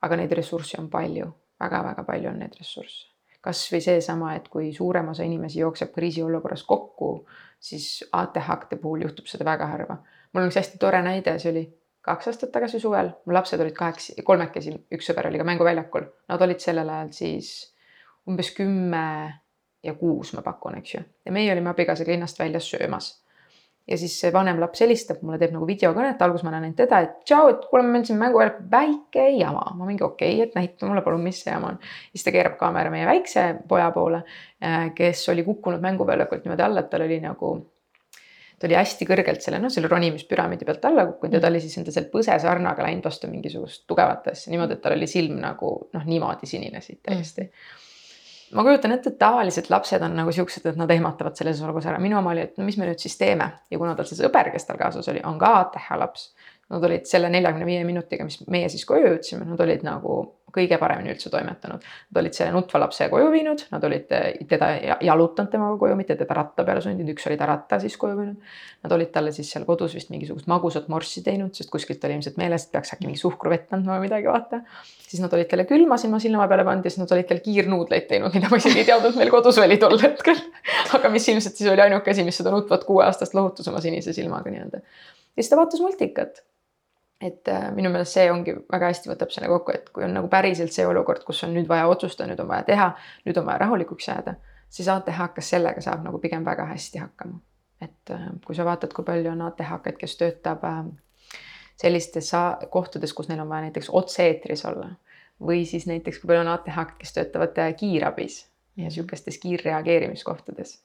aga 0.03 0.16
neid 0.16 0.33
ressursse 0.37 0.79
on 0.81 0.90
palju 0.90 1.25
väga,, 1.25 1.37
väga-väga 1.61 2.05
palju 2.05 2.31
on 2.31 2.38
neid 2.42 2.59
ressursse. 2.59 3.09
kasvõi 3.40 3.81
seesama, 3.81 4.35
et 4.35 4.49
kui 4.49 4.73
suurem 4.75 5.09
osa 5.09 5.25
inimesi 5.25 5.61
jookseb 5.61 5.92
kriisiolukorras 5.95 6.64
kokku, 6.66 7.27
siis 7.61 8.05
ATH-de 8.12 8.77
puhul 8.83 9.07
juhtub 9.07 9.27
seda 9.31 9.45
väga 9.45 9.66
harva. 9.66 9.99
mul 10.33 10.42
on 10.42 10.51
üks 10.51 10.61
hästi 10.61 10.79
tore 10.79 11.03
näide, 11.03 11.38
see 11.38 11.53
oli 11.53 11.64
kaks 12.03 12.29
aastat 12.29 12.53
tagasi 12.53 12.81
suvel, 12.81 13.11
mu 13.27 13.35
lapsed 13.35 13.61
olid 13.61 13.75
kaheksa, 13.75 14.14
kolmekesi, 14.25 14.75
üks 14.92 15.09
sõber 15.11 15.31
oli 15.31 15.38
ka 15.38 15.47
mänguväljakul, 15.49 16.07
nad 16.29 16.42
olid 16.42 16.62
sellel 16.62 16.90
ajal 16.90 17.12
siis 17.12 17.53
umbes 18.29 18.51
kümme 18.55 19.07
ja 19.83 19.95
kuus, 19.95 20.33
ma 20.35 20.42
pakun, 20.42 20.79
eks 20.79 20.95
ju, 20.95 21.01
ja 21.25 21.33
meie 21.33 21.53
olime 21.53 21.71
abikaasaga 21.71 22.12
linnast 22.12 22.38
väljas 22.38 22.69
söömas 22.71 23.14
ja 23.87 23.99
siis 24.01 24.16
see 24.20 24.33
vanem 24.35 24.59
laps 24.61 24.83
helistab 24.83 25.22
mulle, 25.22 25.38
teeb 25.38 25.55
nagu 25.55 25.66
videokõnet, 25.68 26.22
alguses 26.22 26.46
ma 26.46 26.53
näen 26.55 26.66
ainult 26.66 26.81
teda, 26.81 27.01
et 27.05 27.14
tšau, 27.29 27.53
et 27.53 27.68
kuule, 27.70 27.85
meil 27.87 28.05
siin 28.09 28.18
mänguväljakul 28.18 28.66
väike 28.72 29.29
jama. 29.37 29.62
ma 29.79 29.87
mingi 29.88 30.05
okei 30.07 30.35
okay,, 30.40 30.49
et 30.49 30.59
näita 30.59 30.90
mulle 30.90 31.05
palun, 31.07 31.22
mis 31.22 31.38
see 31.44 31.55
jama 31.55 31.75
on. 31.75 31.79
siis 32.11 32.27
ta 32.27 32.35
keerab 32.35 32.59
kaamera 32.59 32.90
meie 32.90 33.07
väikse 33.07 33.46
poja 33.68 33.88
poole, 33.94 34.25
äh, 34.64 34.90
kes 34.96 35.29
oli 35.33 35.46
kukkunud 35.46 35.83
mänguväljakult 35.85 36.44
niimoodi 36.44 36.66
alla, 36.66 36.83
et 36.83 36.90
tal 36.90 37.07
oli 37.07 37.20
nagu 37.22 37.55
ta 38.57 38.66
oli 38.66 38.79
hästi 38.79 39.07
kõrgelt 39.07 39.44
selle, 39.44 39.61
noh, 39.61 39.70
selle 39.72 39.88
ronimispüramiidi 39.92 40.66
pealt 40.66 40.85
alla 40.88 41.07
kukkunud 41.11 41.37
ja 41.37 41.42
ta 41.44 41.51
oli 41.53 41.61
siis 41.62 41.77
enda 41.79 41.92
seal 41.94 42.11
põsesarnaga 42.12 42.87
läinud 42.87 43.05
vastu 43.05 43.31
mingisugust 43.31 43.85
tugevat 43.87 44.33
asja 44.33 44.51
niimoodi, 44.51 44.79
et 44.79 44.83
tal 44.83 44.96
oli 44.96 45.09
silm 45.11 45.38
nagu 45.42 45.75
noh, 45.92 46.07
niimoodi 46.09 46.49
sinine 46.49 46.81
siit 46.83 47.05
täiesti 47.07 47.46
mm 47.46 47.83
ma 48.55 48.65
kujutan 48.67 48.95
ette, 48.95 49.11
et 49.13 49.19
tavaliselt 49.19 49.71
lapsed 49.73 50.03
on 50.07 50.17
nagu 50.19 50.33
siuksed, 50.35 50.67
et 50.71 50.79
nad 50.79 50.91
ehmatavad 50.95 51.39
selles 51.39 51.63
olukorras 51.65 51.89
ära, 51.91 52.03
minu 52.03 52.19
oma 52.19 52.35
oli, 52.35 52.47
et 52.47 52.61
no 52.61 52.67
mis 52.67 52.79
me 52.81 52.89
nüüd 52.89 53.03
siis 53.03 53.17
teeme 53.19 53.49
ja 53.71 53.81
kuna 53.81 53.97
tal 53.99 54.09
see 54.09 54.19
sõber, 54.21 54.53
kes 54.55 54.69
tal 54.69 54.79
kaasas 54.81 55.09
oli, 55.13 55.23
on 55.27 55.39
ka 55.41 55.53
ATH 55.63 55.91
laps. 55.99 56.31
Nad 56.71 56.83
olid 56.83 57.05
selle 57.07 57.29
neljakümne 57.31 57.67
viie 57.69 57.85
minutiga, 57.87 58.25
mis 58.27 58.41
meie 58.51 58.67
siis 58.73 58.83
koju 58.89 59.13
jõudsime, 59.13 59.45
nad 59.47 59.61
olid 59.63 59.85
nagu 59.87 60.17
kõige 60.57 60.79
paremini 60.81 61.12
üldse 61.12 61.31
toimetanud. 61.33 61.85
Nad 62.11 62.21
olid 62.23 62.37
selle 62.37 62.55
nutva 62.55 62.81
lapse 62.83 63.09
koju 63.12 63.29
viinud, 63.33 63.64
nad 63.73 63.85
olid 63.88 64.09
teda 64.49 64.71
jalutanud 65.05 65.53
temaga 65.53 65.79
koju, 65.81 65.97
mitte 65.99 66.16
teda 66.19 66.37
ratta 66.38 66.64
peale 66.66 66.83
sundinud, 66.85 67.12
üks 67.14 67.29
oli 67.31 67.38
ta 67.40 67.49
ratta 67.51 67.79
siis 67.83 67.97
koju 68.01 68.16
viinud. 68.21 68.55
Nad 68.87 68.95
olid 68.97 69.12
talle 69.14 69.33
siis 69.37 69.51
seal 69.53 69.66
kodus 69.69 69.97
vist 69.97 70.12
mingisugust 70.12 70.49
magusat 70.51 70.88
morssi 70.92 71.23
teinud, 71.27 71.55
sest 71.57 71.73
kuskilt 71.73 72.05
oli 72.09 72.19
ilmselt 72.19 72.40
meeles, 72.40 72.66
et 72.66 72.75
peaks 72.75 72.95
äkki 72.97 73.09
mingi 73.09 73.21
suhkruvett 73.21 73.77
andma 73.77 73.99
või 73.99 74.07
midagi, 74.09 74.31
vaata. 74.31 74.62
siis 75.07 75.23
nad 75.23 75.33
olid 75.37 75.51
talle 75.51 75.66
külma 75.69 75.99
silma 76.01 76.21
silma 76.23 76.49
peale 76.51 76.64
pannud 76.66 76.87
ja 76.87 76.92
siis 76.92 77.03
nad 77.05 77.14
olid 77.14 77.29
talle 77.29 77.45
kiirnuudleid 77.45 78.09
teinud, 78.11 78.35
mida 78.35 78.51
ma 78.51 78.61
isegi 78.62 78.83
ei 78.83 78.88
teadnud, 78.88 79.14
meil 79.21 79.31
kodus 79.35 79.61
oli 79.62 79.79
tol 79.83 79.99
hetkel. 80.03 80.42
aga 80.99 81.12
mis 81.12 81.29
ilmselt 81.31 81.59
siis 81.59 81.71
oli 81.71 81.85
ainuke 81.87 82.11
asi, 82.11 82.27
mis 82.27 82.38
seda 82.40 82.55
nutvat 82.55 82.85
kuueaastast 82.88 83.37
lohutas 83.38 83.69
oma 83.71 83.83
sinise 83.85 84.14
silmaga 84.16 84.53
nii-öelda. 84.53 84.83
ja 84.83 85.42
siis 85.42 85.53
ta 85.53 85.61
vaatas 85.61 85.83
multikat 85.85 86.42
et 87.20 87.48
äh, 87.48 87.70
minu 87.74 87.90
meelest 87.92 88.16
see 88.18 88.26
ongi 88.33 88.55
väga 88.72 88.90
hästi 88.90 89.11
võtab 89.11 89.33
selle 89.33 89.48
kokku, 89.48 89.72
et 89.72 89.88
kui 89.94 90.05
on 90.05 90.12
nagu 90.18 90.29
päriselt 90.33 90.74
see 90.74 90.87
olukord, 90.87 91.24
kus 91.24 91.42
on 91.46 91.55
nüüd 91.57 91.68
vaja 91.68 91.87
otsustada, 91.88 92.29
nüüd 92.31 92.42
on 92.44 92.50
vaja 92.50 92.66
teha, 92.68 92.90
nüüd 93.29 93.40
on 93.40 93.46
vaja 93.48 93.62
rahulikuks 93.64 94.09
jääda, 94.11 94.37
siis 94.68 94.88
ATH-kas 94.92 95.52
sellega 95.55 95.85
saab 95.85 96.05
nagu 96.05 96.20
pigem 96.20 96.44
väga 96.44 96.68
hästi 96.72 97.00
hakkama. 97.05 97.40
et 97.81 98.11
äh, 98.11 98.29
kui 98.44 98.55
sa 98.57 98.64
vaatad, 98.64 98.92
kui 98.96 99.05
palju 99.05 99.31
on 99.33 99.42
ATH-kaid, 99.48 99.96
kes 100.00 100.16
töötab 100.20 100.64
äh, 100.64 100.85
sellistes 101.81 102.31
kohtades, 102.72 103.12
kus 103.12 103.29
neil 103.29 103.40
on 103.44 103.48
vaja 103.48 103.68
näiteks 103.68 103.90
otse-eetris 103.92 104.64
olla 104.68 104.90
või 105.40 105.66
siis 105.68 105.85
näiteks 105.88 106.20
kui 106.20 106.29
palju 106.29 106.44
on 106.44 106.52
ATH-d, 106.52 106.96
kes 107.00 107.12
töötavad 107.16 107.57
kiirabis 107.76 108.46
ja 108.76 108.90
sihukestes 108.90 109.38
kiirreageerimiskohtades, 109.40 110.79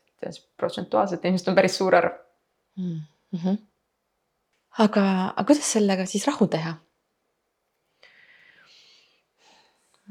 protsentuaalselt 0.58 1.26
ilmselt 1.26 1.52
on 1.52 1.60
päris 1.60 1.78
suur 1.80 1.96
arv 1.96 2.16
mm. 2.76 3.02
-hmm 3.36 3.58
aga, 4.80 5.04
aga 5.36 5.44
kuidas 5.48 5.74
sellega 5.74 6.06
siis 6.06 6.28
rahu 6.28 6.48
teha? 6.48 6.76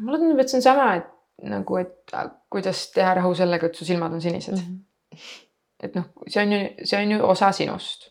mulle 0.01 0.19
tundub, 0.19 0.39
et 0.41 0.49
see 0.49 0.61
on 0.61 0.65
sama, 0.65 0.95
et 0.97 1.49
nagu, 1.51 1.77
et 1.77 2.15
kuidas 2.53 2.87
teha 2.95 3.15
rahu 3.19 3.35
sellega, 3.37 3.69
et 3.69 3.77
su 3.77 3.85
silmad 3.85 4.13
on 4.17 4.23
sinised 4.23 4.55
mm. 4.57 4.79
-hmm. 5.13 5.45
et 5.85 5.95
noh, 5.95 6.09
see 6.27 6.43
on 6.43 6.53
ju, 6.53 6.61
see 6.85 7.03
on 7.03 7.13
ju 7.13 7.27
osa 7.27 7.53
sinust 7.53 8.11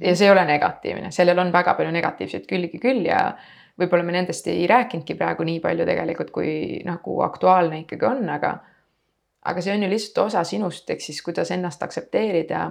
ja 0.00 0.16
see 0.16 0.26
ei 0.26 0.32
ole 0.32 0.44
negatiivne, 0.44 1.10
sellel 1.10 1.38
on 1.38 1.52
väga 1.52 1.74
palju 1.74 1.92
negatiivseid 1.92 2.46
külgi 2.50 2.78
küll 2.82 3.06
ja 3.06 3.36
võib-olla 3.80 4.04
me 4.04 4.12
nendest 4.12 4.46
ei 4.46 4.66
rääkinudki 4.66 5.14
praegu 5.14 5.44
nii 5.46 5.60
palju 5.60 5.86
tegelikult, 5.86 6.30
kui 6.30 6.82
nagu 6.84 7.20
aktuaalne 7.22 7.80
ikkagi 7.84 8.06
on, 8.06 8.28
aga 8.28 8.58
aga 9.44 9.62
see 9.64 9.74
on 9.74 9.82
ju 9.82 9.90
lihtsalt 9.90 10.26
osa 10.26 10.44
sinust, 10.44 10.90
ehk 10.90 11.00
siis 11.00 11.22
kuidas 11.22 11.50
ennast 11.50 11.82
aktsepteerida 11.82 12.70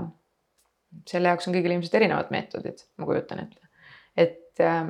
selle 1.09 1.31
jaoks 1.31 1.47
on 1.47 1.55
kõigil 1.55 1.75
ilmselt 1.75 1.97
erinevad 1.99 2.31
meetodid, 2.33 2.83
ma 2.97 3.07
kujutan 3.09 3.43
ette. 3.43 3.67
et 4.17 4.63
äh, 4.63 4.89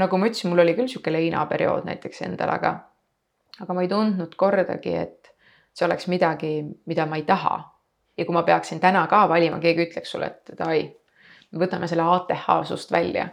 nagu 0.00 0.18
ma 0.18 0.30
ütlesin, 0.30 0.50
mul 0.52 0.64
oli 0.64 0.74
küll 0.78 0.90
sihuke 0.90 1.12
leinaperiood 1.12 1.86
näiteks 1.88 2.24
endal, 2.26 2.54
aga, 2.56 2.74
aga 3.60 3.76
ma 3.76 3.84
ei 3.84 3.90
tundnud 3.90 4.34
kordagi, 4.40 4.96
et 5.04 5.30
see 5.74 5.86
oleks 5.86 6.08
midagi, 6.10 6.56
mida 6.86 7.06
ma 7.06 7.20
ei 7.20 7.28
taha. 7.28 7.60
ja 8.16 8.24
kui 8.24 8.34
ma 8.34 8.44
peaksin 8.46 8.80
täna 8.80 9.06
ka 9.10 9.24
valima, 9.28 9.58
keegi 9.58 9.88
ütleks 9.88 10.12
sulle, 10.14 10.26
et 10.30 10.52
davai, 10.58 10.84
võtame 11.54 11.88
selle 11.90 12.06
ATH 12.06 12.50
sust 12.68 12.92
välja. 12.92 13.28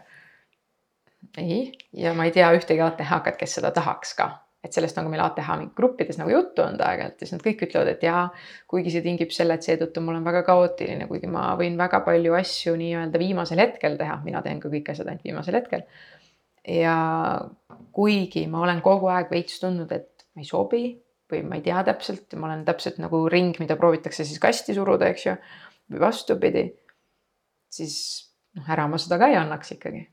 ei, 1.38 1.72
ja 1.94 2.14
ma 2.14 2.26
ei 2.26 2.32
tea 2.32 2.52
ühtegi 2.58 2.82
ATH-kat, 2.82 3.38
kes 3.38 3.60
seda 3.60 3.72
tahaks 3.72 4.16
ka 4.18 4.32
et 4.62 4.76
sellest 4.76 4.98
on 5.02 5.08
ka 5.08 5.12
meil 5.12 5.24
ATH 5.26 5.50
gruppides 5.78 6.20
nagu 6.22 6.30
juttu 6.30 6.62
olnud 6.62 6.82
aeg-ajalt 6.86 7.18
ja 7.18 7.28
siis 7.28 7.34
nad 7.34 7.44
kõik 7.46 7.64
ütlevad, 7.66 7.90
et 7.96 8.04
jaa, 8.06 8.28
kuigi 8.70 8.94
see 8.94 9.04
tingib 9.06 9.34
selle, 9.34 9.58
et 9.58 9.66
seetõttu 9.66 10.04
mul 10.06 10.20
on 10.20 10.28
väga 10.28 10.44
kaootiline, 10.46 11.08
kuigi 11.10 11.30
ma 11.32 11.48
võin 11.60 11.80
väga 11.80 12.04
palju 12.06 12.38
asju 12.38 12.76
nii-öelda 12.78 13.22
viimasel 13.22 13.64
hetkel 13.64 13.98
teha, 13.98 14.20
mina 14.26 14.44
teen 14.46 14.62
ka 14.62 14.70
kõik 14.70 14.94
asjad 14.94 15.10
ainult 15.10 15.26
viimasel 15.26 15.58
hetkel. 15.58 15.86
ja 16.68 16.96
kuigi 17.92 18.46
ma 18.48 18.62
olen 18.62 18.84
kogu 18.86 19.10
aeg 19.10 19.34
veits 19.34 19.58
tundnud, 19.64 19.92
et 19.98 20.28
ma 20.36 20.46
ei 20.46 20.48
sobi 20.48 20.84
või 21.32 21.42
ma 21.48 21.58
ei 21.58 21.66
tea 21.66 21.82
täpselt, 21.88 22.36
ma 22.38 22.52
olen 22.52 22.66
täpselt 22.68 23.00
nagu 23.02 23.24
ring, 23.32 23.58
mida 23.64 23.78
proovitakse 23.80 24.28
siis 24.28 24.40
kasti 24.44 24.76
suruda, 24.78 25.10
eks 25.10 25.26
ju, 25.26 25.38
või 25.90 26.04
vastupidi, 26.04 26.68
siis 27.72 27.96
noh, 28.60 28.68
ära 28.70 28.86
ma 28.92 29.00
seda 29.02 29.18
ka 29.18 29.32
ei 29.32 29.40
annaks 29.40 29.74
ikkagi. 29.78 30.06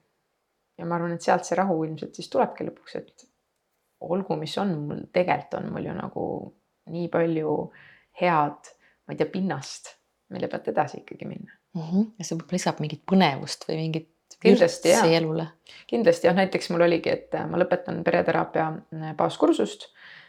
ja 0.79 0.87
ma 0.87 0.95
arvan, 0.95 1.17
et 1.19 1.27
sealt 1.27 1.45
see 1.45 1.59
rahu 1.59 1.83
ilmselt 1.85 2.15
siis 2.17 2.31
tulebki 2.31 2.65
lõpuks, 2.69 2.97
et 2.97 3.29
olgu, 4.01 4.37
mis 4.39 4.55
on, 4.59 4.75
mul 4.89 5.07
tegelikult 5.13 5.59
on 5.61 5.71
mul 5.73 5.89
ju 5.89 5.95
nagu 5.97 6.27
nii 6.93 7.09
palju 7.13 7.55
head, 8.21 8.71
ma 9.07 9.15
ei 9.15 9.19
tea, 9.19 9.31
pinnast, 9.33 9.95
mille 10.35 10.51
pealt 10.51 10.71
edasi 10.73 11.03
ikkagi 11.03 11.27
minna 11.29 11.53
mm. 11.75 11.83
-hmm. 11.83 12.07
ja 12.19 12.25
see 12.25 12.37
võib-olla 12.37 12.61
lisab 12.61 12.81
mingit 12.85 13.03
põnevust 13.09 13.67
või 13.69 13.81
mingit 13.83 14.39
kindlasti 14.43 14.93
jah, 14.93 15.07
kindlasti 15.91 16.29
jah, 16.29 16.37
näiteks 16.37 16.71
mul 16.71 16.87
oligi, 16.87 17.11
et 17.11 17.35
äh, 17.35 17.47
ma 17.51 17.61
lõpetan 17.61 18.03
pereteraapia 18.07 18.67
äh, 18.69 19.15
baaskursust, 19.19 19.89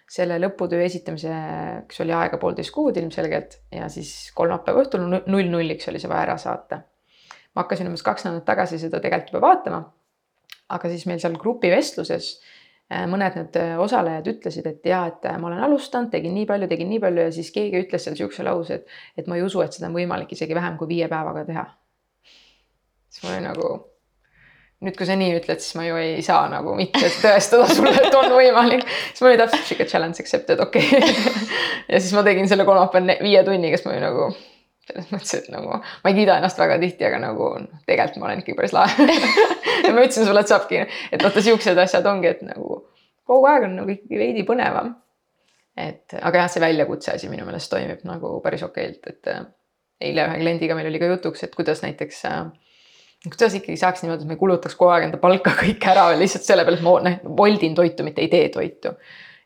selle 0.10 0.40
lõputöö 0.42 0.82
esitamiseks 0.82 2.02
oli 2.02 2.14
aega 2.18 2.40
poolteist 2.42 2.74
kuud 2.74 2.98
ilmselgelt 2.98 3.60
ja 3.72 3.90
siis 3.94 4.32
kolmapäeva 4.36 4.82
õhtul 4.82 5.06
null 5.06 5.52
nulliks 5.52 5.92
oli 5.92 6.02
see 6.02 6.10
vaja 6.10 6.26
ära 6.32 6.38
saata. 6.42 6.82
ma 7.54 7.62
hakkasin 7.62 7.88
umbes 7.88 8.04
kaks 8.04 8.26
nädalat 8.26 8.46
tagasi 8.46 8.80
seda 8.80 9.00
tegelikult 9.00 9.34
juba 9.34 9.48
vaatama. 9.48 9.84
aga 10.70 10.90
siis 10.90 11.06
meil 11.06 11.22
seal 11.22 11.38
grupivestluses 11.38 12.40
Äh, 12.40 12.59
mõned 12.90 13.36
need 13.38 13.58
äh, 13.62 13.76
osalejad 13.82 14.28
ütlesid, 14.32 14.66
et 14.66 14.88
jaa, 14.90 15.04
et 15.12 15.26
äh, 15.30 15.38
ma 15.38 15.52
olen 15.52 15.62
alustanud, 15.68 16.10
tegin 16.14 16.34
nii 16.34 16.48
palju, 16.50 16.70
tegin 16.72 16.90
nii 16.90 17.02
palju 17.04 17.28
ja 17.28 17.34
siis 17.36 17.52
keegi 17.54 17.84
ütles 17.84 18.06
seal 18.06 18.16
niisuguse 18.16 18.46
lause, 18.48 18.80
et, 18.80 18.98
et 19.18 19.30
ma 19.30 19.38
ei 19.38 19.46
usu, 19.46 19.62
et 19.62 19.76
seda 19.76 19.92
on 19.92 19.98
võimalik 20.00 20.34
isegi 20.34 20.58
vähem 20.58 20.80
kui 20.80 20.90
viie 20.90 21.10
päevaga 21.12 21.46
teha. 21.46 21.68
siis 23.10 23.24
ma 23.24 23.36
olin 23.36 23.48
nagu, 23.50 23.72
nüüd, 24.86 24.98
kui 24.98 25.06
sa 25.06 25.18
nii 25.22 25.38
ütled, 25.38 25.62
siis 25.62 25.78
ma 25.78 25.86
ju 25.86 26.02
ei 26.02 26.24
saa 26.26 26.48
nagu 26.50 26.74
mitte 26.78 27.14
tõestada 27.22 27.70
sulle, 27.70 27.94
et 27.94 28.18
on 28.18 28.34
võimalik. 28.34 28.86
siis 29.12 29.22
mul 29.22 29.36
oli 29.36 29.42
täpselt 29.44 29.70
sihuke 29.70 29.90
challenge 29.90 30.26
accepted, 30.26 30.66
okei 30.66 30.90
okay. 30.90 31.42
ja 31.94 32.02
siis 32.02 32.14
ma 32.18 32.26
tegin 32.26 32.50
selle 32.50 32.66
kolmapäeval 32.66 33.22
viie 33.22 33.46
tunniga, 33.46 33.78
siis 33.78 33.86
ma 33.86 33.94
olin 33.94 34.08
nagu 34.10 34.32
selles 34.90 35.12
mõttes, 35.14 35.36
et 35.38 35.54
nagu 35.54 35.78
ma 35.78 36.10
ei 36.10 36.18
kiida 36.18 36.40
ennast 36.40 36.58
väga 36.58 36.80
tihti, 36.82 37.06
aga 37.06 37.22
nagu 37.22 37.54
tegelikult 37.86 38.18
ma 38.22 38.32
olen 38.32 38.42
ikkagi 38.42 38.58
päris 38.58 38.74
lahe 38.74 39.10
ja 39.90 39.98
ma 39.98 40.06
ütlesin 40.06 40.28
sulle, 40.28 40.44
et 40.46 40.52
saabki, 40.52 40.82
et 41.12 41.26
vaata 41.26 41.44
siuksed 41.46 41.84
asjad 41.86 42.08
ongi, 42.10 42.32
et 42.32 42.42
nagu 42.48 42.82
kogu 43.30 43.50
aeg 43.52 43.68
on 43.68 43.78
nagu 43.82 43.94
ikkagi 43.94 44.22
veidi 44.22 44.46
põnevam. 44.48 44.96
et 45.80 46.16
aga 46.20 46.44
jah, 46.44 46.50
see 46.52 46.64
väljakutse 46.64 47.14
asi 47.14 47.30
minu 47.32 47.46
meelest 47.48 47.72
toimib 47.72 48.02
nagu 48.08 48.34
päris 48.44 48.66
okeilt, 48.68 49.06
et 49.08 49.30
äh, 49.32 49.46
eile 50.10 50.26
ühe 50.28 50.42
kliendiga 50.42 50.76
meil 50.76 50.90
oli 50.90 51.00
ka 51.00 51.08
jutuks, 51.14 51.46
et 51.46 51.56
kuidas 51.56 51.84
näiteks 51.86 52.26
äh, 52.28 52.44
kuidas 53.28 53.56
ikkagi 53.60 53.78
saaks 53.80 54.04
niimoodi, 54.04 54.26
et 54.26 54.32
ma 54.32 54.36
ei 54.36 54.42
kulutaks 54.42 54.76
kogu 54.80 54.92
aeg 54.96 55.08
enda 55.08 55.22
palka 55.22 55.54
kõik 55.62 55.88
ära 55.92 56.10
lihtsalt 56.20 56.48
selle 56.48 56.66
peale, 56.68 56.82
et 56.82 56.86
ma 56.86 56.96
noh, 57.06 57.34
voldin 57.40 57.78
toitu, 57.78 58.08
mitte 58.08 58.24
ei 58.26 58.32
tee 58.32 58.52
toitu 58.54 58.96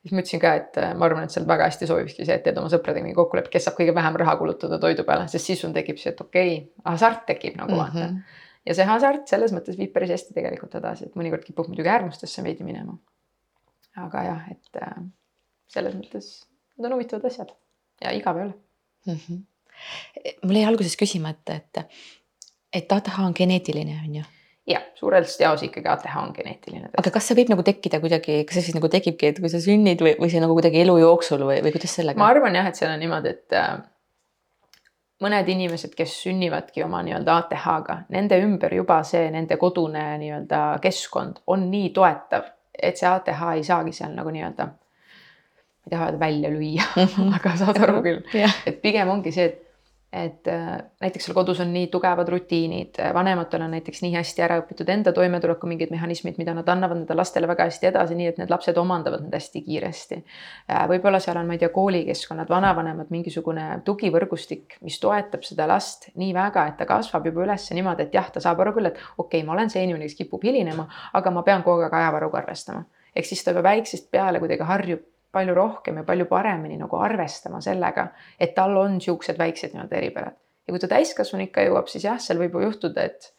siis 0.04 0.12
ma 0.12 0.20
ütlesin 0.20 0.42
ka, 0.44 0.54
et 0.60 0.80
äh, 0.82 0.94
ma 1.00 1.08
arvan, 1.08 1.28
et 1.28 1.34
seal 1.34 1.46
väga 1.48 1.70
hästi 1.70 1.88
sobibki 1.88 2.26
see, 2.26 2.36
et 2.36 2.44
teed 2.46 2.58
oma 2.60 2.72
sõpradega 2.72 3.06
mingi 3.06 3.18
kokkuleppe, 3.18 3.52
kes 3.54 3.70
saab 3.70 3.78
kõige 3.78 3.96
vähem 3.96 4.18
raha 4.20 4.36
kulutada 4.40 4.80
toidu 4.82 5.06
peale, 5.08 5.30
sest 5.32 5.48
siis 5.48 5.62
sul 5.64 5.76
tekib 5.76 6.00
see, 6.02 6.12
et 6.12 6.24
okei 6.24 6.58
okay,, 6.58 6.90
hasart 6.90 7.24
tekib 7.30 7.56
nagu 7.60 7.78
vaata 7.80 8.02
mm. 8.02 8.18
-hmm. 8.18 8.42
Ja 8.66 8.76
see 8.78 8.88
hasart 8.88 9.28
selles 9.32 9.54
mõttes 9.56 9.78
viib 9.80 9.94
päris 9.96 10.14
hästi 10.14 10.36
tegelikult 10.36 10.76
edasi, 10.80 11.08
et 11.08 11.18
mõnikord 11.20 11.46
kipub 11.48 11.70
muidugi 11.72 11.92
äärmustesse 11.94 12.44
veidi 12.46 12.66
minema. 12.68 12.98
aga 14.00 14.24
jah, 14.26 14.46
et 14.52 14.82
äh, 14.82 15.02
selles 15.70 15.98
mõttes 15.98 16.30
need 16.78 16.90
on 16.90 16.98
huvitavad 16.98 17.26
asjad 17.30 17.54
ja 18.02 18.14
ole 18.48 18.54
mm. 19.06 19.18
-hmm. 19.18 19.42
mul 20.44 20.62
jäi 20.62 20.66
alguses 20.66 20.98
küsima, 20.98 21.30
et, 21.30 21.50
et, 21.50 21.86
et 22.74 22.92
ATH 22.92 23.20
on 23.20 23.36
geneetiline, 23.38 24.00
on 24.06 24.16
ju 24.16 24.24
jah, 24.68 24.84
suurelt 24.96 25.40
jaos 25.40 25.64
ikkagi 25.64 25.90
ATH 25.90 26.18
on 26.18 26.34
geneetiline. 26.36 26.90
aga 26.98 27.12
kas 27.12 27.28
see 27.28 27.38
võib 27.40 27.52
nagu 27.54 27.64
tekkida 27.64 28.00
kuidagi, 28.04 28.44
kas 28.48 28.60
see 28.60 28.70
siis 28.70 28.78
nagu 28.78 28.90
tekibki, 28.90 29.34
et 29.34 29.42
kui 29.44 29.52
sa 29.52 29.60
sünnid 29.64 30.02
või, 30.02 30.16
või 30.20 30.32
see 30.32 30.44
nagu 30.44 30.56
kuidagi 30.58 30.82
elu 30.86 30.98
jooksul 31.04 31.44
või, 31.50 31.60
või 31.66 31.74
kuidas 31.76 31.96
sellega? 32.00 32.20
ma 32.20 32.32
arvan 32.32 32.56
jah, 32.56 32.70
et 32.72 32.80
seal 32.80 32.94
on 32.94 33.04
niimoodi, 33.04 33.36
et 33.36 33.58
äh, 33.60 33.76
mõned 35.24 35.50
inimesed, 35.50 35.96
kes 35.98 36.16
sünnivadki 36.26 36.84
oma 36.86 37.02
nii-öelda 37.06 37.38
ATH-ga, 37.44 37.98
nende 38.14 38.40
ümber 38.44 38.76
juba 38.76 39.02
see 39.08 39.30
nende 39.34 39.58
kodune 39.62 40.06
nii-öelda 40.22 40.62
keskkond 40.84 41.44
on 41.48 41.68
nii 41.72 41.92
toetav, 41.96 42.48
et 42.74 43.00
see 43.00 43.10
ATH 43.10 43.44
ei 43.56 43.64
saagi 43.68 43.96
seal 43.96 44.16
nagu 44.18 44.34
nii-öelda, 44.34 44.68
ma 44.68 45.88
ei 45.88 45.96
taha 45.96 46.10
öelda 46.10 46.20
välja 46.20 46.54
lüüa 46.54 46.88
-hmm. 46.96 47.34
aga 47.40 47.56
saad 47.58 47.82
aru 47.88 48.02
küll 48.06 48.36
yeah., 48.36 48.56
et 48.66 48.82
pigem 48.82 49.10
ongi 49.10 49.32
see, 49.32 49.46
et 49.52 49.73
et 50.14 50.48
äh, 50.48 50.78
näiteks 51.02 51.26
seal 51.26 51.34
kodus 51.34 51.58
on 51.64 51.72
nii 51.74 51.88
tugevad 51.92 52.30
rutiinid, 52.30 53.00
vanematel 53.16 53.64
on 53.66 53.72
näiteks 53.74 54.04
nii 54.04 54.14
hästi 54.14 54.44
ära 54.46 54.60
õpitud 54.62 54.90
enda 54.94 55.10
toimetuleku 55.16 55.68
mingid 55.70 55.90
mehhanismid, 55.94 56.38
mida 56.38 56.54
nad 56.54 56.68
annavad 56.70 57.00
nende 57.00 57.18
lastele 57.18 57.50
väga 57.50 57.66
hästi 57.66 57.90
edasi, 57.90 58.18
nii 58.20 58.28
et 58.30 58.42
need 58.42 58.54
lapsed 58.54 58.78
omandavad 58.78 59.24
need 59.26 59.34
hästi 59.34 59.64
kiiresti. 59.66 60.20
Äh, 60.70 60.84
võib-olla 60.92 61.18
seal 61.24 61.40
on, 61.42 61.50
ma 61.50 61.58
ei 61.58 61.64
tea, 61.64 61.72
koolikeskkonnad, 61.74 62.52
vanavanemad, 62.54 63.10
mingisugune 63.14 63.66
tugivõrgustik, 63.88 64.78
mis 64.86 65.00
toetab 65.02 65.48
seda 65.48 65.66
last 65.72 66.12
nii 66.14 66.30
väga, 66.38 66.68
et 66.70 66.78
ta 66.82 66.88
kasvab 66.90 67.26
juba 67.32 67.48
üles 67.48 67.66
niimoodi, 67.74 68.06
et 68.06 68.14
jah, 68.20 68.30
ta 68.30 68.44
saab 68.44 68.62
aru 68.62 68.76
küll, 68.78 68.92
et 68.92 69.02
okei 69.18 69.40
okay,, 69.40 69.48
ma 69.48 69.58
olen 69.58 69.74
see 69.74 69.82
inimene, 69.88 70.12
kes 70.12 70.20
kipub 70.22 70.46
hilinema, 70.46 70.86
aga 71.18 71.34
ma 71.34 71.42
pean 71.48 71.66
kogu 71.66 71.88
aeg 71.88 71.98
ajavaruga 72.04 72.44
arvestama. 72.44 72.86
ehk 73.16 73.26
siis 73.30 73.44
ta 73.46 73.52
juba 73.54 73.66
väiksest 73.66 74.12
peale 74.12 74.40
kuidagi 74.42 74.66
harjub 74.66 75.02
palju 75.34 75.56
rohkem 75.58 75.98
ja 75.98 76.06
palju 76.06 76.28
paremini 76.30 76.78
nagu 76.78 77.00
arvestama 77.02 77.62
sellega, 77.62 78.08
et 78.40 78.54
tal 78.56 78.78
on 78.78 79.00
siuksed 79.02 79.40
väiksed 79.40 79.74
nii-öelda 79.74 79.98
eripärad. 79.98 80.40
ja 80.68 80.72
kui 80.72 80.80
ta 80.80 80.88
täiskasvanuikka 80.88 81.66
jõuab, 81.66 81.90
siis 81.92 82.06
jah, 82.06 82.20
seal 82.24 82.40
võib 82.40 82.54
ju 82.56 82.62
juhtuda, 82.68 83.04
et 83.04 83.34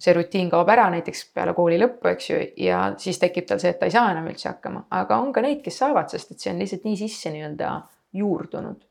see 0.00 0.14
rutiin 0.16 0.48
kaob 0.50 0.70
ära 0.72 0.86
näiteks 0.94 1.26
peale 1.34 1.52
kooli 1.54 1.76
lõppu, 1.82 2.08
eks 2.14 2.30
ju, 2.30 2.38
ja 2.64 2.78
siis 2.98 3.20
tekib 3.20 3.44
tal 3.50 3.60
see, 3.60 3.74
et 3.74 3.80
ta 3.80 3.90
ei 3.90 3.92
saa 3.92 4.06
enam 4.14 4.30
üldse 4.30 4.48
hakkama, 4.48 4.86
aga 5.02 5.18
on 5.20 5.34
ka 5.36 5.44
neid, 5.44 5.60
kes 5.66 5.82
saavad, 5.82 6.08
sest 6.14 6.32
et 6.32 6.40
see 6.40 6.54
on 6.54 6.62
lihtsalt 6.62 6.88
nii 6.88 6.96
sisse 7.02 7.34
nii-öelda 7.34 7.74
juurdunud. 8.22 8.88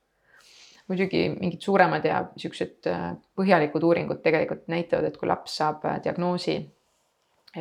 muidugi 0.91 1.23
mingid 1.31 1.61
suuremad 1.63 2.05
ja 2.05 2.21
siuksed 2.35 2.87
äh, 2.91 3.11
põhjalikud 3.39 3.83
uuringud 3.87 4.19
tegelikult 4.21 4.65
näitavad, 4.67 5.07
et 5.07 5.17
kui 5.17 5.27
laps 5.29 5.55
saab 5.61 5.85
äh, 5.87 6.01
diagnoosi 6.03 6.57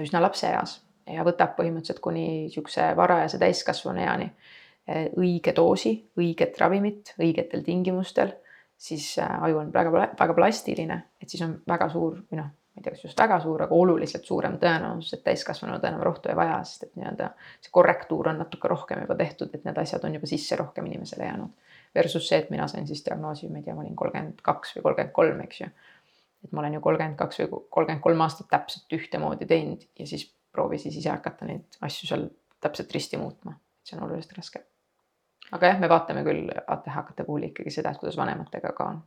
üsna 0.00 0.22
lapseeas 0.22 0.80
ja 1.06 1.22
võtab 1.26 1.54
põhimõtteliselt 1.54 2.00
kuni 2.02 2.48
siukse 2.50 2.90
varajase 2.96 3.38
täiskasvanu 3.38 4.02
eani 4.02 4.32
Eh, 4.32 4.58
õige 4.90 5.52
doosi, 5.56 5.92
õiget 6.18 6.58
ravimit 6.58 7.14
õigetel 7.20 7.62
tingimustel, 7.66 8.32
siis 8.80 9.18
äh, 9.18 9.42
aju 9.44 9.60
on 9.60 9.72
väga, 9.72 9.92
väga 10.18 10.34
plastiline, 10.34 10.96
et 11.20 11.28
siis 11.28 11.42
on 11.44 11.58
väga 11.68 11.88
suur 11.92 12.16
või 12.22 12.40
noh, 12.40 12.48
ma 12.50 12.80
ei 12.80 12.84
tea, 12.84 12.94
kas 12.94 13.04
just 13.04 13.20
väga 13.20 13.36
suur, 13.42 13.64
aga 13.66 13.76
oluliselt 13.76 14.24
suurem 14.26 14.56
tõenäosus, 14.62 15.12
et 15.16 15.24
täiskasvanud 15.26 15.84
enam 15.84 16.02
rohtu 16.06 16.30
ei 16.32 16.38
vaja, 16.38 16.60
sest 16.64 16.88
et 16.88 16.94
nii-öelda 16.96 17.30
see 17.60 17.74
korrektuur 17.76 18.32
on 18.32 18.40
natuke 18.40 18.70
rohkem 18.72 19.02
juba 19.04 19.18
tehtud, 19.18 19.52
et 19.54 19.66
need 19.68 19.80
asjad 19.82 20.06
on 20.08 20.16
juba 20.16 20.30
sisse 20.30 20.58
rohkem 20.60 20.88
inimesele 20.88 21.28
jäänud. 21.28 21.76
Versus 21.94 22.28
see, 22.30 22.38
et 22.38 22.50
mina 22.54 22.68
sain 22.70 22.86
siis 22.86 23.02
diagnoosi, 23.04 23.48
ma 23.50 23.58
ei 23.58 23.66
tea, 23.66 23.74
ma 23.74 23.82
olin 23.82 23.96
kolmkümmend 23.98 24.40
kaks 24.46 24.76
või 24.76 24.86
kolmkümmend 24.86 25.14
kolm, 25.16 25.44
eks 25.44 25.64
ju. 25.64 25.70
et 26.46 26.52
ma 26.54 26.62
olen 26.62 26.78
ju 26.78 26.82
kolmkümmend 26.86 27.18
kaks 27.20 27.42
või 27.42 27.50
kolmkümmend 27.68 28.04
kolm 28.06 28.24
aastat 28.24 28.48
täpselt 28.54 28.96
ühtemoodi 28.96 29.50
teinud 29.50 29.84
ja 29.98 30.06
siis 30.06 30.28
proovi 30.54 30.78
siis 30.78 30.96
ise 31.02 31.12
hakata 31.12 31.50
neid 31.50 31.82
asju 31.84 32.08
seal 32.08 32.28
täpselt 32.62 32.94
risti 32.94 33.20
muutma, 33.20 33.58
see 33.84 33.98
on 33.98 34.06
oluliselt 34.06 34.38
raskem 34.38 34.69
aga 35.52 35.72
jah, 35.72 35.80
me 35.80 35.88
vaatame 35.90 36.24
küll 36.26 36.50
ATH-kate 36.50 37.24
puhul 37.26 37.48
ikkagi 37.50 37.72
seda, 37.74 37.92
et 37.92 38.02
kuidas 38.02 38.18
vanematega 38.20 38.74
ka 38.76 38.90
on. 38.92 39.00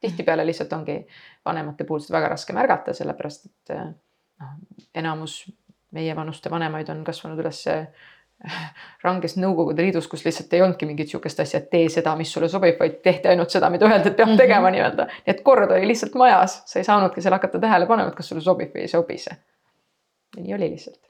tihtipeale 0.00 0.46
lihtsalt 0.46 0.72
ongi 0.72 0.96
vanemate 1.44 1.84
puhul 1.84 2.00
seda 2.00 2.18
väga 2.18 2.30
raske 2.32 2.56
märgata, 2.56 2.94
sellepärast 2.96 3.50
et 3.50 3.74
noh, 3.76 4.54
enamus 4.94 5.42
meie 5.92 6.14
vanuste 6.16 6.50
vanemaid 6.50 6.88
on 6.88 7.04
kasvanud 7.04 7.42
üles 7.42 7.66
ranges 9.04 9.36
Nõukogude 9.36 9.84
Liidus, 9.84 10.08
kus 10.08 10.24
lihtsalt 10.24 10.54
ei 10.56 10.62
olnudki 10.64 10.88
mingit 10.88 11.12
sihukest 11.12 11.42
asja, 11.44 11.60
et 11.60 11.68
tee 11.72 11.90
seda, 11.92 12.14
mis 12.16 12.32
sulle 12.32 12.48
sobib, 12.48 12.78
vaid 12.80 13.02
tehti 13.04 13.28
ainult 13.28 13.52
seda, 13.52 13.68
mida 13.72 13.84
öeldi, 13.84 14.08
et 14.08 14.16
peab 14.16 14.30
mhm. 14.30 14.40
tegema 14.40 14.72
nii-öelda. 14.72 15.08
nii 15.26 15.34
et 15.34 15.44
kord 15.44 15.76
oli 15.76 15.92
lihtsalt 15.92 16.16
majas, 16.16 16.62
sa 16.70 16.80
ei 16.80 16.88
saanudki 16.88 17.20
seal 17.20 17.36
hakata 17.36 17.60
tähele 17.60 17.90
panema, 17.90 18.08
et 18.08 18.16
kas 18.16 18.32
sulle 18.32 18.44
sobib 18.44 18.72
või 18.72 18.86
ei 18.86 18.92
sobi 18.92 19.20
see. 19.20 19.36
nii 20.40 20.56
oli 20.56 20.72
lihtsalt 20.72 21.09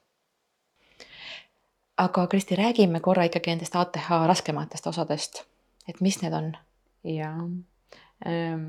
aga 2.01 2.27
Kristi, 2.27 2.57
räägime 2.57 3.01
korra 3.05 3.27
ikkagi 3.29 3.53
nendest 3.53 3.77
ATH 3.77 4.11
raskematest 4.27 4.87
osadest, 4.87 5.43
et 5.89 6.01
mis 6.01 6.21
need 6.23 6.37
on? 6.37 6.53
ja 7.05 7.31
ähm, 8.27 8.65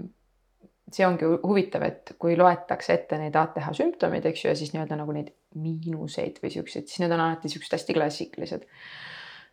see 0.91 1.05
ongi 1.07 1.27
hu- 1.27 1.39
huvitav, 1.43 1.83
et 1.87 2.13
kui 2.19 2.35
loetakse 2.39 2.95
ette 2.95 3.19
neid 3.19 3.35
ATH 3.35 3.71
sümptomeid, 3.77 4.25
eks 4.27 4.45
ju, 4.45 4.51
ja 4.51 4.57
siis 4.59 4.73
nii-öelda 4.73 4.97
nagu 4.99 5.15
neid 5.15 5.31
miinuseid 5.59 6.39
või 6.43 6.51
siukseid, 6.53 6.87
siis 6.87 7.03
need 7.03 7.11
on 7.11 7.23
alati 7.23 7.51
siuksed 7.51 7.75
hästi 7.75 7.95
klassikalised. 7.97 8.67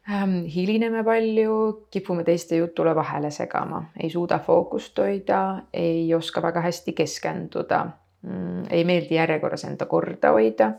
Ähm, 0.08 0.40
hilineme 0.48 1.02
palju, 1.04 1.88
kipume 1.92 2.24
teiste 2.24 2.56
jutule 2.56 2.94
vahele 2.96 3.30
segama, 3.34 3.82
ei 4.00 4.10
suuda 4.10 4.38
fookust 4.46 4.98
hoida, 4.98 5.42
ei 5.74 6.06
oska 6.14 6.42
väga 6.42 6.62
hästi 6.64 6.94
keskenduda 6.96 7.82
mm,, 8.22 8.68
ei 8.70 8.86
meeldi 8.88 9.18
järjekorras 9.18 9.66
enda 9.68 9.86
korda 9.90 10.32
hoida 10.38 10.72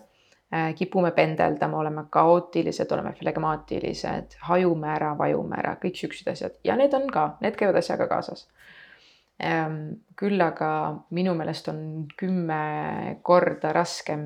kipume 0.76 1.12
pendeldama, 1.14 1.78
oleme 1.78 2.04
kaootilised, 2.10 2.92
oleme 2.92 3.14
flegmaatilised, 3.14 4.40
hajume 4.48 4.88
ära, 4.90 5.12
vajume 5.18 5.60
ära, 5.60 5.76
kõik 5.82 6.00
siuksed 6.00 6.32
asjad 6.32 6.56
ja 6.64 6.78
need 6.80 6.94
on 6.98 7.06
ka, 7.14 7.26
need 7.44 7.58
käivad 7.60 7.78
asjaga 7.82 8.08
kaasas 8.10 8.48
ähm,. 9.44 10.00
küll 10.18 10.42
aga 10.42 10.72
minu 11.16 11.36
meelest 11.38 11.70
on 11.70 12.08
kümme 12.18 13.20
korda 13.22 13.74
raskem 13.74 14.26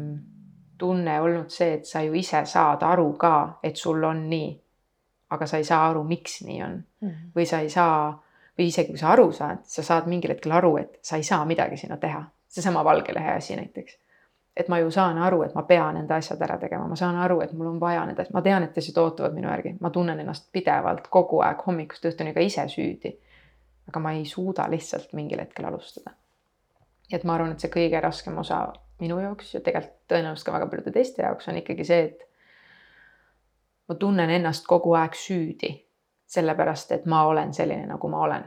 tunne 0.78 1.20
olnud 1.22 1.52
see, 1.52 1.74
et 1.74 1.86
sa 1.86 2.02
ju 2.02 2.16
ise 2.18 2.46
saad 2.46 2.84
aru 2.88 3.12
ka, 3.20 3.60
et 3.64 3.78
sul 3.78 4.04
on 4.04 4.28
nii 4.30 4.52
aga 5.34 5.48
sa 5.50 5.58
ei 5.58 5.66
saa 5.68 5.88
aru, 5.90 6.04
miks 6.08 6.42
nii 6.46 6.62
on 6.64 6.78
mm. 6.78 7.10
-hmm. 7.10 7.32
või 7.36 7.46
sa 7.50 7.60
ei 7.60 7.70
saa 7.70 8.24
või 8.58 8.70
isegi 8.70 8.94
kui 8.94 9.02
sa 9.02 9.12
aru 9.14 9.32
saad, 9.32 9.66
sa 9.66 9.84
saad 9.84 10.08
mingil 10.08 10.34
hetkel 10.36 10.52
aru, 10.52 10.78
et 10.78 11.00
sa 11.02 11.18
ei 11.18 11.24
saa 11.24 11.46
midagi 11.46 11.78
sinna 11.78 11.98
teha. 11.98 12.24
seesama 12.54 12.84
valge 12.86 13.14
lehe 13.14 13.32
asi 13.32 13.56
näiteks. 13.56 13.98
Et 14.58 14.68
ma 14.70 14.80
ju 14.80 14.92
saan 14.92 15.18
aru, 15.18 15.42
et 15.44 15.56
ma 15.56 15.64
pean 15.64 15.98
enda 15.98 16.16
asjad 16.22 16.42
ära 16.46 16.58
tegema, 16.62 16.88
ma 16.88 16.96
saan 16.96 17.16
aru, 17.18 17.40
et 17.42 17.54
mul 17.58 17.72
on 17.72 17.80
vaja 17.82 18.06
need 18.06 18.20
asjad, 18.20 18.34
ma 18.36 18.42
tean, 18.46 18.64
et 18.64 18.74
teised 18.74 18.98
ootavad 19.02 19.34
minu 19.34 19.50
järgi, 19.50 19.76
ma 19.82 19.90
tunnen 19.90 20.20
ennast 20.20 20.52
pidevalt 20.54 21.08
kogu 21.14 21.42
aeg 21.46 21.64
hommikust 21.68 22.06
õhtuni 22.12 22.34
ka 22.34 22.44
ise 22.46 22.68
süüdi. 22.70 23.18
aga 23.88 24.00
ma 24.00 24.14
ei 24.16 24.26
suuda 24.26 24.70
lihtsalt 24.72 25.14
mingil 25.14 25.40
hetkel 25.40 25.66
alustada. 25.66 26.14
nii 27.10 27.18
et 27.18 27.24
ma 27.24 27.34
arvan, 27.36 27.52
et 27.52 27.60
see 27.60 27.70
kõige 27.70 28.02
raskem 28.02 28.38
osa 28.38 28.68
minu 29.00 29.20
jaoks 29.20 29.54
ja 29.54 29.62
tegelikult 29.62 30.00
tõenäoliselt 30.08 30.46
ka 30.46 30.54
väga 30.54 30.68
paljude 30.68 30.92
teiste 30.92 31.24
jaoks 31.24 31.48
on 31.48 31.58
ikkagi 31.58 31.86
see, 31.86 32.04
et 32.04 32.28
ma 33.90 33.96
tunnen 33.96 34.30
ennast 34.30 34.68
kogu 34.68 34.94
aeg 34.94 35.18
süüdi, 35.18 35.74
sellepärast 36.28 36.92
et 36.92 37.06
ma 37.06 37.26
olen 37.28 37.54
selline, 37.54 37.88
nagu 37.90 38.10
ma 38.10 38.22
olen. 38.28 38.46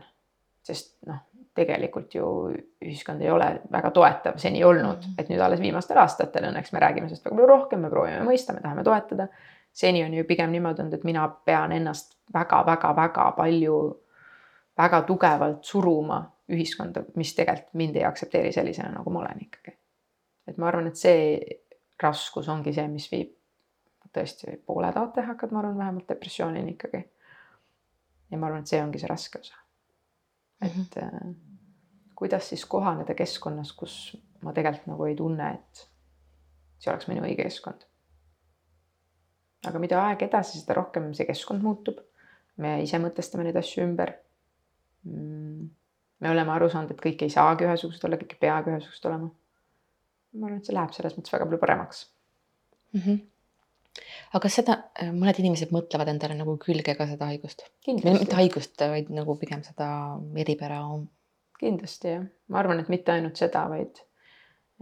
sest 0.63 0.97
noh, 1.07 1.19
tegelikult 1.57 2.15
ju 2.15 2.29
ühiskond 2.85 3.23
ei 3.25 3.31
ole 3.33 3.49
väga 3.73 3.91
toetav 3.91 4.39
seni 4.39 4.65
olnud, 4.65 5.03
mhm. 5.03 5.19
et 5.19 5.31
nüüd 5.33 5.43
alles 5.43 5.61
viimastel 5.61 5.99
aastatel 6.03 6.51
õnneks 6.51 6.73
me 6.73 6.83
räägime 6.83 7.09
sellest 7.09 7.27
väga 7.27 7.37
palju 7.37 7.51
rohkem, 7.51 7.85
me 7.85 7.93
proovime 7.93 8.25
mõista, 8.29 8.55
me 8.55 8.65
tahame 8.65 8.85
toetada. 8.85 9.29
seni 9.73 10.05
on 10.05 10.15
ju 10.15 10.25
pigem 10.25 10.51
niimoodi 10.51 10.83
olnud, 10.83 10.95
et 10.95 11.05
mina 11.05 11.29
pean 11.45 11.73
ennast 11.73 12.17
väga-väga-väga 12.35 13.31
palju, 13.37 13.77
väga 14.79 15.03
tugevalt 15.03 15.65
suruma 15.65 16.23
ühiskonda, 16.53 17.03
mis 17.17 17.35
tegelikult 17.35 17.75
mind 17.75 17.97
ei 17.97 18.05
aktsepteeri 18.07 18.53
sellisena, 18.53 18.93
nagu 18.95 19.11
ma 19.11 19.21
olen 19.21 19.43
ikkagi. 19.49 19.77
et 20.47 20.59
ma 20.59 20.69
arvan, 20.69 20.87
et 20.87 20.97
see 20.97 21.41
raskus 22.03 22.49
ongi 22.49 22.73
see, 22.73 22.87
mis 22.89 23.09
viib 23.11 23.33
tõesti 24.17 24.57
pooled 24.67 24.97
ATH-kad, 24.97 25.53
ma 25.53 25.63
arvan, 25.63 25.79
vähemalt 25.79 26.09
depressioonini 26.09 26.77
ikkagi. 26.77 27.03
ja 28.31 28.39
ma 28.39 28.49
arvan, 28.49 28.65
et 28.65 28.73
see 28.73 28.83
ongi 28.83 29.03
see 29.03 29.11
raske 29.11 29.41
osa. 29.41 29.55
et 30.63 30.73
mm 30.75 30.85
-hmm. 30.93 31.35
Kuidas 32.17 32.49
siis 32.51 32.65
kohaneda 32.69 33.15
keskkonnas, 33.15 33.73
kus 33.77 34.17
ma 34.45 34.55
tegelikult 34.57 34.89
nagu 34.93 35.07
ei 35.09 35.17
tunne, 35.19 35.51
et 35.59 35.85
see 36.81 36.93
oleks 36.93 37.09
minu 37.11 37.25
õige 37.27 37.47
keskkond. 37.47 37.87
aga 39.67 39.81
mida 39.83 39.99
aeg 40.05 40.23
edasi, 40.29 40.61
seda 40.61 40.77
rohkem 40.79 41.11
see 41.17 41.27
keskkond 41.29 41.65
muutub. 41.65 42.03
me 42.57 42.79
ise 42.83 42.99
mõtestame 42.99 43.45
neid 43.45 43.57
asju 43.61 43.83
ümber. 43.85 44.15
Mm, 45.05 45.69
me 46.21 46.31
oleme 46.31 46.53
aru 46.55 46.71
saanud, 46.73 46.95
et 46.95 47.03
kõik 47.03 47.23
ei 47.23 47.33
saagi 47.33 47.67
ühesugused 47.67 48.05
olla, 48.09 48.17
kõik 48.17 48.33
ei 48.37 48.45
peagi 48.47 48.73
ühesugused 48.73 49.09
olema. 49.11 49.31
ma 50.37 50.47
arvan, 50.47 50.61
et 50.61 50.69
see 50.69 50.77
läheb 50.77 50.93
selles 50.93 51.17
mõttes 51.17 51.33
väga 51.33 51.49
palju 51.49 51.61
paremaks 51.63 52.07
mm. 52.93 53.01
-hmm 53.01 53.25
aga 54.37 54.49
seda, 54.53 54.75
äh, 55.01 55.13
mõned 55.15 55.39
inimesed 55.41 55.73
mõtlevad 55.75 56.11
endale 56.13 56.37
nagu 56.37 56.57
külge 56.61 56.95
ka 56.99 57.07
seda 57.09 57.31
haigust. 57.31 57.65
mitte 57.87 58.37
haigust, 58.37 58.77
vaid 58.81 59.09
nagu 59.11 59.37
pigem 59.41 59.63
seda 59.65 59.89
eripära. 60.37 60.83
Kindlasti 61.61 62.13
jah, 62.13 62.25
ma 62.53 62.61
arvan, 62.63 62.81
et 62.83 62.91
mitte 62.93 63.13
ainult 63.15 63.39
seda, 63.41 63.65
vaid 63.71 64.01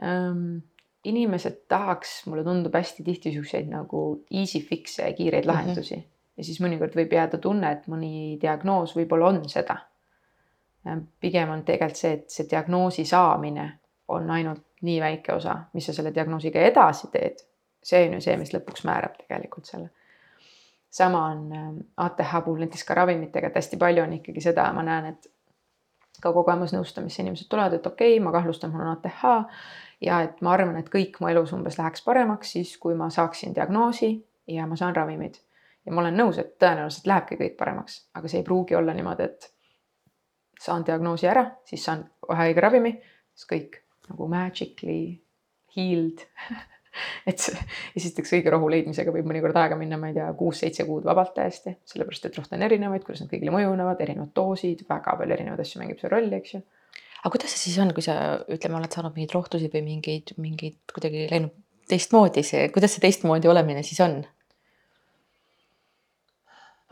ähm, 0.03 0.59
inimesed 1.05 1.65
tahaks, 1.69 2.23
mulle 2.27 2.45
tundub 2.47 2.75
hästi 2.75 3.05
tihti 3.07 3.33
siukseid 3.35 3.71
nagu 3.71 4.05
easy 4.31 4.63
fix'e 4.65 5.09
ja 5.09 5.17
kiireid 5.17 5.45
mhm. 5.45 5.53
lahendusi 5.53 5.97
mm 5.97 6.03
-hmm. 6.03 6.13
ja 6.37 6.45
siis 6.45 6.61
mõnikord 6.61 6.97
võib 6.99 7.13
jääda 7.13 7.39
tunne, 7.39 7.73
et 7.73 7.89
mõni 7.89 8.39
diagnoos 8.41 8.97
võib-olla 8.97 9.33
on 9.33 9.49
seda. 9.49 9.77
pigem 11.21 11.51
on 11.51 11.65
tegelikult 11.65 11.97
see, 11.97 12.13
et 12.13 12.31
see 12.31 12.47
diagnoosi 12.51 13.05
saamine 13.05 13.79
on 14.09 14.31
ainult 14.31 14.65
nii 14.83 15.01
väike 15.01 15.33
osa, 15.33 15.55
mis 15.73 15.87
sa 15.87 15.93
selle 15.93 16.15
diagnoosiga 16.15 16.61
edasi 16.61 17.09
teed 17.13 17.39
see 17.85 18.07
on 18.07 18.17
ju 18.17 18.25
see, 18.25 18.37
mis 18.41 18.53
lõpuks 18.55 18.87
määrab 18.89 19.19
tegelikult 19.21 19.69
selle. 19.69 19.91
sama 20.95 21.25
on 21.27 21.49
ATH 21.97 22.37
puhul 22.45 22.61
näiteks 22.63 22.85
ka 22.87 22.95
ravimitega, 22.95 23.49
et 23.51 23.57
hästi 23.59 23.77
palju 23.77 24.03
on 24.05 24.13
ikkagi 24.15 24.41
seda, 24.41 24.69
ma 24.73 24.85
näen, 24.87 25.09
et 25.11 25.27
ka 26.25 26.33
kogemusnõustamisse 26.33 27.23
inimesed 27.23 27.49
tulevad, 27.53 27.77
et 27.77 27.87
okei 27.87 28.17
okay,, 28.17 28.25
ma 28.25 28.33
kahtlustan, 28.35 28.73
mul 28.73 28.85
on 28.87 28.93
ATH 28.95 29.25
ja 30.05 30.21
et 30.27 30.41
ma 30.45 30.55
arvan, 30.57 30.77
et 30.81 30.91
kõik 30.93 31.21
mu 31.21 31.31
elus 31.31 31.53
umbes 31.57 31.79
läheks 31.79 32.05
paremaks 32.05 32.55
siis, 32.57 32.77
kui 32.81 32.97
ma 32.99 33.11
saaksin 33.13 33.55
diagnoosi 33.57 34.15
ja 34.51 34.67
ma 34.67 34.77
saan 34.81 34.97
ravimid. 34.97 35.41
ja 35.87 35.93
ma 35.93 36.01
olen 36.01 36.17
nõus, 36.17 36.39
et 36.41 36.55
tõenäoliselt 36.59 37.07
lähebki 37.07 37.37
kõik 37.41 37.57
paremaks, 37.61 37.99
aga 38.17 38.29
see 38.29 38.41
ei 38.41 38.47
pruugi 38.47 38.77
olla 38.77 38.95
niimoodi, 38.97 39.29
et 39.29 39.51
saan 40.61 40.85
diagnoosi 40.87 41.29
ära, 41.29 41.45
siis 41.69 41.85
saan 41.85 42.07
kohe 42.25 42.49
õige 42.49 42.63
ravimi, 42.65 42.95
siis 43.35 43.51
kõik 43.51 43.83
nagu 44.09 44.29
magically 44.29 45.21
healed 45.77 46.25
et 47.31 47.47
esiteks 47.97 48.35
õige 48.39 48.53
rohu 48.55 48.71
leidmisega 48.73 49.15
võib 49.15 49.29
mõnikord 49.31 49.57
aega 49.61 49.79
minna, 49.81 49.99
ma 50.01 50.11
ei 50.11 50.19
tea, 50.19 50.29
kuus-seitse 50.39 50.87
kuud 50.89 51.07
vabalt 51.09 51.35
täiesti, 51.37 51.77
sellepärast 51.91 52.29
et 52.29 52.39
rohte 52.39 52.59
on 52.59 52.67
erinevaid, 52.67 53.05
kuidas 53.07 53.25
nad 53.25 53.33
kõigile 53.33 53.55
mõjunevad, 53.55 54.01
erinevad 54.05 54.33
doosid, 54.37 54.87
väga 54.91 55.17
palju 55.21 55.37
erinevaid 55.39 55.65
asju 55.65 55.83
mängib 55.83 56.01
seal 56.01 56.15
rolli, 56.15 56.41
eks 56.41 56.57
ju. 56.57 56.63
aga 57.23 57.35
kuidas 57.37 57.55
see 57.55 57.67
siis 57.69 57.81
on, 57.85 57.93
kui 57.97 58.07
sa 58.07 58.19
ütleme, 58.45 58.81
oled 58.81 58.95
saanud 58.95 59.17
mingeid 59.17 59.37
rohtusid 59.37 59.75
või 59.75 59.85
mingeid, 59.89 60.35
mingeid 60.41 60.81
kuidagi 60.95 61.29
läinud 61.33 61.55
teistmoodi, 61.91 62.45
see, 62.47 62.69
kuidas 62.75 62.97
see 62.97 63.05
teistmoodi 63.05 63.51
olemine 63.51 63.85
siis 63.85 64.01
on? 64.05 64.23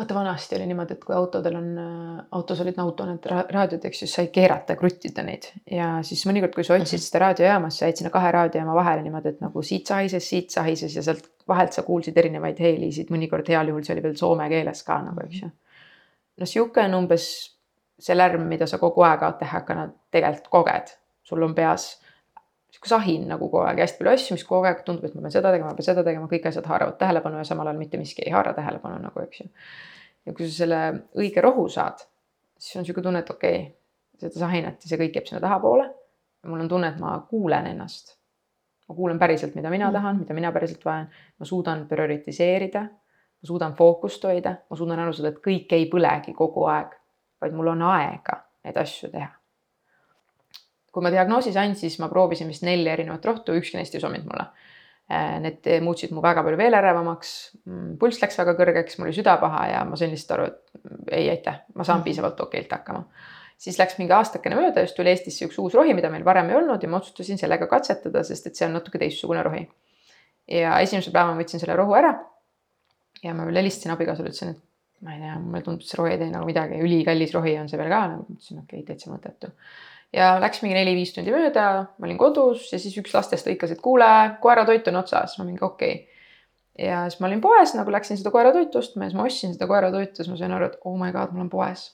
Vaata, 0.03 0.15
vanasti 0.15 0.57
oli 0.57 0.67
niimoodi, 0.67 0.97
et 0.97 1.05
kui 1.07 1.15
autodel 1.17 1.57
on, 1.59 1.69
autos 2.39 2.61
olid 2.65 2.79
auto 2.83 3.07
need 3.07 3.27
raadiod, 3.31 3.85
eks 3.89 4.03
ju, 4.05 4.09
sai 4.11 4.29
keerata 4.35 4.75
ja 4.75 4.81
kruttida 4.81 5.25
neid. 5.27 5.49
Ja 5.71 5.89
siis 6.07 6.25
mõnikord, 6.29 6.55
kui 6.57 6.67
sa 6.67 6.77
otsid 6.77 7.03
seda 7.03 7.27
raadiojaamas, 7.27 7.79
sa 7.79 7.89
jäid 7.89 8.03
sinna 8.03 8.13
kahe 8.15 8.33
raadiojaama 8.35 8.77
vahele 8.77 9.07
niimoodi, 9.07 9.35
et 9.37 9.45
nagu 9.45 9.63
siit 9.67 9.91
sahises, 9.91 10.29
siit 10.29 10.55
sahises 10.55 10.97
ja 10.99 11.05
sealt 11.07 11.31
vahelt 11.49 11.75
sa 11.75 11.85
kuulsid 11.87 12.19
erinevaid 12.19 12.61
helisid, 12.63 13.11
mõnikord 13.15 13.49
heal 13.51 13.73
juhul 13.73 13.85
see 13.87 13.97
oli 13.97 14.05
veel 14.05 14.19
soome 14.19 14.49
keeles 14.53 14.83
ka 14.87 14.99
nagu, 15.07 15.27
eks 15.27 15.43
ju. 15.43 15.51
no 16.39 16.49
sihuke 16.49 16.85
on 16.87 16.99
umbes 17.03 17.27
see 18.03 18.17
lärm, 18.17 18.47
mida 18.51 18.67
sa 18.67 18.81
kogu 18.83 19.05
aeg 19.07 19.23
ATH-kana 19.27 19.89
tegelikult 20.15 20.51
koged, 20.51 20.95
sul 21.27 21.43
on 21.47 21.55
peas 21.55 21.93
sihuke 22.73 22.89
sahin 22.89 23.27
nagu 23.29 23.51
kogu 23.51 23.67
aeg, 23.67 23.83
hästi 23.85 24.01
palju 24.01 24.13
asju, 24.17 24.37
mis 24.37 24.45
kogu 24.49 24.69
aeg 24.69 24.85
tundub, 24.87 25.05
et 25.05 25.15
ma 25.15 25.27
pean 25.27 25.35
seda 25.35 25.51
tegema, 25.53 25.73
ma 25.73 25.79
pean 25.79 25.89
seda 25.91 26.05
tegema, 26.07 26.29
kõik 26.31 26.47
asjad 26.49 26.69
haaravad 26.71 26.97
tähelepanu 27.01 27.41
ja 27.41 27.49
samal 27.49 27.69
ajal 27.69 27.81
mitte 27.81 28.01
miski 28.01 28.25
ei 28.25 28.33
haara 28.33 28.55
tähelepanu 28.57 29.03
nagu, 29.03 29.25
eks 29.27 29.43
ju 29.43 29.51
ja 30.27 30.35
kui 30.35 30.49
sa 30.49 30.63
selle 30.63 30.81
õige 31.19 31.43
rohu 31.45 31.67
saad, 31.73 32.03
siis 32.59 32.79
on 32.79 32.85
niisugune 32.85 33.09
tunne, 33.09 33.23
et 33.25 33.31
okei 33.31 33.59
okay,, 33.59 34.23
seda 34.23 34.45
sahinat 34.45 34.85
ja 34.85 34.91
see 34.91 35.01
kõik 35.01 35.19
jääb 35.19 35.29
sinna 35.29 35.43
tahapoole. 35.43 35.89
mul 36.47 36.65
on 36.65 36.69
tunne, 36.69 36.89
et 36.91 36.99
ma 36.99 37.19
kuulen 37.31 37.67
ennast. 37.67 38.17
ma 38.89 38.95
kuulen 38.95 39.19
päriselt, 39.19 39.55
mida 39.55 39.71
mina 39.71 39.89
mm. 39.89 39.93
tahan, 39.93 40.19
mida 40.19 40.35
mina 40.35 40.53
päriselt 40.53 40.85
vajan, 40.85 41.11
ma 41.39 41.47
suudan 41.47 41.87
prioritiseerida, 41.89 42.83
ma 42.83 43.47
suudan 43.47 43.75
fookust 43.75 44.25
hoida, 44.25 44.57
ma 44.71 44.77
suudan 44.77 44.99
aru 44.99 45.13
saada, 45.13 45.35
et 45.35 45.43
kõik 45.45 45.73
ei 45.73 45.87
põlegi 45.91 46.35
kogu 46.35 46.67
aeg, 46.71 46.99
vaid 47.41 47.55
mul 47.57 47.73
on 47.75 47.87
aega 47.91 48.43
neid 48.65 48.79
asju 48.79 49.11
teha. 49.11 49.31
Kui 50.93 51.05
ma 51.05 51.11
diagnoosi 51.11 51.53
sain, 51.55 51.75
siis 51.79 51.99
ma 52.03 52.11
proovisin 52.13 52.51
vist 52.53 52.67
nelja 52.69 52.93
erinevat 52.93 53.25
rohtu, 53.25 53.57
ükski 53.57 53.79
neist 53.79 53.95
ei 53.97 54.03
sobinud 54.05 54.29
mulle 54.29 54.51
Äh, 55.13 55.41
need 55.43 55.67
muutsid 55.83 56.13
mu 56.15 56.23
väga 56.25 56.45
palju 56.47 56.57
veel 56.57 56.77
ärevamaks. 56.79 57.33
Mm, 57.67 57.97
pulss 58.01 58.23
läks 58.23 58.39
väga 58.39 58.55
kõrgeks, 58.57 58.97
mul 58.99 59.11
oli 59.11 59.17
süda 59.17 59.35
paha 59.43 59.65
ja 59.69 59.83
ma 59.85 59.99
sain 59.99 60.13
lihtsalt 60.15 60.37
aru, 60.37 60.47
et 60.49 61.17
ei 61.19 61.27
aitäh, 61.33 61.59
ma 61.75 61.85
saan 61.85 62.01
mhm. 62.01 62.07
piisavalt 62.07 62.41
okeilt 62.47 62.73
hakkama. 62.73 63.05
siis 63.63 63.77
läks 63.79 63.99
mingi 63.99 64.15
aastakene 64.17 64.57
mööda, 64.59 64.83
just 64.83 64.97
tuli 64.99 65.13
Eestisse 65.13 65.47
üks 65.47 65.59
uus 65.63 65.75
rohi, 65.79 65.93
mida 65.95 66.09
meil 66.11 66.25
varem 66.27 66.49
ei 66.51 66.57
olnud 66.59 66.83
ja 66.83 66.89
ma 66.91 66.99
otsustasin 66.99 67.39
sellega 67.39 67.69
katsetada, 67.71 68.25
sest 68.27 68.49
et 68.49 68.59
see 68.59 68.67
on 68.67 68.75
natuke 68.79 68.99
teistsugune 68.99 69.43
rohi. 69.47 69.67
ja 70.51 70.79
esimesel 70.81 71.13
päeval 71.15 71.37
ma 71.37 71.43
võtsin 71.43 71.63
selle 71.63 71.77
rohu 71.79 71.95
ära. 71.99 72.15
ja 73.23 73.35
ma 73.37 73.47
veel 73.47 73.61
helistasin 73.61 73.93
abikaasale, 73.95 74.33
ütlesin, 74.33 74.57
et 74.57 75.05
ma 75.05 75.15
ei 75.15 75.23
tea, 75.27 75.37
mulle 75.45 75.63
tundub, 75.67 75.87
see 75.87 76.01
rohi 76.01 76.17
ei 76.17 76.23
tee 76.23 76.33
nagu 76.33 76.49
midagi, 76.49 76.81
ülikallis 76.89 77.37
rohi 77.37 77.59
on 77.61 77.69
see 77.69 77.79
veel 77.79 77.93
ka, 77.93 78.03
nagu 78.15 78.27
ütlesin, 78.31 78.65
okei 78.65 78.81
okay,, 78.81 78.89
täitsa 78.95 79.13
mõttetu 79.13 79.53
ja 80.13 80.35
läks 80.41 80.63
mingi 80.63 80.77
neli-viis 80.77 81.15
tundi 81.17 81.35
mööda, 81.35 81.67
ma 81.99 82.09
olin 82.09 82.21
kodus 82.21 82.69
ja 82.73 82.81
siis 82.81 82.97
üks 83.01 83.15
lastest 83.15 83.49
lõikas, 83.49 83.75
et 83.75 83.85
kuule, 83.85 84.09
koeratoit 84.43 84.89
on 84.93 85.01
otsas, 85.03 85.39
ma 85.39 85.47
mingi 85.49 85.65
okei 85.65 85.95
okay. 85.95 86.89
ja 86.89 87.05
siis 87.09 87.21
ma 87.21 87.31
olin 87.31 87.41
poes, 87.45 87.77
nagu 87.79 87.95
läksin 87.95 88.21
seda 88.21 88.35
koeratoitu 88.35 88.83
ostma 88.83 89.07
ja 89.07 89.13
siis 89.13 89.21
ma 89.21 89.29
ostsin 89.29 89.57
seda 89.57 89.71
koeratoitu, 89.71 90.21
siis 90.21 90.33
ma 90.33 90.41
sain 90.41 90.59
aru, 90.59 90.71
et 90.73 90.85
oh 90.85 90.99
my 91.01 91.13
god, 91.15 91.33
ma 91.33 91.45
olen 91.45 91.53
poes. 91.53 91.89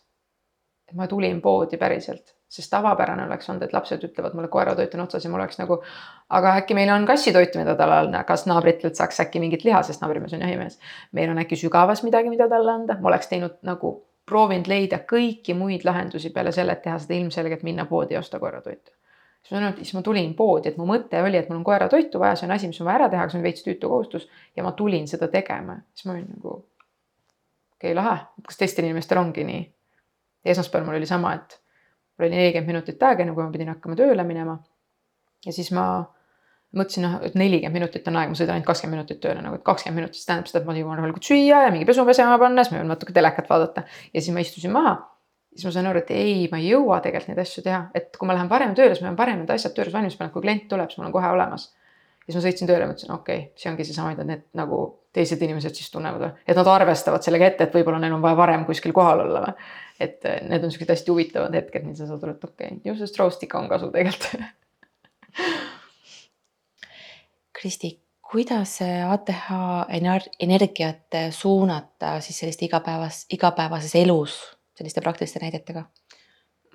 et 0.88 0.96
ma 0.96 1.06
tulin 1.06 1.40
poodi 1.44 1.76
päriselt 1.78 2.38
sest 2.48 2.70
tavapärane 2.72 3.26
oleks 3.26 3.50
olnud, 3.50 3.62
et 3.66 3.72
lapsed 3.76 4.04
ütlevad 4.08 4.34
mulle 4.36 4.48
koeratoit 4.48 4.94
on 4.96 5.04
otsas 5.04 5.24
ja 5.24 5.30
mul 5.30 5.42
oleks 5.42 5.58
nagu. 5.60 5.82
aga 6.28 6.54
äkki 6.62 6.74
meil 6.74 6.90
on 6.92 7.04
kassitoitu, 7.06 7.60
mida 7.60 7.74
talle 7.76 7.98
anda, 8.06 8.22
kas 8.24 8.46
naabritelt 8.48 8.96
saaks 8.96 9.20
äkki 9.20 9.40
mingit 9.40 9.64
liha, 9.64 9.82
sest 9.82 10.00
naabrimees 10.00 10.32
on 10.32 10.40
jahimees. 10.40 10.78
meil 11.12 11.30
on 11.30 11.38
äkki 11.44 11.56
sügavas 11.56 12.02
midagi, 12.02 12.32
mida 12.32 12.48
talle 12.48 12.72
anda, 12.72 12.96
ma 13.00 13.12
oleks 13.12 13.28
teinud 13.28 13.58
nagu 13.62 13.92
proovinud 14.28 14.68
leida 14.70 15.00
kõiki 15.08 15.56
muid 15.56 15.84
lahendusi 15.88 16.30
peale 16.34 16.52
selle, 16.52 16.76
et 16.76 16.84
teha 16.84 16.98
seda 17.02 17.16
ilmselgelt 17.16 17.64
minna 17.66 17.86
poodi 17.88 18.16
ja 18.16 18.22
osta 18.22 18.38
koeratoitu. 18.38 18.92
siis 19.42 19.60
ma, 19.60 19.72
siis 19.76 19.94
ma 19.94 20.02
tulin 20.02 20.34
poodi, 20.34 20.68
et 20.68 20.76
mu 20.76 20.86
mõte 20.86 21.22
oli, 21.22 21.36
et 21.36 21.48
mul 21.48 21.60
on 21.60 21.64
koeratoitu 21.64 22.20
vaja, 22.20 22.36
see 22.36 22.48
on 22.48 22.56
asi, 22.56 22.70
mis 22.70 22.80
on 22.80 22.90
vaja 22.90 23.02
ära 23.02 23.08
teha, 23.14 23.28
see 23.28 23.40
on 23.40 23.46
veits 23.46 23.64
tüütu 23.66 23.88
kohustus 23.88 24.28
ja 24.56 24.66
ma 24.66 24.72
tulin 24.76 25.08
seda 25.08 25.28
tegema, 25.32 25.78
siis 25.94 26.08
ma 26.08 26.16
olin 26.16 26.28
nagu 26.36 26.54
okei 26.54 27.92
okay,, 27.92 27.94
lahe, 27.94 28.18
kas 28.46 28.60
teistel 28.60 28.88
inimestel 28.88 29.20
ongi 29.22 29.46
nii? 29.46 29.64
esmaspäeval 30.48 30.86
mul 30.86 31.00
oli 31.00 31.06
sama, 31.06 31.34
et 31.34 31.60
mul 32.18 32.26
oli 32.28 32.36
nelikümmend 32.36 32.72
minutit 32.72 33.02
aega, 33.02 33.22
enne 33.22 33.34
kui 33.34 33.44
ma 33.44 33.52
pidin 33.52 33.72
hakkama 33.72 33.96
tööle 33.98 34.24
minema. 34.24 34.58
ja 35.46 35.52
siis 35.52 35.70
ma 35.76 35.88
mõtlesin, 36.76 37.04
noh, 37.06 37.18
et 37.24 37.36
nelikümmend 37.38 37.78
minutit 37.78 38.08
on 38.10 38.18
aega, 38.20 38.32
ma 38.32 38.38
sõidan 38.38 38.58
ainult 38.58 38.68
kakskümmend 38.68 38.98
minutit 38.98 39.20
tööle, 39.22 39.40
nagu 39.44 39.56
et 39.56 39.64
kakskümmend 39.64 40.02
minutit, 40.02 40.20
see 40.20 40.28
tähendab 40.28 40.50
seda, 40.50 40.60
et 40.60 40.68
ma 40.68 40.74
jõuan 40.76 41.00
rahulikult 41.00 41.28
süüa 41.30 41.62
ja 41.64 41.70
mingi 41.72 41.88
pesu 41.88 42.04
pesema 42.08 42.36
panna, 42.40 42.64
siis 42.64 42.74
ma 42.74 42.82
jõuan 42.82 42.92
natuke 42.92 43.14
telekat 43.16 43.48
vaadata. 43.48 43.86
ja 44.12 44.20
siis 44.20 44.34
ma 44.36 44.44
istusin 44.44 44.74
maha. 44.74 44.98
siis 45.54 45.64
ma 45.64 45.72
sain 45.74 45.88
aru, 45.90 46.04
et 46.04 46.12
ei, 46.14 46.44
ma 46.52 46.60
ei 46.60 46.68
jõua 46.68 47.00
tegelikult 47.02 47.32
neid 47.32 47.40
asju 47.42 47.64
teha, 47.64 47.80
et 47.96 48.12
kui 48.16 48.28
ma 48.28 48.36
lähen 48.36 48.50
varem 48.52 48.76
tööle, 48.76 48.94
siis 48.94 49.02
ma 49.02 49.10
pean 49.10 49.20
parem 49.22 49.40
need 49.42 49.50
asjad 49.50 49.74
töös 49.74 49.88
valmis 49.92 50.18
panema, 50.18 50.34
kui 50.34 50.44
klient 50.44 50.68
tuleb, 50.68 50.92
siis 50.92 51.00
mul 51.00 51.08
on 51.08 51.16
kohe 51.16 51.32
olemas. 51.32 51.72
siis 52.26 52.36
ma 52.36 52.44
sõitsin 52.44 52.68
tööle 52.68 52.86
mõtlesin, 52.86 53.14
okei 53.16 53.38
okay,, 53.38 53.52
see 53.56 53.72
ongi 53.72 53.88
seesama, 53.88 54.12
mida 54.12 54.28
need 54.28 54.44
nagu 54.60 54.84
teised 55.16 55.42
inimesed 55.42 55.74
siis 55.74 55.90
tunnevad 55.90 56.36
et 56.46 56.56
nad 56.56 56.68
arvestavad 56.68 57.24
sellega 57.24 57.48
ette, 57.48 57.64
et 57.64 57.74
võib-olla 57.74 57.98
neil 58.02 58.12
on 58.12 58.22
vaja 58.22 58.36
varem 58.36 58.68
kuskil 58.68 58.92
kohal 58.92 59.24
olla 59.24 59.46
või. 59.46 59.68
et 60.04 60.28
eh, 60.28 60.42
need 60.46 60.68
on 60.68 60.70
siuksed 60.70 60.92
hästi 60.92 61.10
huvitavad 61.10 61.56
hetked, 61.56 61.88
mil 61.88 61.96
sa 61.96 62.06
saad 62.06 62.22
aru, 62.22 62.36
et 62.36 62.44
okei 62.44 62.74
okay,, 62.76 62.80
ju 62.84 62.94
sellest 63.00 63.18
roast 63.18 63.42
ikka 63.48 63.58
on 63.58 63.72
kasu 63.72 63.90
tegelikult 63.94 64.44
Kristi, 67.60 67.90
kuidas 68.30 68.78
ATH 69.10 69.48
energiat 70.40 71.16
suunata 71.30 72.20
siis 72.20 72.38
sellist 72.38 72.62
igapäevas, 72.62 73.24
igapäevases 73.32 73.94
elus 73.98 74.36
selliste 74.78 75.00
praktiliste 75.00 75.42
näidetega? 75.42 75.84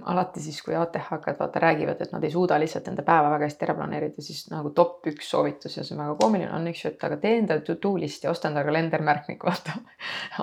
Alati 0.01 0.41
siis, 0.41 0.57
kui 0.65 0.75
ATH-kad 0.75 1.37
vaata 1.39 1.61
räägivad, 1.61 1.99
et 2.01 2.11
nad 2.11 2.23
ei 2.25 2.31
suuda 2.33 2.57
lihtsalt 2.59 2.87
enda 2.89 3.03
päeva 3.05 3.29
väga 3.35 3.47
hästi 3.47 3.65
ära 3.67 3.75
planeerida, 3.77 4.23
siis 4.25 4.47
nagu 4.49 4.71
top 4.75 5.05
üks 5.11 5.29
soovitus 5.29 5.77
ja 5.77 5.83
see 5.85 5.93
on 5.95 6.01
väga 6.01 6.15
koomiline 6.19 6.49
on, 6.55 6.65
ju, 6.67 6.89
et 6.89 7.05
aga 7.05 7.17
tee 7.21 7.35
endale 7.39 7.61
to-do 7.67 7.93
list 8.01 8.25
ja 8.25 8.31
osta 8.33 8.49
endale 8.49 8.65
kalendermärkmik, 8.71 9.45
vaata. 9.49 9.77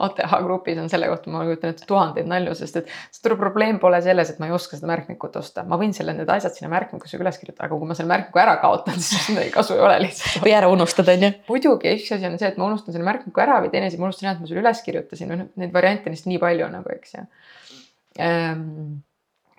ATH 0.07 0.37
grupis 0.47 0.79
on 0.83 0.89
selle 0.93 1.11
kohta, 1.11 1.33
ma 1.35 1.43
kujutan 1.49 1.75
ette 1.75 1.89
tuhandeid 1.89 2.31
nalju, 2.31 2.55
sest 2.61 2.81
et 2.81 2.95
suur 3.17 3.35
probleem 3.41 3.81
pole 3.83 4.01
selles, 4.05 4.31
et 4.31 4.41
ma 4.43 4.49
ei 4.49 4.55
oska 4.55 4.79
seda 4.79 4.93
märkmikut 4.93 5.41
osta, 5.43 5.67
ma 5.67 5.79
võin 5.81 5.95
selle, 5.97 6.15
need 6.17 6.31
asjad 6.31 6.57
sinna 6.57 6.71
märkmikusse 6.73 7.19
üles 7.21 7.43
kirjutada, 7.43 7.67
aga 7.69 7.81
kui 7.83 7.91
ma 7.91 7.99
selle 7.99 8.13
märkmiku 8.15 8.45
ära 8.45 8.57
kaotan, 8.63 9.03
siis 9.11 9.33
midagi 9.35 9.53
kasu 9.57 9.77
ei 9.77 9.85
ole 9.85 9.99
lihtsalt. 10.07 10.45
või 10.47 10.57
ära 10.57 10.71
unustada, 10.73 11.19
on 11.19 11.27
ju. 11.27 11.35
muidugi, 11.51 11.99
üks 11.99 12.15
asi 12.17 12.31
on 12.31 12.39
see, 12.39 12.55
et 12.55 12.61
ma 12.61 12.71
unustan 12.71 12.97
selle 12.97 13.09
märkmiku 13.11 13.43
ära 13.43 13.59
või 13.65 13.75
teine 13.75 13.91
asi, 13.91 13.99
ma 14.01 14.09
unustan 14.09 14.31
jah, 14.31 14.39
et 14.39 14.45
ma 14.45 14.51
selle 14.51 14.65
üles 14.65 14.83
kirjutasin, 14.87 15.35
noh 15.35 15.55
neid 15.61 15.75
variante 15.75 16.09
on 16.09 16.17
lihtsalt 16.17 16.33
nii 16.33 16.43
palju 16.43 16.71
nagu, 16.71 16.97
eks 16.97 17.17
ju 17.19 17.27
ehm, 18.23 19.01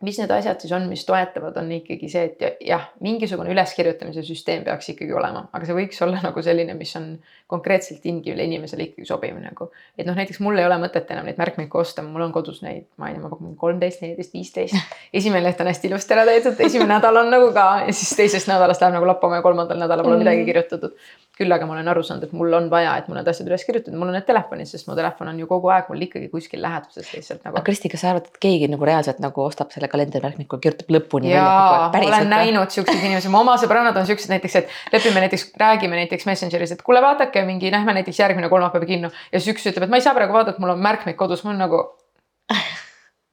mis 0.02 0.18
need 0.20 0.32
asjad 0.34 0.62
siis 0.62 0.72
on, 0.76 0.88
mis 0.89 1.04
toetavad, 1.06 1.56
on 1.62 1.70
ikkagi 1.76 2.10
see, 2.12 2.24
et 2.32 2.62
jah, 2.66 2.88
mingisugune 3.06 3.52
üleskirjutamise 3.54 4.24
süsteem 4.26 4.66
peaks 4.66 4.91
ikkagi 4.93 5.14
olema, 5.16 5.43
aga 5.54 5.68
see 5.68 5.78
võiks 5.78 6.02
olla 6.06 6.22
nagu 6.28 6.43
selline, 6.45 6.76
mis 6.78 6.93
on 6.99 7.14
konkreetselt 7.52 8.06
ingivile 8.10 8.45
inimesele 8.47 8.89
ikkagi 8.89 9.08
sobiv 9.08 9.38
nagu. 9.41 9.70
et 9.97 10.08
noh, 10.08 10.18
näiteks 10.18 10.41
mul 10.43 10.60
ei 10.60 10.68
ole 10.68 10.80
mõtet 10.82 11.10
enam 11.14 11.28
neid 11.30 11.39
märkmikke 11.41 11.82
osta, 11.82 12.06
mul 12.06 12.26
on 12.28 12.36
kodus 12.36 12.62
neid, 12.66 12.88
ma 13.02 13.10
ei 13.10 13.18
tea, 13.18 13.24
ma 13.24 13.32
pakun 13.34 13.56
kolmteist, 13.60 14.04
neliteist, 14.06 14.34
viisteist. 14.38 14.95
esimene 15.22 15.45
leht 15.47 15.62
on 15.62 15.72
hästi 15.72 15.91
ilusti 15.91 16.18
ära 16.18 16.26
täidetud, 16.30 16.62
esimene 16.68 16.93
nädal 16.97 17.22
on 17.24 17.32
nagu 17.34 17.52
ka 17.56 17.68
ja 17.88 17.93
siis 17.95 18.16
teisest 18.18 18.52
nädalast 18.52 18.82
läheb 18.84 18.97
nagu 18.97 19.10
lappama 19.10 19.41
ja 19.41 19.45
kolmandal 19.45 19.80
nädalal 19.82 20.08
pole 20.08 20.22
midagi 20.24 20.47
kirjutatud 20.49 20.97
küll 21.42 21.56
aga 21.56 21.68
ma 21.68 21.76
olen 21.76 21.89
aru 21.92 22.04
saanud, 22.06 22.28
et 22.28 22.36
mul 22.38 22.54
on 22.58 22.70
vaja, 22.72 22.94
et 23.02 23.10
mul 23.10 23.18
need 23.20 23.30
asjad 23.32 23.50
üles 23.50 23.66
kirjutada, 23.68 23.98
mul 23.98 24.12
on 24.12 24.18
need 24.18 24.28
telefonis, 24.28 24.74
sest 24.76 24.89
mu 24.89 24.96
telefon 24.98 25.32
on 25.32 25.42
ju 25.42 25.50
kogu 25.50 25.72
aeg 25.74 25.89
mul 25.92 26.06
ikkagi 26.06 26.30
kuskil 26.34 26.62
läheduses 26.64 27.10
lihtsalt 27.16 27.46
nagu. 27.46 27.58
aga 27.58 27.66
Kristi, 27.68 27.92
kas 27.92 28.04
sa 28.06 28.12
arvad, 28.14 28.30
et 28.30 28.42
keegi 28.46 28.70
nagu 28.72 28.88
reaalselt 28.88 29.22
nagu 29.24 29.46
ostab 29.46 29.74
selle 29.74 29.89
kalendrimärkmiku, 29.92 30.62
kirjutab 30.64 30.94
lõpuni 30.98 31.34
jaa, 31.34 31.89
ma 31.94 32.04
olen 32.12 32.30
näinud 32.32 32.76
siukseid 32.76 33.02
inimesi, 33.02 33.32
mu 33.34 33.42
oma 33.42 33.58
sõbrannad 33.62 33.98
on 34.02 34.10
siuksed 34.10 34.34
näiteks, 34.34 34.60
et 34.62 34.76
lepime 34.94 35.26
näiteks, 35.26 35.50
räägime 35.62 36.00
näiteks 36.04 36.30
Messengeris, 36.30 36.76
et 36.76 36.86
kuule, 36.86 37.02
vaadake 37.04 37.46
mingi, 37.48 37.72
lähme 37.74 37.98
näiteks 38.00 38.22
järgmine 38.22 38.50
kolmapäev 38.52 38.86
kinno. 38.89 39.12
Ja 39.32 39.39
siis 39.42 39.56
üks 39.56 39.68
ütleb, 39.72 39.88
et 39.88 39.94
ma 39.94 40.00
ei 40.00 40.06
saa 40.06 40.16
praegu 40.18 40.36
vaadata, 40.36 40.62
mul 40.62 40.76
on 40.76 40.84
märkmik 40.84 41.20
kodus, 41.20 41.46
ma 41.46 41.54
olen 41.54 41.66
nagu 41.66 41.84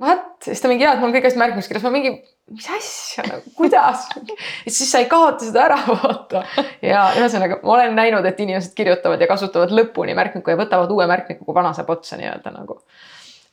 What? 0.02 0.36
siis 0.44 0.60
ta 0.62 0.68
mingi, 0.70 0.84
jaa, 0.86 0.92
et 0.94 1.00
mul 1.02 1.10
on 1.10 1.14
kõik 1.16 1.24
asjad 1.26 1.40
märkmiks 1.40 1.66
kirjas, 1.66 1.82
ma 1.82 1.90
mingi, 1.90 2.12
mis 2.54 2.66
asja 2.70 3.24
nagu, 3.26 3.50
kuidas? 3.58 4.04
et 4.14 4.70
siis 4.76 4.86
sa 4.86 5.00
ei 5.02 5.08
kaota 5.10 5.48
seda 5.48 5.64
ära, 5.64 5.78
vaata. 5.88 6.44
ja 6.86 7.08
ühesõnaga, 7.18 7.58
ma 7.64 7.74
olen 7.74 7.98
näinud, 7.98 8.28
et 8.30 8.38
inimesed 8.44 8.76
kirjutavad 8.78 9.18
ja 9.18 9.26
kasutavad 9.30 9.74
lõpuni 9.74 10.14
märkmikku 10.18 10.54
ja 10.54 10.60
võtavad 10.60 10.94
uue 10.94 11.08
märkmiku, 11.10 11.42
kui 11.48 11.56
vana 11.56 11.74
saab 11.74 11.90
otsa 11.96 12.18
nii-öelda 12.20 12.54
nagu. 12.54 12.78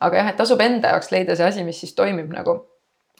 aga 0.06 0.22
jah, 0.22 0.30
et 0.30 0.38
tasub 0.38 0.62
enda 0.62 0.94
jaoks 0.94 1.10
leida 1.16 1.34
see 1.40 1.50
asi, 1.50 1.66
mis 1.66 1.82
siis 1.82 1.98
toimib 1.98 2.30
nagu. 2.36 2.60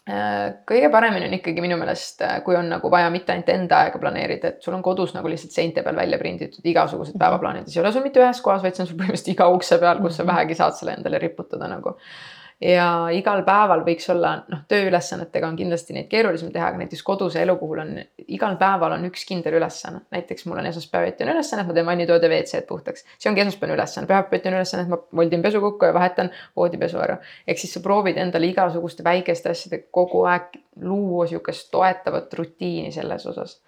Äh, 0.06 0.62
kõige 0.70 0.92
paremini 0.94 1.26
on 1.26 1.34
ikkagi 1.34 1.64
minu 1.66 1.80
meelest, 1.82 2.22
äh, 2.22 2.36
kui 2.46 2.54
on 2.54 2.70
nagu 2.70 2.92
vaja 2.94 3.10
mitte 3.10 3.34
ainult 3.34 3.50
enda 3.50 3.80
aega 3.88 3.98
planeerida, 3.98 4.52
et 4.54 4.62
sul 4.62 4.76
on 4.78 4.86
kodus 4.86 5.16
nagu 5.16 5.32
lihtsalt 5.32 5.56
seinte 5.56 5.82
peal 5.82 5.98
välja 5.98 6.20
prinditud 6.22 6.68
igasugused 6.70 7.18
päevaplaanid, 7.18 7.66
see 7.66 7.80
ei 7.80 7.88
ole 7.88 7.96
sul 7.96 8.06
mitte 8.06 8.22
ühes 8.22 8.44
kohas, 8.46 8.62
vaid 8.62 8.78
see 8.78 8.86
on 8.86 8.92
sul 8.92 9.00
põhimõtteliselt 9.00 9.34
iga 9.34 9.50
ukse 9.50 9.82
peal, 9.82 10.04
kus 10.06 10.20
sa 10.20 10.22
mhm. 10.22 10.30
vähegi 10.36 10.62
saad 10.62 10.78
selle 10.78 10.94
endale 11.00 11.24
riputada 11.26 11.72
nagu 11.74 11.98
ja 12.62 12.86
igal 13.12 13.42
päeval 13.44 13.82
võiks 13.84 14.08
olla, 14.12 14.32
noh, 14.52 14.62
tööülesannetega 14.72 15.48
on 15.48 15.58
kindlasti 15.60 15.96
neid 15.96 16.08
keerulisem 16.12 16.54
teha, 16.54 16.70
aga 16.72 16.80
näiteks 16.80 17.02
koduse 17.04 17.42
elu 17.44 17.56
puhul 17.60 17.82
on 17.84 17.90
igal 18.32 18.56
päeval 18.60 18.96
on 18.96 19.08
üks 19.10 19.26
kindel 19.28 19.58
ülesanne. 19.60 20.06
näiteks 20.16 20.46
mul 20.48 20.62
on 20.62 20.70
esmaspäeviti 20.72 21.26
on 21.26 21.34
ülesanne, 21.34 21.66
et 21.66 21.68
ma 21.68 21.76
teen 21.76 21.90
vannitoad 21.90 22.24
ja 22.24 22.30
WC-d 22.32 22.68
puhtaks. 22.68 23.04
see 23.18 23.30
ongi 23.30 23.44
esmaspäevane 23.44 23.76
ülesanne, 23.76 24.08
pühapäeviti 24.08 24.52
on 24.52 24.60
ülesanne, 24.60 24.86
et 24.86 24.94
ma 24.94 25.02
voldin 25.22 25.42
pesukukku 25.42 25.86
ja 25.86 25.94
vahetan 25.94 26.32
voodipesu 26.56 27.02
ära. 27.04 27.18
ehk 27.48 27.60
siis 27.60 27.74
sa 27.76 27.84
proovid 27.84 28.18
endale 28.18 28.48
igasuguste 28.48 29.04
väikeste 29.04 29.52
asjadega 29.52 29.92
kogu 29.92 30.24
aeg 30.24 30.56
luua 30.82 31.28
sihukest 31.28 31.72
toetavat 31.72 32.34
rutiini 32.34 32.92
selles 32.92 33.28
osas. 33.28 33.60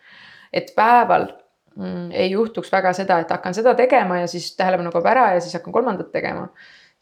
et 0.54 0.72
päeval 0.76 1.28
mm, 1.76 2.12
ei 2.12 2.32
juhtuks 2.32 2.72
väga 2.72 2.94
seda, 2.94 3.20
et 3.20 3.32
hakkan 3.32 3.54
seda 3.54 3.76
tegema 3.76 4.24
ja 4.24 4.28
siis 4.28 4.56
tähelepanu 4.56 4.96
kaob 4.96 5.06
ära 5.06 5.34
ja 5.34 5.42
siis 5.44 5.60
hakkan 5.60 5.74
kolmandat 5.74 6.12
tegema 6.12 6.48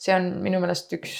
see 0.05 0.15
on 0.15 0.25
minu 0.43 0.59
meelest 0.61 0.91
üks 0.97 1.13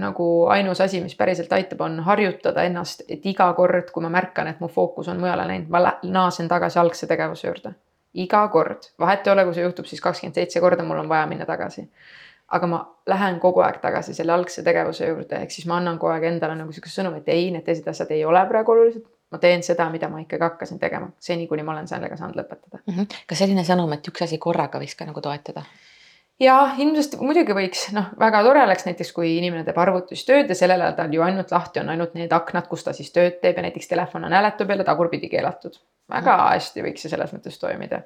nagu 0.00 0.26
ainus 0.52 0.80
asi, 0.80 1.00
mis 1.04 1.16
päriselt 1.18 1.52
aitab, 1.52 1.82
on 1.84 1.98
harjutada 2.06 2.64
ennast, 2.66 3.04
et 3.12 3.24
iga 3.28 3.48
kord, 3.58 3.90
kui 3.92 4.04
ma 4.04 4.10
märkan, 4.12 4.48
et 4.52 4.62
mu 4.62 4.70
fookus 4.72 5.10
on 5.12 5.20
mujale 5.20 5.46
läinud, 5.48 5.72
ma 5.72 5.82
naasen 6.02 6.48
tagasi 6.48 6.80
algse 6.82 7.08
tegevuse 7.10 7.48
juurde. 7.48 7.74
iga 8.16 8.46
kord, 8.48 8.86
vahet 8.98 9.26
ei 9.26 9.32
ole, 9.32 9.42
kui 9.44 9.54
see 9.54 9.64
juhtub 9.66 9.88
siis 9.88 10.00
kakskümmend 10.00 10.38
seitse 10.38 10.60
korda, 10.64 10.84
mul 10.84 11.02
on 11.02 11.08
vaja 11.08 11.26
minna 11.28 11.46
tagasi. 11.46 11.88
aga 12.56 12.66
ma 12.70 12.78
lähen 13.10 13.40
kogu 13.42 13.60
aeg 13.66 13.80
tagasi 13.82 14.14
selle 14.14 14.32
algse 14.32 14.62
tegevuse 14.62 15.08
juurde, 15.08 15.42
ehk 15.42 15.50
siis 15.50 15.66
ma 15.66 15.76
annan 15.76 15.98
kogu 15.98 16.12
aeg 16.14 16.24
endale 16.30 16.54
nagu 16.54 16.72
sihukese 16.72 17.02
sõnumi, 17.02 17.20
et 17.20 17.28
ei, 17.34 17.50
need 17.50 17.66
teised 17.66 17.88
asjad 17.90 18.14
ei 18.14 18.24
ole 18.24 18.44
praegu 18.48 18.72
olulised. 18.72 19.04
ma 19.30 19.38
teen 19.42 19.62
seda, 19.66 19.90
mida 19.90 20.08
ma 20.08 20.22
ikkagi 20.22 20.42
hakkasin 20.44 20.78
tegema, 20.78 21.10
seni 21.18 21.48
kuni 21.50 21.62
ma 21.66 21.74
olen 21.74 21.88
sellega 21.90 22.16
saanud 22.16 22.38
lõpetada 22.38 22.78
mm. 22.78 22.94
-hmm. 22.94 23.20
kas 23.26 23.44
selline 23.44 23.64
sõnum, 23.64 23.92
et 23.92 24.08
üks 24.08 24.22
asi 24.22 24.38
korraga 24.38 24.78
võiks 24.78 24.96
ka 24.96 25.04
nagu 25.04 25.20
toetada? 25.20 25.66
Ja 26.40 26.56
ilmselt 26.78 27.16
muidugi 27.22 27.54
võiks, 27.56 27.86
noh, 27.96 28.10
väga 28.20 28.42
tore 28.44 28.62
oleks 28.66 28.86
näiteks, 28.88 29.12
kui 29.16 29.36
inimene 29.38 29.64
teeb 29.66 29.78
arvutis 29.80 30.24
tööd 30.28 30.50
ja 30.52 30.56
sellel 30.58 30.84
ajal 30.84 30.96
tal 30.98 31.14
ju 31.14 31.24
ainult 31.24 31.52
lahti 31.54 31.82
on 31.82 31.92
ainult 31.94 32.16
need 32.18 32.32
aknad, 32.36 32.68
kus 32.70 32.84
ta 32.86 32.94
siis 32.96 33.12
tööd 33.14 33.38
teeb 33.42 33.58
ja 33.58 33.66
näiteks 33.66 33.90
telefon 33.92 34.26
on 34.28 34.36
hääletu 34.36 34.66
peal 34.68 34.82
ja 34.82 34.88
tagurpidi 34.88 35.30
keelatud. 35.32 35.78
väga 36.12 36.36
mm. 36.36 36.50
hästi 36.54 36.84
võiks 36.88 37.06
see 37.06 37.12
selles 37.12 37.32
mõttes 37.34 37.60
toimida. 37.60 38.02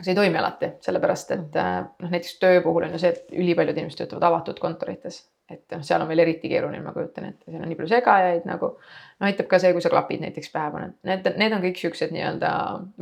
see 0.00 0.14
ei 0.14 0.16
toimi 0.16 0.38
alati, 0.40 0.72
sellepärast 0.80 1.36
et 1.36 1.60
mm. 1.60 1.90
noh, 2.04 2.14
näiteks 2.14 2.38
töö 2.40 2.62
puhul 2.64 2.88
on 2.88 2.96
ju 2.96 3.02
see, 3.04 3.12
et 3.12 3.36
ülipaljud 3.36 3.76
inimesed 3.76 4.04
töötavad 4.04 4.30
avatud 4.32 4.58
kontorites 4.62 5.24
et 5.50 5.74
noh, 5.74 5.82
seal 5.86 6.02
on 6.02 6.08
veel 6.10 6.22
eriti 6.24 6.48
keeruline, 6.50 6.82
ma 6.84 6.92
kujutan 6.94 7.26
ette, 7.28 7.48
seal 7.48 7.60
on 7.60 7.68
nii 7.70 7.78
palju 7.78 7.90
segajaid 7.90 8.46
nagu. 8.48 8.70
no 9.20 9.28
aitab 9.28 9.48
ka 9.50 9.58
see, 9.60 9.72
kui 9.76 9.82
sa 9.84 9.90
klapid 9.92 10.22
näiteks 10.22 10.52
pähe 10.54 10.70
paned, 10.72 10.94
need, 11.08 11.26
need 11.40 11.54
on 11.56 11.62
kõik 11.64 11.80
siuksed 11.80 12.14
nii-öelda 12.14 12.50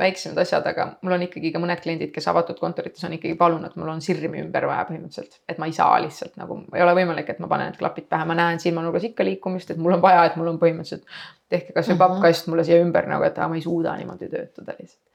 väiksemad 0.01 0.41
asjad, 0.43 0.65
aga 0.71 0.87
mul 1.05 1.15
on 1.15 1.25
ikkagi 1.27 1.53
ka 1.55 1.61
mõned 1.63 1.83
kliendid, 1.83 2.11
kes 2.15 2.27
avatud 2.31 2.59
kontorites 2.59 3.05
on 3.07 3.15
ikkagi 3.15 3.37
palunud, 3.39 3.75
mul 3.79 3.93
on 3.93 4.01
sirmi 4.03 4.41
ümber 4.43 4.67
vaja 4.69 4.87
põhimõtteliselt, 4.89 5.39
et 5.49 5.61
ma 5.61 5.69
ei 5.69 5.75
saa 5.77 5.99
lihtsalt 6.03 6.35
nagu, 6.41 6.61
ei 6.75 6.85
ole 6.85 6.95
võimalik, 6.99 7.29
et 7.31 7.43
ma 7.43 7.51
panen 7.51 7.71
need 7.71 7.79
klapid 7.79 8.09
pähe, 8.11 8.27
ma 8.27 8.37
näen 8.39 8.59
silmanurgas 8.63 9.05
ikka 9.11 9.27
liikumist, 9.27 9.71
et 9.71 9.79
mul 9.79 9.99
on 9.99 10.03
vaja, 10.03 10.25
et 10.27 10.39
mul 10.39 10.51
on 10.51 10.59
põhimõtteliselt 10.61 11.07
tehke 11.49 11.73
kasvõi 11.73 11.95
-hmm. 11.95 12.03
pappkast 12.03 12.51
mulle 12.51 12.65
siia 12.67 12.81
ümber 12.83 13.07
nagu, 13.07 13.23
et 13.25 13.37
aa, 13.37 13.47
ma 13.47 13.55
ei 13.55 13.63
suuda 13.65 13.95
niimoodi 13.97 14.29
töötada 14.29 14.75
lihtsalt. 14.79 15.05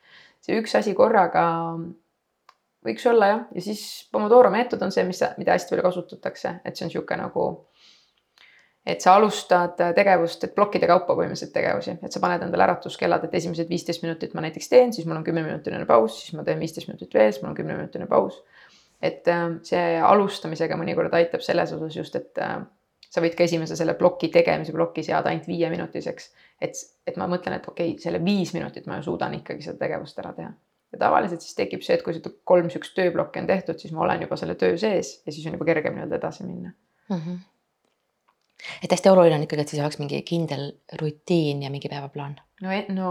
see 0.45 0.61
üks 0.61 0.75
asi 0.77 0.95
korraga 0.95 1.45
võiks 2.85 3.07
olla 3.11 3.31
jah, 3.31 3.45
ja 3.55 3.63
siis 3.65 4.09
Pomodoro 4.13 4.51
meetod 4.53 4.83
on 4.85 4.93
see, 4.93 5.05
mis, 5.09 5.23
mida 5.41 5.55
hästi 5.57 5.75
palju 5.75 5.87
kasutatakse, 5.87 6.59
et 6.65 6.77
see 6.77 6.87
on 6.87 6.93
niisugune 6.93 7.23
nagu. 7.23 7.47
et 8.85 9.01
sa 9.01 9.15
alustad 9.17 9.79
tegevust, 9.97 10.43
et 10.45 10.53
plokkide 10.55 10.85
kaupa 10.87 11.15
põhimõtteliselt 11.17 11.55
tegevusi, 11.55 11.95
et 12.05 12.13
sa 12.13 12.21
paned 12.21 12.43
endale 12.45 12.67
äratuskellad, 12.67 13.23
et 13.25 13.35
esimesed 13.41 13.71
viisteist 13.71 14.03
minutit 14.05 14.35
ma 14.37 14.45
näiteks 14.45 14.69
teen, 14.69 14.93
siis 14.93 15.07
mul 15.09 15.17
on 15.17 15.25
kümneminutiline 15.25 15.87
paus, 15.89 16.19
siis 16.21 16.37
ma 16.37 16.45
teen 16.45 16.61
viisteist 16.61 16.91
minutit 16.91 17.17
veel, 17.17 17.33
siis 17.33 17.41
mul 17.43 17.55
on 17.55 17.57
kümneminutiline 17.63 18.09
paus. 18.11 18.43
et 19.03 19.29
äh, 19.29 19.47
see 19.65 20.01
alustamisega 20.01 20.77
mõnikord 20.77 21.17
aitab 21.17 21.41
selles 21.45 21.73
osas 21.73 21.97
just, 21.97 22.17
et 22.21 22.45
äh, 22.45 22.61
sa 23.15 23.23
võid 23.23 23.37
ka 23.39 23.47
esimese 23.47 23.77
selle 23.79 23.95
ploki 23.99 24.29
tegemise 24.35 24.75
ploki 24.75 25.05
seada 25.07 25.31
ainult 25.31 25.49
viieminutiseks. 25.49 26.31
et, 26.61 26.85
et 27.07 27.17
ma 27.17 27.29
mõtlen, 27.31 27.57
et 27.57 27.69
okei 27.69 27.95
okay,, 27.95 28.03
selle 28.03 28.21
viis 28.25 28.53
minutit 28.55 28.87
ma 28.91 28.99
ju 28.99 29.09
suudan 29.09 29.35
ikkagi 29.41 29.65
seda 29.65 29.81
tegevust 29.87 30.19
ära 30.19 30.33
teha. 30.37 30.53
Ja 30.95 31.01
tavaliselt 31.01 31.43
siis 31.45 31.57
tekib 31.59 31.83
see, 31.85 31.99
et 31.99 32.05
kui 32.07 32.15
seda 32.17 32.33
kolm 32.49 32.71
sihukest 32.71 32.95
tööplokki 32.99 33.43
on 33.43 33.51
tehtud, 33.51 33.81
siis 33.81 33.95
ma 33.95 34.07
olen 34.07 34.23
juba 34.27 34.39
selle 34.41 34.55
töö 34.61 34.79
sees 34.81 35.17
ja 35.27 35.35
siis 35.35 35.47
on 35.51 35.59
juba 35.59 35.69
kergem 35.73 35.99
nii-öelda 35.99 36.23
edasi 36.23 36.47
minna 36.47 36.71
mm. 37.11 37.19
-hmm 37.19 37.43
et 38.83 38.93
hästi 38.93 39.11
oluline 39.11 39.39
on 39.39 39.45
ikkagi, 39.47 39.63
et 39.65 39.73
siis 39.73 39.83
oleks 39.83 40.01
mingi 40.01 40.21
kindel 40.27 40.73
rutiin 41.01 41.63
ja 41.63 41.71
mingi 41.71 41.89
päevaplaan. 41.89 42.37
no, 42.63 42.71
e-, 42.71 42.87
no 42.95 43.11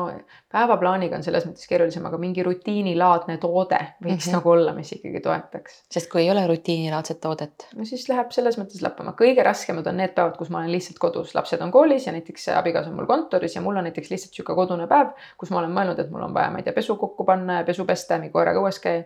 päevaplaaniga 0.52 1.18
on 1.20 1.26
selles 1.26 1.46
mõttes 1.46 1.68
keerulisem, 1.70 2.06
aga 2.08 2.18
mingi 2.22 2.46
rutiinilaadne 2.46 3.38
toode 3.44 3.80
võiks 3.80 4.08
mm 4.08 4.18
-hmm. 4.18 4.38
nagu 4.38 4.50
olla, 4.50 4.74
mis 4.78 4.94
ikkagi 4.96 5.20
toetaks. 5.26 5.82
sest 5.92 6.10
kui 6.12 6.24
ei 6.24 6.32
ole 6.32 6.46
rutiinilaadset 6.48 7.20
toodet. 7.22 7.68
no 7.76 7.86
siis 7.86 8.08
läheb 8.10 8.32
selles 8.32 8.58
mõttes 8.58 8.82
lappama, 8.86 9.16
kõige 9.20 9.44
raskemad 9.44 9.88
on 9.88 9.98
need 9.98 10.16
päevad, 10.16 10.38
kus 10.38 10.50
ma 10.50 10.64
olen 10.64 10.72
lihtsalt 10.72 11.00
kodus, 11.00 11.36
lapsed 11.36 11.62
on 11.62 11.72
koolis 11.72 12.08
ja 12.08 12.16
näiteks 12.16 12.50
abikaasa 12.56 12.90
on 12.90 12.96
mul 12.96 13.12
kontoris 13.12 13.56
ja 13.56 13.62
mul 13.62 13.78
on 13.78 13.90
näiteks 13.90 14.10
lihtsalt 14.10 14.34
sihuke 14.34 14.56
kodune 14.56 14.88
päev, 14.88 15.14
kus 15.38 15.52
ma 15.52 15.60
olen 15.60 15.76
mõelnud, 15.76 16.00
et 16.00 16.12
mul 16.12 16.24
on 16.24 16.34
vaja, 16.34 16.52
ma 16.52 16.58
ei 16.58 16.64
tea, 16.64 16.74
pesu 16.74 16.96
kokku 16.96 17.26
panna 17.26 17.62
ja 17.62 17.64
pesu 17.64 17.86
pesta 17.86 18.14
ja 18.14 18.20
mingi 18.20 18.34
koeraga 18.34 18.60
õues 18.60 18.80
käia 18.80 19.04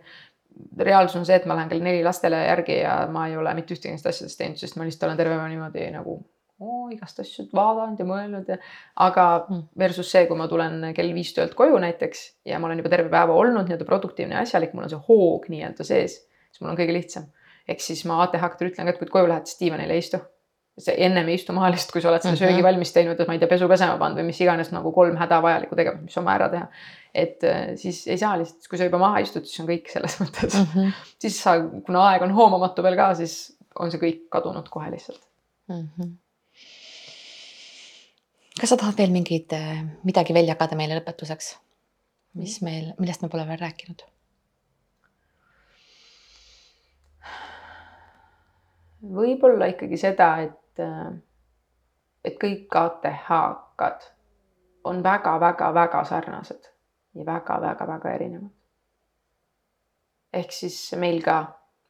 reaalsus 0.78 1.20
on 1.20 1.26
see, 1.28 1.36
et 1.36 1.46
ma 1.46 1.56
lähen 1.58 1.68
kell 1.68 1.84
neli 1.84 2.02
lastele 2.04 2.40
järgi 2.46 2.80
ja 2.80 2.98
ma 3.12 3.26
ei 3.28 3.36
ole 3.36 3.54
mitte 3.54 3.74
ühtegi 3.74 3.92
nendest 3.92 4.10
asjadest 4.10 4.38
teinud, 4.38 4.60
sest 4.60 4.76
ma 4.76 4.86
lihtsalt 4.86 5.08
olen 5.08 5.20
terve 5.20 5.36
päeva 5.36 5.48
niimoodi 5.52 5.90
nagu 5.94 6.18
oo, 6.60 6.88
igast 6.92 7.20
asju 7.22 7.46
vaadanud 7.54 8.00
ja 8.00 8.06
mõelnud 8.08 8.48
ja 8.50 8.56
aga 9.04 9.26
mm. 9.44 9.66
versus 9.78 10.10
see, 10.12 10.24
kui 10.30 10.38
ma 10.38 10.48
tulen 10.50 10.80
kell 10.96 11.12
viis 11.14 11.30
töölt 11.36 11.54
koju 11.58 11.78
näiteks 11.82 12.24
ja 12.50 12.58
ma 12.58 12.68
olen 12.68 12.82
juba 12.82 12.92
terve 12.94 13.12
päeva 13.12 13.36
olnud 13.38 13.68
nii-öelda 13.68 13.86
produktiivne 13.88 14.38
ja 14.38 14.46
asjalik, 14.46 14.74
mul 14.74 14.88
on 14.88 14.94
see 14.94 15.04
hoog 15.08 15.46
nii-öelda 15.52 15.86
sees, 15.86 16.18
siis 16.50 16.64
mul 16.64 16.72
on 16.72 16.80
kõige 16.80 16.96
lihtsam. 16.96 17.30
ehk 17.68 17.84
siis 17.84 18.02
ma 18.08 18.22
ATH-ktele 18.24 18.72
ütlen 18.72 18.88
ka, 18.88 18.96
et 18.96 18.98
kui 18.98 19.10
koju 19.12 19.30
lähed, 19.30 19.46
siis 19.46 19.60
diivanil 19.60 19.90
ei 19.94 20.02
istu. 20.02 20.20
see 20.78 20.94
ennem 21.04 21.26
ei 21.26 21.34
istu 21.34 21.54
maha 21.54 21.72
lihtsalt, 21.74 21.90
kui 21.92 22.02
sa 22.02 22.10
oled 22.10 22.22
selle 22.22 22.34
mm 22.34 22.38
-hmm. 22.38 22.54
söögi 22.54 22.62
valmis 22.62 22.92
teinud, 22.94 23.20
et 23.20 23.28
ma 23.28 23.34
ei 23.34 23.40
tea, 23.42 23.48
pesu 23.50 23.68
pesema 23.68 23.98
pannud 23.98 24.20
või 24.20 24.30
mis 24.30 24.40
iganes 24.40 24.70
nagu 24.72 24.92
kolm 24.92 25.16
hädavajalikku 25.16 25.76
tegevust, 25.76 26.04
mis 26.04 26.18
on 26.18 26.24
vaja 26.24 26.38
ära 26.38 26.48
teha. 26.48 26.68
Et 27.14 27.44
äh, 27.44 27.74
siis 27.80 28.06
ei 28.06 28.18
saa 28.18 28.36
lihtsalt, 28.38 28.68
kui 28.70 28.78
sa 28.78 28.88
juba 28.88 29.00
maha 29.02 29.22
istud, 29.24 29.46
siis 29.48 29.62
on 29.62 29.68
kõik 29.70 29.90
selles 29.92 30.18
mõttes 30.22 30.54
mm. 30.54 30.70
-hmm. 30.74 31.04
siis 31.18 31.42
sa, 31.42 31.56
kuna 31.86 32.06
aeg 32.10 32.24
on 32.26 32.34
hoomamatu 32.36 32.84
veel 32.84 32.96
ka, 32.98 33.12
siis 33.18 33.56
on 33.78 33.92
see 33.92 34.02
kõik 34.02 34.24
kadunud 34.32 34.68
kohe 34.72 34.90
lihtsalt 34.94 35.22
mm. 35.68 35.88
-hmm 35.98 36.16
kas 38.60 38.72
sa 38.72 38.76
tahad 38.76 38.96
veel 38.98 39.12
mingeid, 39.14 39.52
äh, 39.54 39.84
midagi 40.02 40.34
veel 40.34 40.48
jagada 40.50 40.76
meile 40.76 40.96
lõpetuseks, 40.98 41.52
mis 42.40 42.56
meil, 42.66 42.88
millest 42.98 43.22
me 43.22 43.28
pole 43.30 43.46
veel 43.48 43.60
rääkinud? 43.62 44.02
võib-olla 48.98 49.68
ikkagi 49.70 49.96
seda, 49.96 50.26
et, 50.42 50.80
äh, 50.82 51.12
et 52.24 52.34
kõik 52.42 52.74
ATH-kad 52.80 54.08
on 54.90 55.04
väga-väga-väga 55.04 56.02
sarnased 56.04 56.66
ja 57.18 57.26
väga-väga-väga 57.26 58.14
erinevad. 58.14 58.50
ehk 60.32 60.52
siis 60.52 60.80
meil 61.00 61.22
ka 61.24 61.38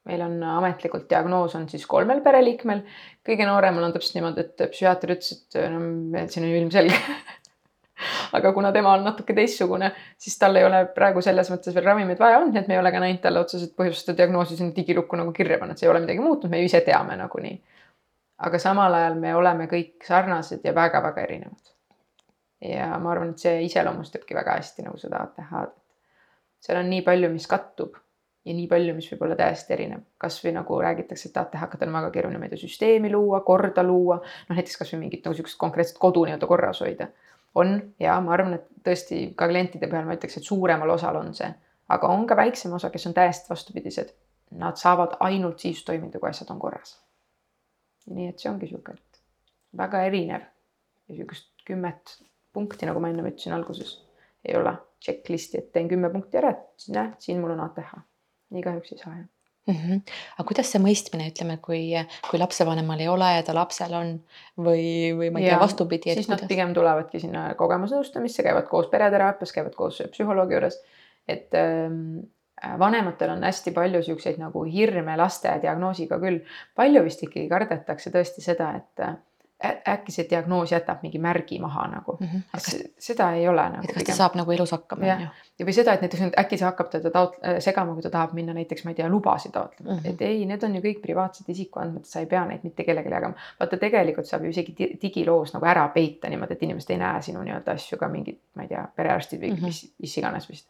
meil 0.09 0.23
on 0.25 0.37
ametlikult 0.43 1.09
diagnoos 1.11 1.55
on 1.59 1.69
siis 1.69 1.87
kolmel 1.87 2.23
pereliikmel. 2.25 2.85
kõige 3.27 3.47
nooremal 3.47 3.89
on 3.89 3.93
täpselt 3.93 4.19
niimoodi, 4.19 4.47
et 4.47 4.71
psühhiaater 4.73 5.15
ütles, 5.17 5.35
et 5.37 5.61
no 5.73 6.25
see 6.29 6.43
on 6.43 6.49
ju 6.49 6.63
ilmselge 6.63 6.97
aga 8.39 8.53
kuna 8.53 8.73
tema 8.73 8.93
on 8.95 9.05
natuke 9.05 9.35
teistsugune, 9.37 9.91
siis 10.19 10.39
tal 10.39 10.57
ei 10.57 10.67
ole 10.67 10.85
praegu 10.95 11.23
selles 11.25 11.51
mõttes 11.53 11.75
veel 11.75 11.87
ravimeid 11.87 12.21
vaja 12.21 12.39
olnud, 12.41 12.55
nii 12.55 12.63
et 12.63 12.71
me 12.71 12.77
ei 12.77 12.83
ole 12.83 12.93
ka 12.95 13.03
näinud 13.03 13.23
talle 13.25 13.43
otseselt 13.43 13.75
põhjust 13.79 14.07
seda 14.07 14.23
diagnoosi 14.23 14.59
sinna 14.59 14.77
digilukku 14.77 15.19
nagu 15.19 15.35
kirja 15.37 15.59
panna, 15.61 15.75
et 15.75 15.83
see 15.83 15.89
ei 15.89 15.93
ole 15.93 16.05
midagi 16.05 16.23
muutnud, 16.25 16.53
me 16.53 16.63
ju 16.63 16.71
ise 16.71 16.83
teame 16.87 17.19
nagunii. 17.19 17.59
aga 18.47 18.59
samal 18.63 18.95
ajal 18.95 19.17
me 19.19 19.35
oleme 19.35 19.67
kõik 19.67 20.07
sarnased 20.07 20.65
ja 20.65 20.75
väga-väga 20.75 21.25
erinevad. 21.27 21.75
Ja 22.65 22.91
ma 22.99 23.13
arvan, 23.13 23.31
et 23.35 23.45
see 23.45 23.63
iseloomustabki 23.69 24.35
väga 24.35 24.59
hästi 24.59 24.87
nagu 24.87 24.99
seda 24.99 25.23
ATH-d. 25.27 25.75
seal 26.61 26.81
on 26.81 26.91
nii 26.91 27.03
palju, 27.07 27.31
mis 27.31 27.47
kattub 27.47 27.95
ja 28.49 28.55
nii 28.57 28.67
palju, 28.71 28.95
mis 28.97 29.09
võib 29.13 29.27
olla 29.27 29.37
täiesti 29.39 29.75
erinev, 29.77 30.03
kasvõi 30.21 30.53
nagu 30.57 30.81
räägitakse, 30.83 31.31
et 31.31 31.57
hakata 31.61 31.87
on 31.87 31.97
väga 31.99 32.11
keeruline, 32.15 32.41
ma 32.41 32.49
ei 32.49 32.55
tea, 32.55 32.63
süsteemi 32.63 33.11
luua, 33.13 33.43
korda 33.47 33.85
luua, 33.87 34.19
noh 34.49 34.59
näiteks 34.59 34.79
kasvõi 34.81 35.03
mingit 35.03 35.25
nagu 35.25 35.37
niisugust 35.37 35.59
konkreetset 35.61 35.99
kodu 36.03 36.25
nii-öelda 36.27 36.49
korras 36.51 36.81
hoida. 36.85 37.09
on 37.55 37.81
ja 38.01 38.21
ma 38.21 38.33
arvan, 38.35 38.55
et 38.55 38.67
tõesti 38.85 39.33
ka 39.37 39.49
klientide 39.49 39.89
peal 39.91 40.05
ma 40.07 40.15
ütleks, 40.15 40.37
et 40.37 40.47
suuremal 40.47 40.91
osal 40.95 41.17
on 41.17 41.33
see, 41.35 41.49
aga 41.89 42.09
on 42.09 42.27
ka 42.27 42.37
väiksem 42.37 42.73
osa, 42.73 42.91
kes 42.91 43.07
on 43.07 43.15
täiesti 43.15 43.51
vastupidised. 43.51 44.13
Nad 44.61 44.77
saavad 44.81 45.17
ainult 45.21 45.59
siis 45.61 45.83
toimida, 45.85 46.21
kui 46.21 46.29
asjad 46.29 46.51
on 46.51 46.59
korras. 46.59 46.99
nii 48.09 48.29
et 48.29 48.39
see 48.41 48.49
ongi 48.51 48.71
et 48.73 49.21
väga 49.77 50.03
erinev 50.09 50.41
ja 50.41 51.13
niisugust 51.13 51.51
kümmet 51.69 52.15
punkti, 52.53 52.87
nagu 52.89 53.01
ma 53.01 53.11
ennem 53.13 53.31
ütlesin 53.31 53.55
alguses, 53.57 53.97
ei 54.45 54.57
ole 54.57 54.77
checklist'i, 55.05 55.63
et 55.63 55.73
teen 55.73 55.89
kümme 55.91 56.11
punkti 56.13 56.41
ära, 56.41 56.55
et 56.55 56.89
näe, 56.95 57.13
siin 57.23 57.43
mul 57.43 57.55
on 57.55 57.67
ATH 57.67 57.99
nii 58.55 58.65
kahjuks 58.65 58.95
ei 58.95 59.03
saa 59.03 59.13
jah 59.13 59.27
mm. 59.69 59.75
-hmm. 59.75 60.15
aga 60.39 60.47
kuidas 60.49 60.71
see 60.73 60.81
mõistmine, 60.83 61.29
ütleme, 61.33 61.59
kui, 61.65 61.83
kui 62.31 62.41
lapsevanemal 62.41 63.01
ei 63.05 63.11
ole 63.13 63.29
ja 63.37 63.45
ta 63.45 63.55
lapsel 63.57 63.95
on 63.99 64.15
või, 64.57 65.13
või 65.19 65.31
ma 65.33 65.43
ei 65.43 65.51
tea, 65.51 65.61
vastupidi. 65.61 66.15
siis 66.15 66.27
kuidas? 66.27 66.43
nad 66.43 66.49
pigem 66.49 66.75
tulevadki 66.75 67.21
sinna 67.21 67.45
kogemusnõustamisse, 67.59 68.43
käivad 68.47 68.69
koos 68.71 68.89
pereteraapias, 68.93 69.53
käivad 69.53 69.77
koos 69.77 70.03
psühholoogi 70.15 70.59
juures. 70.59 70.81
et 71.29 71.55
ähm, 71.55 72.21
vanematel 72.79 73.37
on 73.37 73.45
hästi 73.45 73.71
palju 73.77 74.03
siukseid 74.03 74.39
nagu 74.41 74.65
hirme 74.65 75.17
laste 75.17 75.53
diagnoosiga 75.63 76.19
küll. 76.19 76.41
palju 76.75 77.05
vist 77.05 77.23
ikkagi 77.23 77.49
kardetakse 77.49 78.11
tõesti 78.15 78.45
seda, 78.45 78.73
et 78.77 79.09
äkki 79.65 80.13
see 80.15 80.27
diagnoos 80.31 80.71
jätab 80.71 81.01
mingi 81.03 81.19
märgi 81.19 81.57
maha 81.59 81.87
nagu 81.91 82.17
mm. 82.21 82.27
-hmm. 82.27 82.43
Kas, 82.53 82.77
seda 82.99 83.33
ei 83.35 83.49
ole 83.49 83.63
nagu. 83.71 83.85
et 83.89 83.95
kas 83.95 84.05
ta 84.05 84.15
saab 84.15 84.37
nagu 84.39 84.53
elus 84.53 84.71
hakkama. 84.73 85.07
ja, 85.07 85.17
ja 85.59 85.67
või 85.67 85.73
seda, 85.75 85.93
et 85.93 86.01
näiteks 86.01 86.39
äkki 86.39 86.59
see 86.59 86.67
hakkab 86.67 86.91
teda 86.93 87.11
taot-, 87.11 87.39
äh, 87.43 87.59
segama, 87.59 87.95
kui 87.95 88.03
ta 88.03 88.11
tahab 88.11 88.37
minna 88.39 88.55
näiteks, 88.55 88.85
ma 88.85 88.95
ei 88.95 88.95
tea, 89.01 89.09
lubasid 89.09 89.53
taotlema 89.53 89.93
mm, 89.93 89.99
-hmm. 89.99 90.11
et 90.11 90.23
ei, 90.23 90.45
need 90.47 90.63
on 90.63 90.77
ju 90.79 90.83
kõik 90.83 91.01
privaatsed 91.03 91.49
isikuandmed, 91.49 92.05
sa 92.05 92.21
ei 92.21 92.27
pea 92.27 92.45
neid 92.47 92.61
mitte 92.63 92.85
kellelegi 92.85 93.15
jagama. 93.15 93.35
vaata, 93.61 93.77
tegelikult 93.77 94.27
saab 94.27 94.45
ju 94.45 94.51
isegi 94.51 94.75
digiloos 95.03 95.55
nagu 95.55 95.67
ära 95.67 95.89
peita 95.89 96.29
niimoodi, 96.29 96.53
et 96.53 96.63
inimesed 96.63 96.91
ei 96.91 96.99
näe 96.99 97.23
sinu 97.23 97.43
nii-öelda 97.43 97.75
asju 97.75 97.99
ka 97.99 98.09
mingid, 98.09 98.39
ma 98.55 98.63
ei 98.63 98.69
tea, 98.69 98.85
perearstid 98.97 99.43
või 99.43 99.51
mm 99.51 99.57
-hmm. 99.57 99.65
mis, 99.65 99.95
mis 99.99 100.19
iganes 100.19 100.49
vist. 100.49 100.69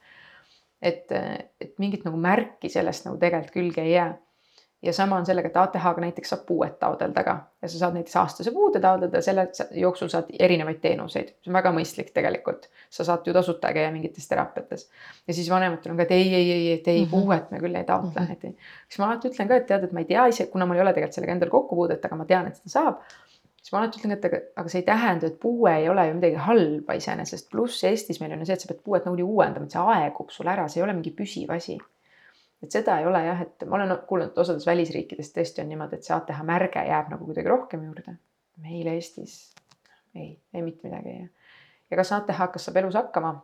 et, 0.82 1.12
et 1.60 1.78
mingit 1.78 2.04
nagu 2.04 2.16
märki 2.16 2.68
sellest 2.68 3.04
nagu 3.04 3.18
tegelikult 3.18 3.52
külge 3.52 3.82
ei 3.82 3.92
jää 3.92 4.16
ja 4.82 4.92
sama 4.92 5.16
on 5.16 5.26
sellega, 5.26 5.50
et 5.50 5.56
ATH-ga 5.56 6.02
näiteks 6.02 6.30
saab 6.32 6.44
puuet 6.46 6.78
taotleda 6.78 7.22
ka 7.26 7.34
ja 7.62 7.68
sa 7.68 7.80
saad 7.80 7.96
näiteks 7.98 8.16
aastase 8.20 8.52
puude 8.54 8.80
taotleda, 8.80 9.20
selle 9.22 9.48
jooksul 9.74 10.10
saad 10.12 10.30
erinevaid 10.38 10.78
teenuseid, 10.82 11.32
see 11.42 11.50
on 11.50 11.58
väga 11.58 11.72
mõistlik 11.74 12.12
tegelikult. 12.14 12.68
sa 12.90 13.04
saad 13.04 13.26
ju 13.26 13.34
tasuta 13.34 13.72
käia 13.74 13.90
mingites 13.92 14.28
teraapiates 14.28 14.88
ja 15.26 15.34
siis 15.34 15.50
vanematel 15.50 15.92
on 15.92 15.98
ka, 15.98 16.06
et 16.06 16.14
ei, 16.14 16.34
ei, 16.34 16.52
ei, 16.52 16.72
et 16.72 16.88
ei 16.88 17.04
mm 17.04 17.06
-hmm. 17.06 17.10
puuet 17.10 17.50
me 17.50 17.58
küll 17.58 17.74
ei 17.74 17.84
taotle 17.84 18.20
mm, 18.20 18.26
-hmm. 18.26 18.32
et 18.32 18.40
siis 18.88 18.98
ma 18.98 19.10
alati 19.10 19.28
ütlen 19.28 19.48
ka, 19.48 19.56
et 19.56 19.66
tead, 19.66 19.84
et 19.84 19.92
ma 19.92 19.98
ei 19.98 20.04
tea 20.04 20.26
ise, 20.26 20.46
kuna 20.46 20.66
mul 20.66 20.76
ei 20.76 20.82
ole 20.82 20.92
tegelikult 20.92 21.14
sellega 21.14 21.32
endal 21.32 21.50
kokkupuudet, 21.50 22.04
aga 22.04 22.16
ma 22.16 22.24
tean, 22.24 22.46
et 22.46 22.56
seda 22.56 22.68
saab. 22.68 23.02
siis 23.56 23.72
ma 23.72 23.78
alati 23.78 23.98
ütlen, 23.98 24.12
et 24.12 24.24
aga, 24.24 24.40
aga 24.56 24.68
see 24.68 24.78
ei 24.78 24.86
tähenda, 24.86 25.26
et 25.26 25.40
puue 25.40 25.76
ei 25.76 25.88
ole 25.88 26.08
ju 26.08 26.14
midagi 26.14 26.34
halba 26.34 26.92
iseenesest, 26.92 27.50
pluss 27.50 27.84
Eestis 27.84 28.20
meil 28.20 28.32
on 28.32 28.38
ju 28.38 28.46
see, 28.46 28.54
et 28.54 28.60
sa 28.60 28.68
pead 28.68 28.82
puuet 28.84 29.04
nagunii 29.04 29.24
uuendama, 29.24 29.66
et 29.66 29.72
see 29.72 29.80
aegub 29.80 30.30
sul 30.30 30.46
ära, 30.46 30.68
see 30.68 30.80
ei 30.80 30.84
ole 30.84 30.92
mingi 30.92 31.10
püsiv 31.10 31.50
asi 31.50 31.78
et 32.62 32.74
seda 32.74 32.98
ei 32.98 33.06
ole 33.06 33.20
jah, 33.24 33.42
et 33.42 33.64
ma 33.66 33.76
olen 33.78 33.94
kuulnud, 34.06 34.38
osades 34.38 34.66
välisriikides 34.66 35.30
tõesti 35.34 35.62
on 35.62 35.70
niimoodi, 35.72 35.98
et 35.98 36.06
see 36.06 36.16
ATH 36.16 36.42
märge 36.46 36.82
jääb 36.88 37.12
nagu 37.12 37.28
kuidagi 37.28 37.48
rohkem 37.48 37.84
juurde. 37.86 38.18
meil 38.58 38.86
Eestis 38.90 39.54
ei, 40.14 40.40
ei 40.54 40.62
mitte 40.62 40.88
midagi 40.88 41.08
ei 41.08 41.18
jää. 41.18 41.28
ja 41.90 41.96
kas 41.96 42.12
ATH, 42.12 42.50
kas 42.52 42.64
saab 42.64 42.76
elus 42.82 42.98
hakkama? 42.98 43.36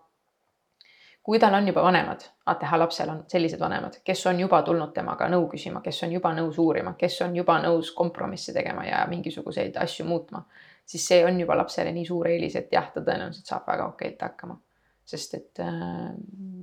kui 1.23 1.39
tal 1.39 1.55
on 1.55 1.67
juba 1.69 1.83
vanemad, 1.83 2.27
ATH 2.47 2.75
lapsel 2.79 3.09
on 3.09 3.25
sellised 3.29 3.61
vanemad, 3.61 4.01
kes 4.05 4.27
on 4.27 4.41
juba 4.41 4.63
tulnud 4.63 4.93
temaga 4.93 5.29
nõu 5.33 5.47
küsima, 5.49 5.81
kes 5.81 6.03
on 6.05 6.13
juba 6.13 6.35
nõus 6.37 6.59
uurima, 6.59 6.95
kes 6.99 7.23
on 7.25 7.37
juba 7.37 7.57
nõus 7.63 7.95
kompromisse 7.97 8.53
tegema 8.53 8.85
ja 8.85 9.07
mingisuguseid 9.09 9.79
asju 9.81 10.05
muutma, 10.05 10.45
siis 10.85 11.07
see 11.09 11.25
on 11.25 11.41
juba 11.41 11.57
lapsele 11.57 11.93
nii 11.93 12.05
suur 12.07 12.29
eelis, 12.29 12.59
et 12.61 12.73
jah, 12.73 12.91
ta 12.93 13.01
tõenäoliselt 13.01 13.49
saab 13.49 13.71
väga 13.71 13.89
okeilt 13.95 14.27
hakkama 14.27 14.59
sest 15.05 15.35
et 15.37 15.61
äh, 15.61 16.13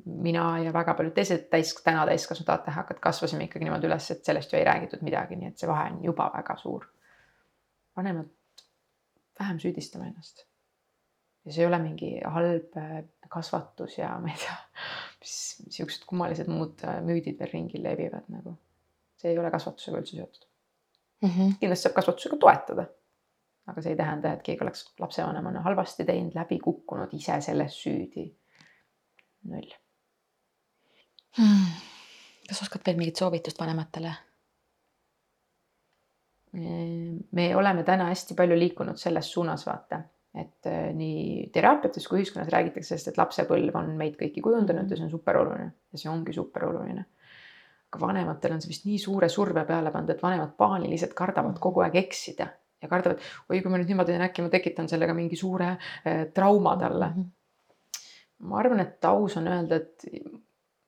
mina 0.06 0.46
ja 0.64 0.74
väga 0.74 0.96
paljud 0.98 1.14
teised 1.14 1.48
täis, 1.52 1.74
täna 1.86 2.06
täiskasvanud 2.10 2.50
ATH-kad 2.56 3.02
kasvasime 3.04 3.46
ikkagi 3.46 3.68
niimoodi 3.68 3.90
üles, 3.90 4.10
et 4.14 4.26
sellest 4.26 4.54
ju 4.54 4.60
ei 4.60 4.66
räägitud 4.68 5.04
midagi, 5.06 5.38
nii 5.38 5.52
et 5.52 5.62
see 5.62 5.70
vahe 5.70 5.92
on 5.92 6.00
juba 6.06 6.30
väga 6.34 6.58
suur. 6.62 6.88
vanemad 7.98 8.30
vähem 9.40 9.60
süüdistame 9.60 10.08
ennast. 10.10 10.46
ja 11.46 11.54
see 11.54 11.64
ei 11.64 11.70
ole 11.70 11.80
mingi 11.82 12.12
halb 12.36 12.78
äh, 12.78 13.04
kasvatus 13.30 13.98
ja 13.98 14.14
ma 14.22 14.30
ei 14.34 14.40
tea, 14.42 14.58
mis 15.22 15.36
siuksed 15.78 16.06
kummalised 16.10 16.50
muud 16.52 16.82
äh, 16.86 17.02
müüdid 17.06 17.40
veel 17.40 17.54
ringil 17.54 17.84
levivad 17.86 18.30
nagu. 18.34 18.58
see 19.22 19.34
ei 19.34 19.40
ole 19.40 19.52
kasvatusega 19.54 20.02
üldse 20.02 20.18
seotud 20.18 20.48
mm. 21.22 21.30
-hmm. 21.30 21.54
kindlasti 21.62 21.88
saab 21.88 22.00
kasvatusega 22.00 22.42
toetada 22.42 22.88
aga 23.72 23.84
see 23.84 23.94
ei 23.96 24.00
tähenda, 24.00 24.34
et 24.36 24.44
keegi 24.46 24.66
oleks 24.66 24.84
lapsevanemana 25.00 25.64
halvasti 25.66 26.06
teinud, 26.08 26.36
läbi 26.36 26.60
kukkunud, 26.60 27.14
ise 27.18 27.40
selles 27.42 27.78
süüdi. 27.84 28.28
null 29.52 29.72
hmm.. 31.38 31.70
kas 32.50 32.62
oskad 32.68 32.84
veel 32.86 33.00
mingit 33.00 33.22
soovitust 33.22 33.60
vanematele? 33.60 34.12
Ehm, 36.54 37.22
me 37.32 37.52
oleme 37.56 37.84
täna 37.88 38.10
hästi 38.12 38.36
palju 38.36 38.58
liikunud 38.60 39.00
selles 39.00 39.32
suunas, 39.32 39.64
vaata, 39.66 40.02
et 40.36 40.68
äh, 40.68 40.92
nii 40.96 41.48
teraapiates 41.56 42.08
kui 42.08 42.20
ühiskonnas 42.20 42.52
räägitakse 42.52 42.92
sellest, 42.94 43.14
et 43.14 43.20
lapsepõlv 43.22 43.78
on 43.80 43.96
meid 44.00 44.18
kõiki 44.20 44.44
kujundanud 44.44 44.92
ja 44.92 45.00
see 45.00 45.08
on 45.08 45.14
super 45.16 45.40
oluline 45.40 45.72
ja 45.72 46.02
see 46.04 46.12
ongi 46.12 46.36
super 46.36 46.68
oluline. 46.68 47.06
aga 47.92 48.00
vanematel 48.00 48.54
on 48.56 48.62
see 48.64 48.72
vist 48.72 48.86
nii 48.88 49.00
suure 49.00 49.28
surve 49.30 49.66
peale 49.68 49.92
pandud, 49.92 50.16
et 50.16 50.24
vanemad 50.24 50.54
paaniliselt 50.60 51.16
kardavad 51.16 51.58
kogu 51.60 51.82
aeg 51.84 51.98
eksida 52.04 52.48
ja 52.82 52.90
kardavad, 52.90 53.22
oi, 53.50 53.62
kui 53.62 53.72
ma 53.72 53.80
nüüd 53.80 53.92
niimoodi 53.92 54.16
teen, 54.16 54.26
äkki 54.26 54.46
ma 54.46 54.52
tekitan 54.54 54.90
sellega 54.90 55.16
mingi 55.18 55.40
suure 55.40 55.74
äh, 55.76 56.26
trauma 56.34 56.76
talle 56.80 57.12
mm. 57.12 57.22
-hmm. 57.22 58.50
ma 58.50 58.60
arvan, 58.60 58.80
et 58.80 59.06
aus 59.06 59.38
on 59.38 59.48
öelda, 59.48 59.76
et 59.76 60.06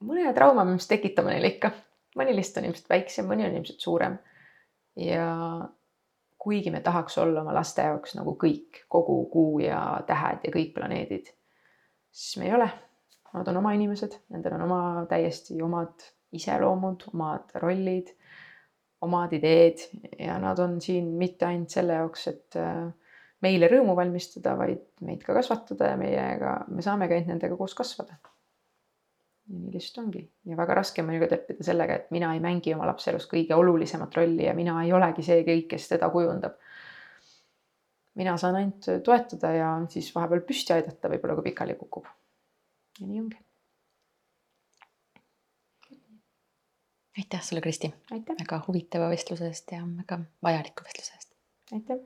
mõne 0.04 0.34
trauma 0.34 0.66
me 0.66 0.76
vist 0.78 0.90
tekitame 0.90 1.36
neile 1.36 1.54
ikka, 1.56 1.72
mõni 2.20 2.36
lihtsalt 2.36 2.64
on 2.64 2.70
ilmselt 2.70 2.90
väiksem, 2.90 3.30
mõni 3.30 3.48
on 3.48 3.56
ilmselt 3.56 3.80
suurem. 3.80 4.18
ja 4.96 5.30
kuigi 6.44 6.72
me 6.72 6.82
tahaks 6.82 7.18
olla 7.18 7.42
oma 7.42 7.54
laste 7.56 7.82
jaoks 7.82 8.18
nagu 8.18 8.36
kõik, 8.40 8.84
kogu 8.92 9.26
kuu 9.32 9.60
ja 9.64 9.80
tähed 10.08 10.44
ja 10.44 10.52
kõik 10.52 10.74
planeedid, 10.76 11.30
siis 12.12 12.38
me 12.38 12.50
ei 12.50 12.56
ole. 12.58 12.68
Nad 13.34 13.48
on 13.48 13.58
oma 13.58 13.72
inimesed, 13.74 14.20
nendel 14.30 14.58
on 14.58 14.66
oma 14.68 14.82
täiesti 15.10 15.56
omad 15.64 16.04
iseloomud, 16.36 17.08
omad 17.14 17.56
rollid 17.64 18.12
omad 19.04 19.34
ideed 19.36 19.82
ja 20.20 20.38
nad 20.42 20.60
on 20.64 20.80
siin 20.82 21.14
mitte 21.20 21.48
ainult 21.48 21.74
selle 21.74 21.98
jaoks, 22.00 22.28
et 22.32 22.58
äh, 22.60 22.88
meile 23.44 23.70
rõõmu 23.72 23.96
valmistada, 23.98 24.56
vaid 24.60 24.84
meid 25.06 25.24
ka 25.26 25.36
kasvatada 25.36 25.94
ja 25.94 26.00
meiega, 26.00 26.56
me 26.72 26.86
saamegi 26.86 27.18
ainult 27.18 27.34
nendega 27.34 27.60
koos 27.60 27.76
kasvada. 27.78 28.20
nii 29.54 29.74
lihtsalt 29.74 30.06
ongi 30.06 30.22
ja 30.48 30.56
väga 30.56 30.78
raske 30.80 31.04
on 31.04 31.10
mõnikord 31.10 31.34
leppida 31.36 31.66
sellega, 31.68 31.98
et 32.00 32.12
mina 32.16 32.30
ei 32.34 32.40
mängi 32.44 32.74
oma 32.74 32.88
lapse 32.88 33.12
elus 33.12 33.28
kõige 33.28 33.58
olulisemat 33.60 34.16
rolli 34.16 34.46
ja 34.48 34.54
mina 34.56 34.78
ei 34.86 34.94
olegi 34.96 35.26
see 35.28 35.44
kõik, 35.44 35.68
kes 35.76 35.90
teda 35.92 36.10
kujundab. 36.10 36.56
mina 38.16 38.38
saan 38.38 38.56
ainult 38.56 38.88
toetada 39.04 39.52
ja 39.52 39.72
siis 39.90 40.14
vahepeal 40.16 40.46
püsti 40.48 40.78
aidata, 40.78 41.12
võib-olla 41.12 41.36
kui 41.36 41.52
pikali 41.52 41.76
kukub. 41.76 42.08
ja 43.00 43.08
nii 43.08 43.20
ongi 43.26 43.44
aitäh 47.18 47.42
sulle, 47.42 47.62
Kristi. 47.62 47.94
väga 48.12 48.64
huvitava 48.68 49.10
vestluse 49.10 49.48
eest 49.48 49.72
ja 49.72 49.84
väga 49.98 50.20
vajaliku 50.44 50.84
vestluse 50.84 51.14
eest. 51.14 51.32
aitäh. 51.72 51.98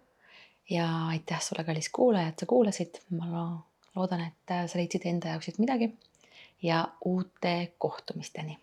ja 0.69 1.07
aitäh 1.07 1.41
sulle, 1.41 1.63
kallis 1.63 1.89
kuulaja, 1.89 2.27
et 2.27 2.39
sa 2.39 2.45
kuulasid. 2.45 2.99
ma 3.09 3.63
loodan, 3.95 4.21
et 4.21 4.55
sa 4.67 4.79
leidsid 4.79 5.05
enda 5.05 5.27
jaoks 5.27 5.45
siit 5.45 5.59
midagi 5.59 5.93
ja 6.61 6.87
uute 7.05 7.73
kohtumisteni. 7.77 8.57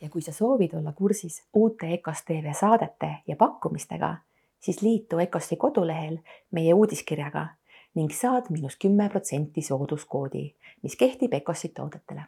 ja 0.00 0.10
kui 0.10 0.22
sa 0.22 0.32
soovid 0.32 0.74
olla 0.74 0.92
kursis 0.92 1.42
uute 1.54 1.88
EKOS 1.94 2.22
tv 2.22 2.52
saadete 2.52 3.14
ja 3.26 3.36
pakkumistega, 3.36 4.16
siis 4.60 4.82
liitu 4.82 5.18
EKOS-i 5.18 5.56
kodulehel 5.56 6.18
meie 6.50 6.74
uudiskirjaga 6.74 7.46
ning 7.94 8.12
saad 8.12 8.50
miinus 8.50 8.76
kümme 8.80 9.08
protsenti 9.08 9.62
sooduskoodi, 9.62 10.46
mis 10.82 10.96
kehtib 10.96 11.34
Ecosi 11.40 11.68
toodetele 11.74 12.26